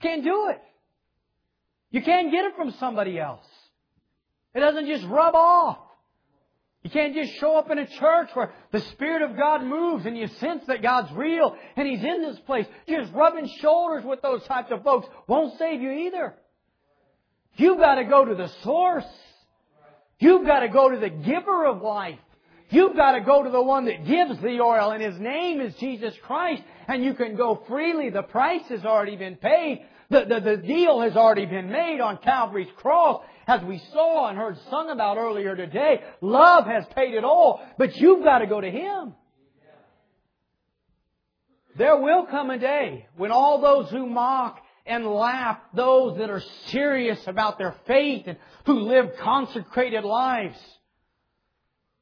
Can't 0.03 0.23
do 0.25 0.49
it. 0.51 0.61
You 1.91 2.03
can't 2.03 2.31
get 2.31 2.45
it 2.45 2.57
from 2.57 2.73
somebody 2.79 3.19
else. 3.19 3.47
It 4.55 4.61
doesn't 4.61 4.87
just 4.87 5.05
rub 5.07 5.35
off. 5.35 5.79
You 6.83 6.91
can't 6.91 7.15
just 7.15 7.35
show 7.35 7.57
up 7.57 7.71
in 7.71 7.79
a 7.79 7.87
church 7.87 8.31
where 8.35 8.53
the 8.73 8.81
Spirit 8.81 9.23
of 9.23 9.37
God 9.37 9.63
moves 9.63 10.07
and 10.07 10.17
you 10.17 10.27
sense 10.39 10.65
that 10.67 10.83
God's 10.83 11.13
real 11.13 11.55
and 11.77 11.87
He's 11.87 12.03
in 12.03 12.23
this 12.23 12.39
place. 12.41 12.67
Just 12.89 13.13
rubbing 13.13 13.49
shoulders 13.61 14.05
with 14.05 14.23
those 14.23 14.43
types 14.45 14.71
of 14.73 14.83
folks 14.83 15.07
won't 15.27 15.59
save 15.59 15.83
you 15.83 15.91
either. 15.91 16.35
You've 17.57 17.79
got 17.79 17.97
to 17.97 18.05
go 18.05 18.25
to 18.25 18.35
the 18.35 18.51
source. 18.63 19.05
You've 20.19 20.47
got 20.47 20.61
to 20.61 20.69
go 20.69 20.91
to 20.91 20.99
the 20.99 21.11
giver 21.11 21.67
of 21.67 21.83
life. 21.83 22.19
You've 22.71 22.95
got 22.95 23.13
to 23.13 23.21
go 23.21 23.43
to 23.43 23.51
the 23.51 23.63
one 23.63 23.87
that 23.87 24.07
gives 24.07 24.41
the 24.41 24.61
oil 24.61 24.93
and 24.93 25.03
His 25.03 25.19
name 25.19 25.61
is 25.61 25.75
Jesus 25.81 26.15
Christ 26.23 26.63
and 26.87 27.03
you 27.03 27.15
can 27.15 27.37
go 27.37 27.63
freely. 27.67 28.11
The 28.11 28.23
price 28.23 28.63
has 28.69 28.85
already 28.85 29.17
been 29.17 29.37
paid. 29.37 29.85
The, 30.09 30.25
the, 30.29 30.41
the 30.41 30.57
deal 30.57 31.01
has 31.01 31.17
already 31.17 31.47
been 31.47 31.71
made 31.71 32.01
on 32.01 32.19
Calvary's 32.19 32.69
cross 32.77 33.23
as 33.47 33.63
we 33.63 33.83
saw 33.93 34.29
and 34.29 34.39
heard 34.39 34.57
sung 34.71 34.91
about 34.91 35.17
earlier 35.17 35.57
today. 35.57 36.01
Love 36.21 36.67
has 36.67 36.85
paid 36.95 37.15
it 37.15 37.25
all, 37.25 37.61
but 37.79 37.97
you've 37.97 38.23
got 38.23 38.39
to 38.39 38.47
go 38.47 38.61
to 38.61 38.71
Him. 38.71 39.15
There 41.77 41.97
will 41.97 42.27
come 42.27 42.51
a 42.51 42.59
day 42.59 43.07
when 43.17 43.33
all 43.33 43.61
those 43.61 43.91
who 43.91 44.07
mock 44.07 44.61
and 44.87 45.07
laugh, 45.07 45.59
those 45.75 46.19
that 46.19 46.31
are 46.31 46.43
serious 46.67 47.21
about 47.27 47.59
their 47.59 47.75
faith 47.87 48.25
and 48.27 48.37
who 48.67 48.81
live 48.81 49.11
consecrated 49.21 50.05
lives, 50.05 50.59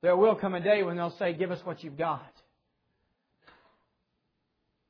there 0.03 0.17
will 0.17 0.37
come 0.37 0.55
a 0.55 0.61
day 0.61 0.83
when 0.83 0.97
they'll 0.97 1.17
say, 1.19 1.33
Give 1.33 1.51
us 1.51 1.61
what 1.65 1.83
you've 1.83 1.99
got. 1.99 2.33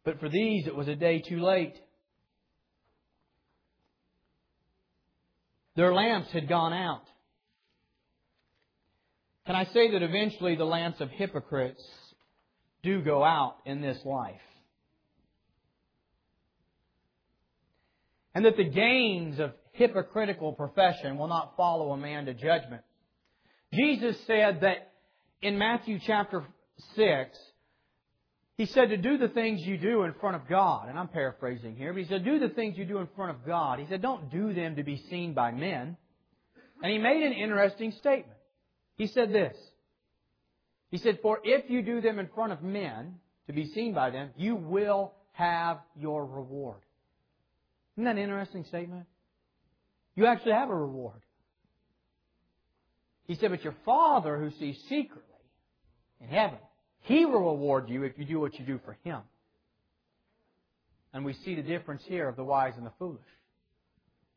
But 0.04 0.20
for 0.20 0.28
these, 0.28 0.66
it 0.66 0.74
was 0.74 0.88
a 0.88 0.96
day 0.96 1.20
too 1.20 1.40
late. 1.40 1.74
Their 5.76 5.94
lamps 5.94 6.30
had 6.32 6.48
gone 6.48 6.72
out. 6.72 7.02
Can 9.46 9.54
I 9.54 9.64
say 9.66 9.92
that 9.92 10.02
eventually 10.02 10.56
the 10.56 10.64
lamps 10.64 11.00
of 11.00 11.08
hypocrites 11.10 11.82
do 12.82 13.00
go 13.00 13.24
out 13.24 13.56
in 13.64 13.80
this 13.80 13.98
life? 14.04 14.40
And 18.34 18.44
that 18.44 18.56
the 18.56 18.68
gains 18.68 19.38
of 19.40 19.52
hypocritical 19.72 20.52
profession 20.52 21.18
will 21.18 21.28
not 21.28 21.54
follow 21.56 21.92
a 21.92 21.96
man 21.96 22.26
to 22.26 22.34
judgment. 22.34 22.82
Jesus 23.72 24.16
said 24.26 24.60
that 24.62 24.92
in 25.42 25.58
Matthew 25.58 25.98
chapter 26.04 26.44
6, 26.96 27.38
he 28.56 28.66
said 28.66 28.88
to 28.90 28.96
do 28.96 29.18
the 29.18 29.28
things 29.28 29.60
you 29.60 29.78
do 29.78 30.02
in 30.02 30.14
front 30.14 30.36
of 30.36 30.48
God. 30.48 30.88
And 30.88 30.98
I'm 30.98 31.08
paraphrasing 31.08 31.76
here, 31.76 31.92
but 31.92 32.02
he 32.02 32.08
said, 32.08 32.24
do 32.24 32.40
the 32.40 32.48
things 32.48 32.76
you 32.76 32.84
do 32.84 32.98
in 32.98 33.08
front 33.14 33.30
of 33.30 33.46
God. 33.46 33.78
He 33.78 33.86
said, 33.86 34.02
don't 34.02 34.30
do 34.30 34.52
them 34.52 34.76
to 34.76 34.82
be 34.82 34.96
seen 35.10 35.32
by 35.32 35.52
men. 35.52 35.96
And 36.82 36.92
he 36.92 36.98
made 36.98 37.22
an 37.22 37.32
interesting 37.32 37.92
statement. 37.92 38.38
He 38.96 39.06
said 39.06 39.32
this. 39.32 39.56
He 40.90 40.98
said, 40.98 41.20
for 41.22 41.38
if 41.44 41.70
you 41.70 41.82
do 41.82 42.00
them 42.00 42.18
in 42.18 42.28
front 42.34 42.52
of 42.52 42.62
men 42.62 43.16
to 43.46 43.52
be 43.52 43.66
seen 43.66 43.94
by 43.94 44.10
them, 44.10 44.30
you 44.36 44.56
will 44.56 45.12
have 45.32 45.78
your 45.96 46.24
reward. 46.24 46.80
Isn't 47.98 48.04
that 48.04 48.16
an 48.16 48.22
interesting 48.22 48.64
statement? 48.64 49.06
You 50.14 50.26
actually 50.26 50.52
have 50.52 50.70
a 50.70 50.74
reward. 50.74 51.20
He 53.24 53.34
said, 53.34 53.50
but 53.50 53.64
your 53.64 53.74
Father 53.84 54.38
who 54.38 54.52
sees 54.52 54.78
secretly 54.88 55.24
in 56.20 56.28
heaven 56.28 56.58
he 57.00 57.24
will 57.24 57.40
reward 57.40 57.88
you 57.88 58.04
if 58.04 58.18
you 58.18 58.24
do 58.24 58.38
what 58.38 58.58
you 58.58 58.64
do 58.64 58.78
for 58.84 58.96
Him. 59.02 59.22
And 61.12 61.24
we 61.24 61.32
see 61.32 61.54
the 61.54 61.62
difference 61.62 62.02
here 62.06 62.28
of 62.28 62.36
the 62.36 62.44
wise 62.44 62.74
and 62.76 62.84
the 62.84 62.92
foolish. 62.98 63.20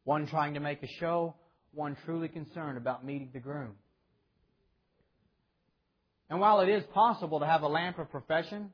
One 0.05 0.25
trying 0.25 0.53
to 0.53 0.59
make 0.59 0.81
a 0.81 0.87
show, 0.99 1.35
one 1.73 1.97
truly 2.05 2.29
concerned 2.29 2.77
about 2.77 3.05
meeting 3.05 3.29
the 3.33 3.39
groom. 3.39 3.73
And 6.29 6.39
while 6.39 6.61
it 6.61 6.69
is 6.69 6.83
possible 6.93 7.41
to 7.41 7.45
have 7.45 7.61
a 7.61 7.67
lamp 7.67 7.99
of 7.99 8.09
profession, 8.09 8.71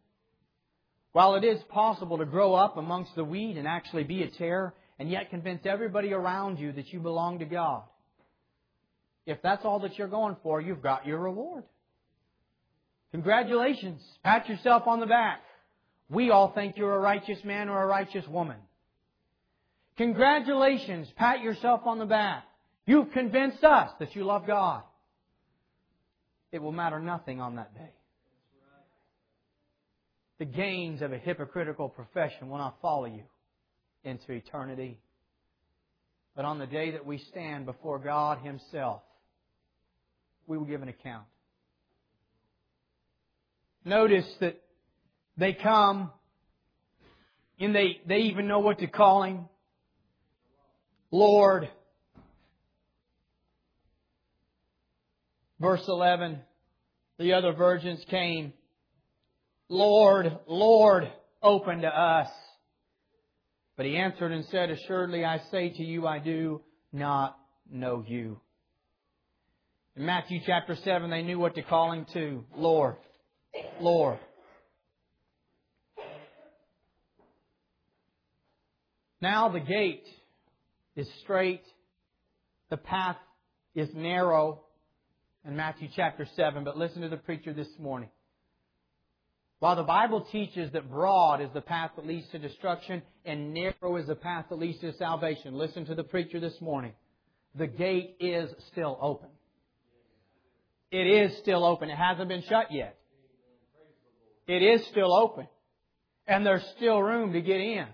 while 1.12 1.36
it 1.36 1.44
is 1.44 1.62
possible 1.70 2.18
to 2.18 2.26
grow 2.26 2.54
up 2.54 2.78
amongst 2.78 3.16
the 3.16 3.24
wheat 3.24 3.58
and 3.58 3.68
actually 3.68 4.04
be 4.04 4.24
a 4.24 4.30
tare, 4.30 4.74
and 5.00 5.10
yet 5.10 5.30
convince 5.30 5.66
everybody 5.66 6.14
around 6.14 6.60
you 6.60 6.72
that 6.74 6.92
you 6.92 7.00
belong 7.00 7.40
to 7.40 7.46
God, 7.46 7.84
if 9.26 9.42
that's 9.42 9.66
all 9.66 9.80
that 9.80 9.98
you're 9.98 10.08
going 10.08 10.38
for, 10.42 10.62
you've 10.62 10.82
got 10.82 11.06
your 11.06 11.20
reward. 11.20 11.64
Congratulations. 13.12 14.02
Pat 14.24 14.48
yourself 14.48 14.84
on 14.88 15.00
the 15.00 15.06
back. 15.06 15.42
We 16.10 16.30
all 16.30 16.52
think 16.54 16.78
you're 16.78 16.96
a 16.96 17.00
righteous 17.00 17.40
man 17.44 17.70
or 17.70 17.84
a 17.84 17.88
righteous 17.88 18.26
woman. 18.28 18.58
Congratulations. 19.98 21.08
Pat 21.18 21.42
yourself 21.42 21.82
on 21.86 22.00
the 22.00 22.06
back. 22.06 22.44
You've 22.86 23.12
convinced 23.12 23.64
us 23.64 23.92
that 24.00 24.16
you 24.16 24.24
love 24.24 24.48
God. 24.48 24.84
It 26.52 26.62
will 26.62 26.72
matter 26.72 27.00
nothing 27.00 27.42
on 27.42 27.58
that 27.58 27.74
day. 27.74 27.92
The 30.40 30.46
gains 30.46 31.02
of 31.02 31.12
a 31.14 31.18
hypocritical 31.18 31.90
profession 31.90 32.50
will 32.50 32.58
not 32.58 32.78
follow 32.82 33.06
you 33.06 33.24
into 34.04 34.32
eternity. 34.32 35.00
But 36.36 36.46
on 36.46 36.60
the 36.60 36.68
day 36.68 36.92
that 36.92 37.06
we 37.06 37.18
stand 37.18 37.66
before 37.66 37.98
God 37.98 38.40
Himself, 38.40 39.02
we 40.46 40.58
will 40.58 40.66
give 40.66 40.82
an 40.82 40.90
account. 40.90 41.26
Notice 43.84 44.28
that 44.40 44.62
they 45.38 45.54
come 45.54 46.12
and 47.60 47.74
they, 47.76 48.02
they 48.08 48.18
even 48.18 48.48
know 48.48 48.60
what 48.60 48.80
to 48.80 48.88
call 48.88 49.24
him. 49.24 49.46
Lord. 51.12 51.70
Verse 55.60 55.84
11, 55.88 56.40
the 57.18 57.34
other 57.34 57.52
virgins 57.52 58.04
came. 58.10 58.54
Lord, 59.70 60.38
Lord, 60.48 61.12
open 61.44 61.82
to 61.82 61.88
us. 61.88 62.30
But 63.76 63.86
he 63.86 63.98
answered 63.98 64.32
and 64.32 64.46
said, 64.46 64.70
Assuredly 64.70 65.24
I 65.24 65.40
say 65.52 65.70
to 65.70 65.84
you, 65.84 66.08
I 66.08 66.20
do 66.20 66.62
not 66.92 67.38
know 67.70 68.04
you. 68.06 68.40
In 69.96 70.06
Matthew 70.06 70.40
chapter 70.46 70.76
7, 70.84 71.10
they 71.10 71.22
knew 71.22 71.40
what 71.40 71.56
too 71.56 71.64
call 71.64 71.92
him 71.92 72.06
to. 72.14 72.44
Lord. 72.56 72.96
Lord. 73.80 74.20
Now 79.22 79.50
the 79.50 79.60
gate 79.60 80.06
is 80.96 81.08
straight, 81.24 81.64
the 82.70 82.78
path 82.78 83.18
is 83.74 83.90
narrow 83.96 84.62
in 85.46 85.56
Matthew 85.56 85.88
chapter 85.96 86.28
7, 86.36 86.64
but 86.64 86.78
listen 86.78 87.02
to 87.02 87.10
the 87.10 87.18
preacher 87.18 87.54
this 87.54 87.68
morning. 87.80 88.10
While 89.60 89.76
the 89.76 89.84
Bible 89.84 90.22
teaches 90.32 90.72
that 90.74 90.90
broad 90.90 91.42
is 91.42 91.50
the 91.54 91.62
path 91.62 91.92
that 91.96 92.06
leads 92.06 92.28
to 92.30 92.38
destruction 92.40 93.02
and 93.26 93.54
narrow 93.54 93.96
is 93.98 94.06
the 94.06 94.16
path 94.16 94.46
that 94.50 94.60
leads 94.60 94.80
to 94.82 94.94
salvation, 94.94 95.56
listen 95.56 95.86
to 95.86 95.96
the 95.96 96.04
preacher 96.04 96.40
this 96.40 96.60
morning. 96.62 96.94
The 97.56 97.66
gate 97.66 98.18
is 98.20 98.52
still 98.72 98.98
open. 99.02 99.30
It 100.92 101.08
is 101.08 101.38
still 101.40 101.66
open. 101.66 101.90
It 101.90 101.98
hasn't 101.98 102.30
been 102.30 102.44
shut 102.48 102.72
yet. 102.72 102.98
It 104.46 104.62
is 104.62 104.86
still 104.88 105.14
open. 105.14 105.48
And 106.28 106.46
there's 106.46 106.66
still 106.78 107.02
room 107.02 107.34
to 107.34 107.42
get 107.42 107.60
in. 107.60 107.88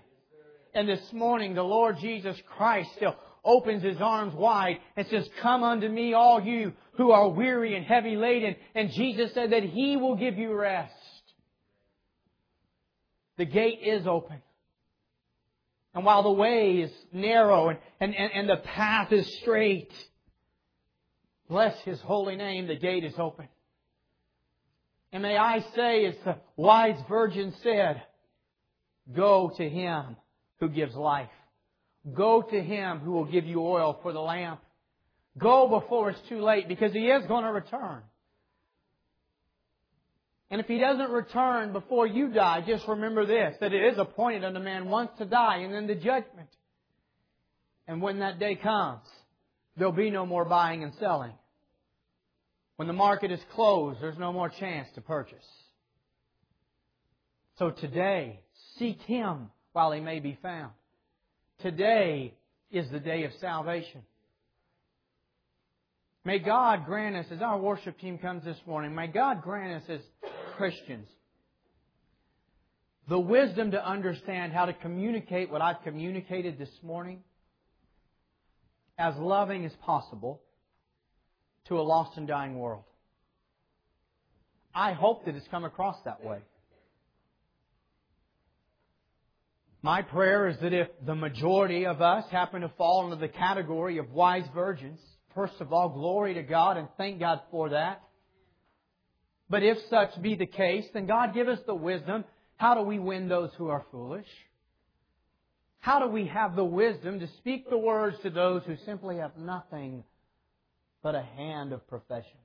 And 0.74 0.88
this 0.88 1.12
morning, 1.12 1.54
the 1.54 1.62
Lord 1.62 1.96
Jesus 2.00 2.36
Christ 2.56 2.90
still 2.96 3.16
opens 3.42 3.82
His 3.82 3.96
arms 4.00 4.34
wide 4.34 4.78
and 4.96 5.06
says, 5.06 5.26
Come 5.40 5.62
unto 5.62 5.88
me, 5.88 6.12
all 6.12 6.42
you 6.42 6.72
who 6.96 7.10
are 7.10 7.28
weary 7.28 7.74
and 7.74 7.86
heavy 7.86 8.16
laden. 8.16 8.54
And 8.74 8.90
Jesus 8.90 9.32
said 9.32 9.52
that 9.52 9.62
He 9.62 9.96
will 9.96 10.16
give 10.16 10.36
you 10.36 10.52
rest. 10.52 10.92
The 13.36 13.44
gate 13.44 13.80
is 13.82 14.06
open. 14.06 14.42
And 15.94 16.04
while 16.04 16.22
the 16.22 16.30
way 16.30 16.78
is 16.78 16.90
narrow 17.12 17.68
and, 17.68 17.78
and, 18.00 18.14
and, 18.14 18.32
and 18.32 18.48
the 18.48 18.56
path 18.56 19.12
is 19.12 19.26
straight, 19.40 19.92
bless 21.48 21.78
His 21.82 22.00
holy 22.00 22.36
name, 22.36 22.66
the 22.66 22.76
gate 22.76 23.04
is 23.04 23.14
open. 23.18 23.48
And 25.12 25.22
may 25.22 25.36
I 25.36 25.64
say, 25.76 26.06
as 26.06 26.16
the 26.24 26.36
wise 26.56 26.98
virgin 27.08 27.54
said, 27.62 28.02
go 29.14 29.52
to 29.56 29.68
him 29.68 30.16
who 30.58 30.68
gives 30.68 30.96
life. 30.96 31.30
Go 32.12 32.42
to 32.42 32.60
him 32.60 32.98
who 32.98 33.12
will 33.12 33.24
give 33.24 33.46
you 33.46 33.60
oil 33.60 33.98
for 34.02 34.12
the 34.12 34.20
lamp. 34.20 34.60
Go 35.38 35.68
before 35.68 36.10
it's 36.10 36.28
too 36.28 36.40
late 36.42 36.66
because 36.66 36.92
he 36.92 37.06
is 37.06 37.24
going 37.26 37.44
to 37.44 37.52
return. 37.52 38.02
And 40.50 40.60
if 40.60 40.66
he 40.66 40.78
doesn't 40.78 41.10
return 41.10 41.72
before 41.72 42.06
you 42.06 42.28
die, 42.28 42.62
just 42.66 42.86
remember 42.86 43.26
this, 43.26 43.56
that 43.60 43.72
it 43.72 43.92
is 43.92 43.98
appointed 43.98 44.44
unto 44.44 44.60
man 44.60 44.88
once 44.88 45.10
to 45.18 45.24
die 45.24 45.58
and 45.58 45.72
then 45.72 45.86
the 45.86 45.94
judgment. 45.94 46.48
And 47.86 48.00
when 48.00 48.20
that 48.20 48.38
day 48.38 48.54
comes, 48.54 49.02
there'll 49.76 49.92
be 49.92 50.10
no 50.10 50.26
more 50.26 50.44
buying 50.44 50.82
and 50.82 50.92
selling. 51.00 51.32
When 52.76 52.88
the 52.88 52.94
market 52.94 53.30
is 53.30 53.40
closed, 53.54 54.00
there's 54.00 54.18
no 54.18 54.32
more 54.32 54.48
chance 54.48 54.88
to 54.94 55.00
purchase. 55.00 55.44
So 57.58 57.70
today, 57.70 58.40
seek 58.78 59.00
Him 59.02 59.50
while 59.72 59.92
He 59.92 60.00
may 60.00 60.20
be 60.20 60.38
found. 60.42 60.72
Today 61.60 62.34
is 62.70 62.90
the 62.90 62.98
day 62.98 63.24
of 63.24 63.32
salvation. 63.40 64.02
May 66.24 66.38
God 66.38 66.86
grant 66.86 67.16
us, 67.16 67.26
as 67.30 67.42
our 67.42 67.58
worship 67.58 67.98
team 67.98 68.18
comes 68.18 68.44
this 68.44 68.56
morning, 68.66 68.94
may 68.94 69.06
God 69.06 69.42
grant 69.42 69.82
us 69.82 69.88
as 69.88 70.00
Christians 70.56 71.08
the 73.08 73.18
wisdom 73.18 73.72
to 73.72 73.86
understand 73.86 74.52
how 74.52 74.64
to 74.64 74.72
communicate 74.72 75.50
what 75.50 75.60
I've 75.60 75.82
communicated 75.82 76.58
this 76.58 76.70
morning 76.82 77.22
as 78.98 79.14
loving 79.16 79.64
as 79.64 79.72
possible 79.84 80.40
to 81.68 81.78
a 81.78 81.82
lost 81.82 82.16
and 82.16 82.26
dying 82.26 82.58
world. 82.58 82.84
I 84.74 84.92
hope 84.92 85.26
that 85.26 85.34
it's 85.34 85.46
come 85.48 85.64
across 85.64 85.96
that 86.04 86.24
way. 86.24 86.38
My 89.82 90.00
prayer 90.00 90.48
is 90.48 90.56
that 90.62 90.72
if 90.72 90.88
the 91.04 91.14
majority 91.14 91.84
of 91.84 92.00
us 92.00 92.24
happen 92.30 92.62
to 92.62 92.70
fall 92.70 93.04
into 93.04 93.16
the 93.16 93.28
category 93.28 93.98
of 93.98 94.10
wise 94.12 94.46
virgins, 94.54 94.98
first 95.34 95.60
of 95.60 95.74
all, 95.74 95.90
glory 95.90 96.34
to 96.34 96.42
God 96.42 96.78
and 96.78 96.88
thank 96.96 97.20
God 97.20 97.40
for 97.50 97.68
that. 97.70 98.02
But 99.54 99.62
if 99.62 99.78
such 99.88 100.20
be 100.20 100.34
the 100.34 100.46
case, 100.46 100.84
then 100.94 101.06
God 101.06 101.32
give 101.32 101.46
us 101.46 101.60
the 101.64 101.76
wisdom. 101.76 102.24
How 102.56 102.74
do 102.74 102.80
we 102.80 102.98
win 102.98 103.28
those 103.28 103.50
who 103.56 103.68
are 103.68 103.86
foolish? 103.92 104.26
How 105.78 106.00
do 106.00 106.08
we 106.08 106.26
have 106.26 106.56
the 106.56 106.64
wisdom 106.64 107.20
to 107.20 107.28
speak 107.38 107.70
the 107.70 107.78
words 107.78 108.16
to 108.24 108.30
those 108.30 108.64
who 108.64 108.74
simply 108.84 109.18
have 109.18 109.36
nothing 109.36 110.02
but 111.04 111.14
a 111.14 111.22
hand 111.22 111.72
of 111.72 111.86
profession, 111.86 112.40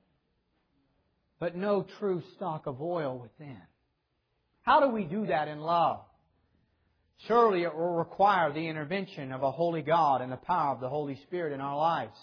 but 1.40 1.56
no 1.56 1.84
true 1.98 2.22
stock 2.36 2.68
of 2.68 2.80
oil 2.80 3.18
within? 3.18 3.58
How 4.62 4.78
do 4.78 4.94
we 4.94 5.02
do 5.02 5.26
that 5.26 5.48
in 5.48 5.58
love? 5.58 6.02
Surely 7.26 7.64
it 7.64 7.74
will 7.74 7.96
require 7.96 8.52
the 8.52 8.68
intervention 8.68 9.32
of 9.32 9.42
a 9.42 9.50
holy 9.50 9.82
God 9.82 10.20
and 10.20 10.30
the 10.30 10.36
power 10.36 10.74
of 10.74 10.80
the 10.80 10.88
Holy 10.88 11.16
Spirit 11.26 11.52
in 11.54 11.60
our 11.60 11.76
lives. 11.76 12.16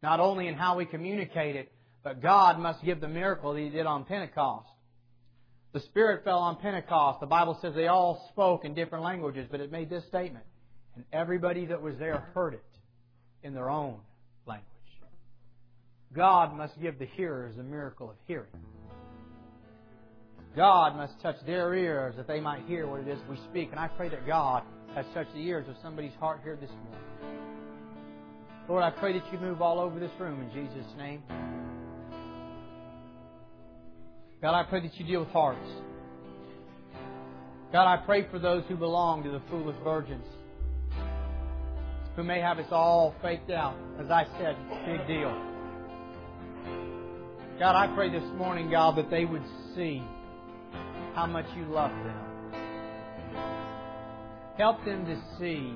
Not 0.00 0.20
only 0.20 0.46
in 0.46 0.54
how 0.54 0.76
we 0.76 0.84
communicate 0.84 1.56
it, 1.56 1.72
but 2.08 2.22
God 2.22 2.58
must 2.58 2.82
give 2.82 3.02
the 3.02 3.08
miracle 3.08 3.52
that 3.52 3.60
He 3.60 3.68
did 3.68 3.84
on 3.84 4.06
Pentecost. 4.06 4.66
The 5.74 5.80
Spirit 5.80 6.24
fell 6.24 6.38
on 6.38 6.56
Pentecost. 6.56 7.20
The 7.20 7.26
Bible 7.26 7.58
says 7.60 7.74
they 7.74 7.88
all 7.88 8.30
spoke 8.32 8.64
in 8.64 8.72
different 8.72 9.04
languages, 9.04 9.46
but 9.50 9.60
it 9.60 9.70
made 9.70 9.90
this 9.90 10.04
statement. 10.06 10.46
And 10.96 11.04
everybody 11.12 11.66
that 11.66 11.82
was 11.82 11.96
there 11.98 12.30
heard 12.32 12.54
it 12.54 12.64
in 13.42 13.52
their 13.52 13.68
own 13.68 13.98
language. 14.46 14.64
God 16.14 16.56
must 16.56 16.80
give 16.80 16.98
the 16.98 17.04
hearers 17.04 17.56
the 17.58 17.62
miracle 17.62 18.08
of 18.08 18.16
hearing. 18.26 18.46
God 20.56 20.96
must 20.96 21.20
touch 21.20 21.36
their 21.44 21.74
ears 21.74 22.14
that 22.16 22.26
they 22.26 22.40
might 22.40 22.64
hear 22.64 22.86
what 22.86 23.00
it 23.00 23.08
is 23.08 23.18
we 23.28 23.36
speak. 23.50 23.68
And 23.70 23.78
I 23.78 23.88
pray 23.88 24.08
that 24.08 24.26
God 24.26 24.62
has 24.94 25.04
touched 25.12 25.34
the 25.34 25.40
ears 25.40 25.68
of 25.68 25.74
somebody's 25.82 26.14
heart 26.18 26.40
here 26.42 26.56
this 26.58 26.70
morning. 26.70 27.44
Lord, 28.66 28.82
I 28.82 28.92
pray 28.92 29.12
that 29.12 29.30
you 29.30 29.38
move 29.38 29.60
all 29.60 29.78
over 29.78 30.00
this 30.00 30.10
room 30.18 30.40
in 30.40 30.50
Jesus' 30.54 30.90
name. 30.96 31.22
God, 34.40 34.54
I 34.54 34.62
pray 34.62 34.80
that 34.82 34.94
you 34.96 35.04
deal 35.04 35.20
with 35.20 35.30
hearts. 35.30 35.68
God, 37.72 37.92
I 37.92 37.96
pray 38.06 38.28
for 38.30 38.38
those 38.38 38.62
who 38.68 38.76
belong 38.76 39.24
to 39.24 39.30
the 39.30 39.42
foolish 39.50 39.76
virgins, 39.82 40.24
who 42.14 42.22
may 42.22 42.40
have 42.40 42.58
us 42.58 42.68
all 42.70 43.16
faked 43.20 43.50
out. 43.50 43.76
As 44.00 44.10
I 44.10 44.26
said, 44.38 44.56
big 44.86 45.06
deal. 45.08 45.30
God, 47.58 47.74
I 47.74 47.92
pray 47.96 48.10
this 48.10 48.22
morning, 48.36 48.70
God, 48.70 48.96
that 48.96 49.10
they 49.10 49.24
would 49.24 49.42
see 49.74 50.02
how 51.14 51.26
much 51.26 51.46
you 51.56 51.64
love 51.64 51.90
them. 51.90 52.24
Help 54.56 54.84
them 54.84 55.04
to 55.04 55.20
see 55.38 55.74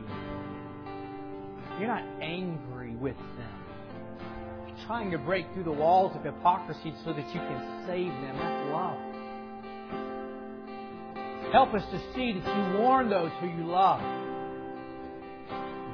you're 1.80 1.88
not 1.88 2.04
angry 2.20 2.94
with 2.94 3.16
them. 3.16 3.61
Trying 4.92 5.10
to 5.12 5.16
break 5.16 5.46
through 5.54 5.64
the 5.64 5.72
walls 5.72 6.14
of 6.14 6.22
hypocrisy 6.22 6.92
so 7.02 7.14
that 7.14 7.26
you 7.28 7.40
can 7.40 7.84
save 7.86 8.12
them. 8.12 8.36
That's 8.38 8.72
love. 8.74 8.98
Help 11.50 11.72
us 11.72 11.82
to 11.90 11.98
see 12.14 12.38
that 12.38 12.44
you 12.44 12.78
warn 12.78 13.08
those 13.08 13.30
who 13.40 13.46
you 13.46 13.64
love. 13.64 14.02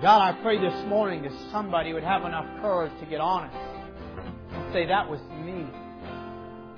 God, 0.02 0.20
I 0.20 0.32
pray 0.42 0.60
this 0.60 0.84
morning 0.86 1.22
that 1.22 1.30
somebody 1.52 1.92
would 1.92 2.02
have 2.02 2.24
enough 2.24 2.44
courage 2.60 2.90
to 2.98 3.06
get 3.06 3.20
honest 3.20 3.54
and 3.54 4.72
say, 4.72 4.84
That 4.86 5.08
was 5.08 5.20
me. 5.44 5.64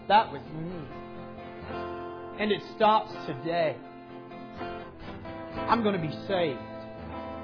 That 0.08 0.30
was 0.30 0.42
me. 0.42 0.76
And 2.38 2.52
it 2.52 2.60
stops 2.76 3.12
today. 3.26 3.78
I'm 5.56 5.82
going 5.82 5.98
to 5.98 6.06
be 6.06 6.12
saved. 6.28 6.60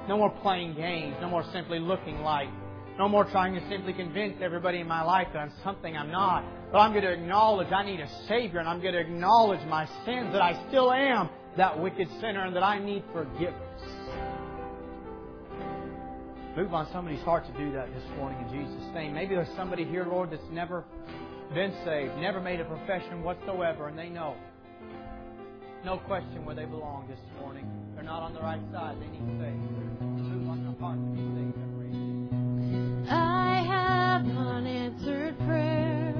No 0.07 0.19
more 0.19 0.29
playing 0.29 0.75
games. 0.75 1.15
No 1.19 1.29
more 1.31 1.43
simply 1.51 1.79
looking 1.79 2.21
like. 2.21 2.49
No 2.97 3.07
more 3.07 3.25
trying 3.25 3.53
to 3.53 3.69
simply 3.69 3.93
convince 3.93 4.41
everybody 4.41 4.79
in 4.79 4.87
my 4.87 5.03
life 5.03 5.27
that 5.33 5.39
I'm 5.39 5.51
something 5.63 5.95
I'm 5.95 6.11
not. 6.11 6.43
But 6.71 6.79
I'm 6.79 6.91
going 6.91 7.03
to 7.03 7.13
acknowledge 7.13 7.71
I 7.71 7.85
need 7.85 7.99
a 7.99 8.09
Savior 8.27 8.59
and 8.59 8.67
I'm 8.67 8.81
going 8.81 8.93
to 8.93 8.99
acknowledge 8.99 9.65
my 9.67 9.85
sins, 10.05 10.33
that 10.33 10.41
I 10.41 10.67
still 10.67 10.91
am 10.91 11.29
that 11.57 11.79
wicked 11.79 12.07
sinner 12.19 12.45
and 12.45 12.55
that 12.55 12.63
I 12.63 12.79
need 12.79 13.03
forgiveness. 13.13 13.81
Move 16.55 16.73
on 16.73 16.87
somebody's 16.91 17.21
heart 17.21 17.45
to 17.45 17.51
do 17.53 17.71
that 17.73 17.87
this 17.93 18.03
morning 18.17 18.39
in 18.47 18.65
Jesus' 18.65 18.93
name. 18.95 19.13
Maybe 19.13 19.35
there's 19.35 19.55
somebody 19.55 19.85
here, 19.85 20.05
Lord, 20.05 20.31
that's 20.31 20.41
never 20.51 20.83
been 21.53 21.71
saved, 21.85 22.17
never 22.17 22.41
made 22.41 22.59
a 22.59 22.65
profession 22.65 23.21
whatsoever, 23.23 23.87
and 23.87 23.97
they 23.97 24.09
know. 24.09 24.35
No 25.85 25.97
question 25.99 26.43
where 26.45 26.55
they 26.55 26.65
belong 26.65 27.07
this 27.07 27.19
morning. 27.39 27.69
They're 27.93 28.03
not 28.03 28.23
on 28.23 28.33
the 28.33 28.41
right 28.41 28.61
side. 28.71 28.95
They 28.99 29.07
need 29.07 29.39
saved. 29.39 30.01
Move 30.01 30.49
on 30.49 30.75
heart. 30.79 31.36
I 33.09 33.63
have 33.67 34.25
unanswered 34.25 35.37
prayers. 35.39 36.15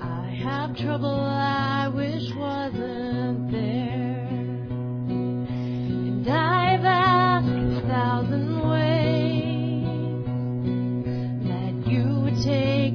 I 0.00 0.26
have 0.42 0.76
trouble 0.76 1.08
I 1.08 1.88
wish 1.88 2.32
wasn't 2.34 3.50
there. 3.50 4.28
And 5.08 6.28
I've 6.28 6.84
asked 6.84 7.48
a 7.48 7.80
thousand 7.88 8.68
ways 8.68 9.84
that 11.48 11.90
you 11.90 12.20
would 12.20 12.42
take 12.42 12.89